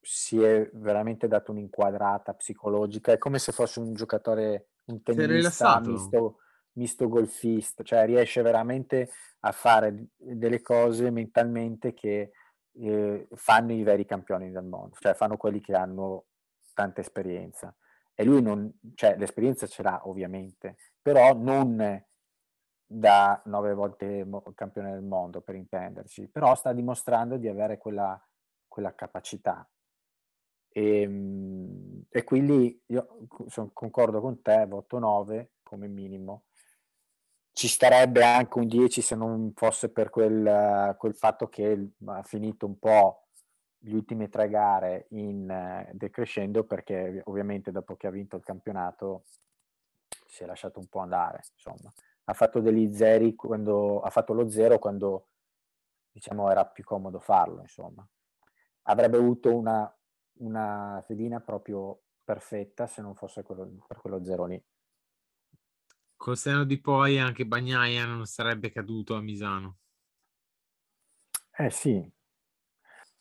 si 0.00 0.42
è 0.42 0.68
veramente 0.74 1.26
dato 1.26 1.52
un'inquadrata 1.52 2.34
psicologica, 2.34 3.12
è 3.12 3.18
come 3.18 3.38
se 3.38 3.52
fosse 3.52 3.80
un 3.80 3.94
giocatore, 3.94 4.68
un 4.86 5.02
tennista 5.02 5.80
misto, 5.80 6.40
misto 6.78 7.08
golfista, 7.08 7.82
cioè 7.82 8.06
riesce 8.06 8.40
veramente 8.40 9.10
a 9.40 9.52
fare 9.52 10.06
delle 10.16 10.62
cose 10.62 11.10
mentalmente 11.10 11.92
che 11.92 12.30
eh, 12.72 13.28
fanno 13.34 13.72
i 13.72 13.82
veri 13.82 14.04
campioni 14.04 14.50
del 14.50 14.64
mondo, 14.64 14.96
cioè 14.98 15.14
fanno 15.14 15.36
quelli 15.36 15.60
che 15.60 15.74
hanno 15.74 16.26
tanta 16.72 17.00
esperienza. 17.00 17.74
E 18.14 18.24
lui 18.24 18.40
non, 18.40 18.72
cioè 18.94 19.16
l'esperienza 19.16 19.66
ce 19.66 19.82
l'ha 19.82 20.08
ovviamente, 20.08 20.76
però 21.00 21.34
non 21.34 22.02
da 22.90 23.42
nove 23.44 23.74
volte 23.74 24.26
campione 24.54 24.92
del 24.92 25.02
mondo 25.02 25.42
per 25.42 25.54
intenderci, 25.54 26.28
però 26.28 26.54
sta 26.54 26.72
dimostrando 26.72 27.36
di 27.36 27.48
avere 27.48 27.76
quella, 27.78 28.20
quella 28.66 28.94
capacità. 28.94 29.68
E, 30.70 31.02
ehm, 31.02 32.04
e, 32.08 32.24
quindi 32.24 32.82
io 32.86 33.26
sono, 33.48 33.70
concordo 33.72 34.20
con 34.20 34.40
te, 34.42 34.66
voto 34.66 34.98
9 34.98 35.52
come 35.62 35.86
minimo, 35.88 36.44
ci 37.58 37.66
starebbe 37.66 38.22
anche 38.22 38.56
un 38.56 38.68
10 38.68 39.02
se 39.02 39.16
non 39.16 39.50
fosse 39.52 39.90
per 39.90 40.10
quel, 40.10 40.94
quel 40.96 41.14
fatto 41.16 41.48
che 41.48 41.90
ha 42.06 42.22
finito 42.22 42.66
un 42.66 42.78
po' 42.78 43.24
le 43.78 43.94
ultime 43.94 44.28
tre 44.28 44.48
gare 44.48 45.06
in 45.10 45.48
uh, 45.50 45.90
decrescendo 45.92 46.62
perché 46.62 47.20
ovviamente 47.24 47.72
dopo 47.72 47.96
che 47.96 48.06
ha 48.06 48.10
vinto 48.10 48.36
il 48.36 48.44
campionato 48.44 49.24
si 50.24 50.44
è 50.44 50.46
lasciato 50.46 50.78
un 50.78 50.86
po' 50.86 51.00
andare 51.00 51.42
insomma 51.52 51.92
ha 52.24 52.32
fatto 52.32 52.60
degli 52.60 52.94
zeri 52.94 53.34
quando 53.34 54.02
ha 54.02 54.10
fatto 54.10 54.34
lo 54.34 54.48
zero 54.48 54.78
quando 54.78 55.26
diciamo 56.12 56.48
era 56.50 56.64
più 56.64 56.84
comodo 56.84 57.18
farlo 57.18 57.60
insomma 57.62 58.08
avrebbe 58.82 59.16
avuto 59.16 59.52
una, 59.52 59.92
una 60.34 61.02
fedina 61.04 61.40
proprio 61.40 62.02
perfetta 62.22 62.86
se 62.86 63.02
non 63.02 63.16
fosse 63.16 63.42
quello, 63.42 63.68
per 63.86 63.98
quello 63.98 64.22
zero 64.22 64.44
lì. 64.44 64.62
Col 66.18 66.36
seno 66.36 66.64
di 66.64 66.78
poi 66.78 67.18
anche 67.18 67.46
Bagnaia 67.46 68.04
non 68.04 68.26
sarebbe 68.26 68.70
caduto 68.70 69.14
a 69.14 69.22
Misano. 69.22 69.78
Eh 71.56 71.70
sì, 71.70 72.12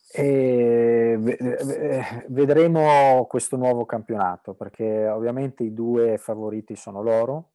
e 0.10 1.18
vedremo 2.30 3.26
questo 3.30 3.58
nuovo 3.58 3.86
campionato 3.86 4.54
perché 4.54 5.08
ovviamente 5.08 5.64
i 5.64 5.74
due 5.74 6.18
favoriti 6.18 6.76
sono 6.76 7.02
loro. 7.02 7.52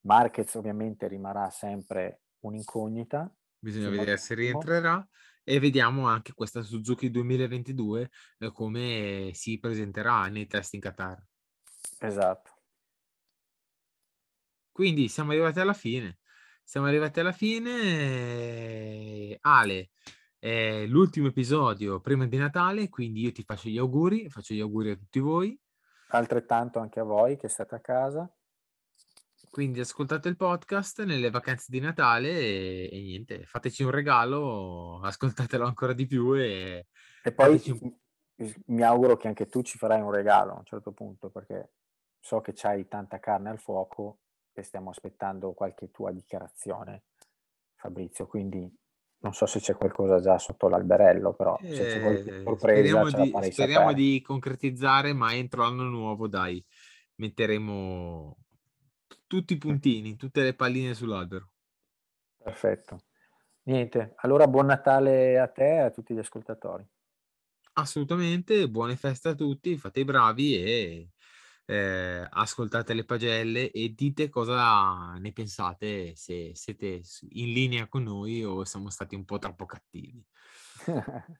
Marquez 0.00 0.52
ovviamente 0.56 1.06
rimarrà 1.06 1.48
sempre 1.50 2.22
un'incognita. 2.40 3.32
Bisogna 3.56 3.88
vedere 3.88 4.16
se 4.16 4.34
rientrerà 4.34 5.08
e 5.44 5.60
vediamo 5.60 6.08
anche 6.08 6.32
questa 6.34 6.62
Suzuki 6.62 7.10
2022 7.10 8.10
eh, 8.38 8.52
come 8.52 9.30
si 9.32 9.60
presenterà 9.60 10.26
nei 10.26 10.48
test 10.48 10.74
in 10.74 10.80
Qatar. 10.80 11.24
Esatto. 12.00 12.51
Quindi 14.72 15.08
siamo 15.08 15.32
arrivati 15.32 15.60
alla 15.60 15.74
fine. 15.74 16.18
Siamo 16.64 16.86
arrivati 16.86 17.20
alla 17.20 17.32
fine. 17.32 19.36
Ale, 19.40 19.90
è 20.38 20.86
l'ultimo 20.86 21.28
episodio 21.28 22.00
prima 22.00 22.26
di 22.26 22.38
Natale, 22.38 22.88
quindi 22.88 23.20
io 23.20 23.32
ti 23.32 23.44
faccio 23.44 23.68
gli 23.68 23.78
auguri, 23.78 24.30
faccio 24.30 24.54
gli 24.54 24.60
auguri 24.60 24.90
a 24.90 24.96
tutti 24.96 25.20
voi. 25.20 25.58
Altrettanto 26.08 26.78
anche 26.78 27.00
a 27.00 27.04
voi 27.04 27.36
che 27.36 27.48
state 27.48 27.74
a 27.74 27.80
casa. 27.80 28.32
Quindi 29.50 29.80
ascoltate 29.80 30.30
il 30.30 30.36
podcast 30.36 31.04
nelle 31.04 31.28
vacanze 31.28 31.66
di 31.68 31.78
Natale 31.78 32.30
e, 32.30 32.88
e 32.90 33.02
niente, 33.02 33.44
fateci 33.44 33.82
un 33.82 33.90
regalo, 33.90 35.00
ascoltatelo 35.02 35.66
ancora 35.66 35.92
di 35.92 36.06
più 36.06 36.34
e, 36.34 36.86
e 37.22 37.32
poi 37.32 37.60
un... 37.66 37.94
mi 38.68 38.82
auguro 38.82 39.18
che 39.18 39.28
anche 39.28 39.46
tu 39.46 39.60
ci 39.60 39.76
farai 39.76 40.00
un 40.00 40.10
regalo 40.10 40.52
a 40.52 40.58
un 40.58 40.64
certo 40.64 40.92
punto 40.92 41.28
perché 41.28 41.72
so 42.18 42.40
che 42.40 42.54
c'hai 42.54 42.88
tanta 42.88 43.18
carne 43.18 43.50
al 43.50 43.58
fuoco 43.58 44.20
e 44.52 44.62
stiamo 44.62 44.90
aspettando 44.90 45.52
qualche 45.52 45.90
tua 45.90 46.12
dichiarazione 46.12 47.04
Fabrizio, 47.74 48.26
quindi 48.26 48.70
non 49.22 49.34
so 49.34 49.46
se 49.46 49.60
c'è 49.60 49.74
qualcosa 49.74 50.20
già 50.20 50.38
sotto 50.38 50.68
l'alberello, 50.68 51.32
però 51.32 51.56
eh, 51.60 51.74
se 51.74 51.86
c'è 51.86 52.00
qualche 52.00 52.40
eh, 52.40 52.42
sorpresa 52.42 53.06
speriamo, 53.06 53.40
di, 53.40 53.52
speriamo 53.52 53.92
di 53.92 54.20
concretizzare, 54.20 55.12
ma 55.12 55.32
entro 55.34 55.62
l'anno 55.62 55.84
nuovo, 55.84 56.26
dai, 56.26 56.64
metteremo 57.16 58.36
tutti 59.26 59.52
i 59.54 59.58
puntini, 59.58 60.16
tutte 60.16 60.42
le 60.42 60.54
palline 60.54 60.94
sull'albero. 60.94 61.52
Perfetto. 62.36 62.98
Niente, 63.64 64.14
allora 64.16 64.48
buon 64.48 64.66
Natale 64.66 65.38
a 65.38 65.46
te 65.46 65.76
e 65.76 65.78
a 65.78 65.90
tutti 65.90 66.14
gli 66.14 66.18
ascoltatori. 66.18 66.84
Assolutamente, 67.74 68.68
buone 68.68 68.96
feste 68.96 69.30
a 69.30 69.34
tutti, 69.34 69.78
fate 69.78 70.00
i 70.00 70.04
bravi 70.04 70.56
e 70.56 71.10
eh, 71.72 72.26
ascoltate 72.28 72.92
le 72.92 73.04
pagelle 73.04 73.70
e 73.70 73.94
dite 73.94 74.28
cosa 74.28 75.14
ne 75.14 75.32
pensate, 75.32 76.14
se 76.16 76.54
siete 76.54 77.00
in 77.30 77.52
linea 77.52 77.88
con 77.88 78.02
noi 78.02 78.44
o 78.44 78.64
siamo 78.64 78.90
stati 78.90 79.14
un 79.14 79.24
po' 79.24 79.38
troppo 79.38 79.64
cattivi. 79.64 80.22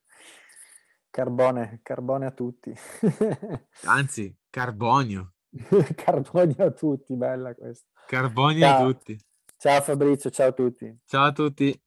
carbone, 1.11 1.81
carbone 1.83 2.27
a 2.27 2.31
tutti. 2.31 2.73
Anzi, 3.85 4.35
carbonio. 4.49 5.35
carbonio 5.95 6.65
a 6.65 6.71
tutti, 6.71 7.15
bella 7.15 7.55
questa. 7.55 7.87
Carbonio 8.07 8.61
ciao. 8.61 8.89
a 8.89 8.93
tutti. 8.93 9.21
Ciao 9.59 9.83
Fabrizio, 9.83 10.31
ciao 10.31 10.49
a 10.49 10.53
tutti. 10.53 10.99
Ciao 11.05 11.27
a 11.27 11.33
tutti. 11.33 11.83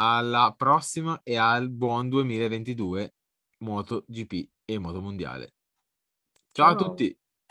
Alla 0.00 0.54
prossima 0.56 1.18
e 1.24 1.36
al 1.36 1.70
buon 1.70 2.10
2022 2.10 3.14
MotoGP 3.60 4.50
e 4.66 4.78
Moto 4.78 5.00
Mondiale. 5.00 5.54
Ciao, 6.52 6.66
ciao. 6.66 6.74
a 6.74 6.76
tutti. 6.76 7.18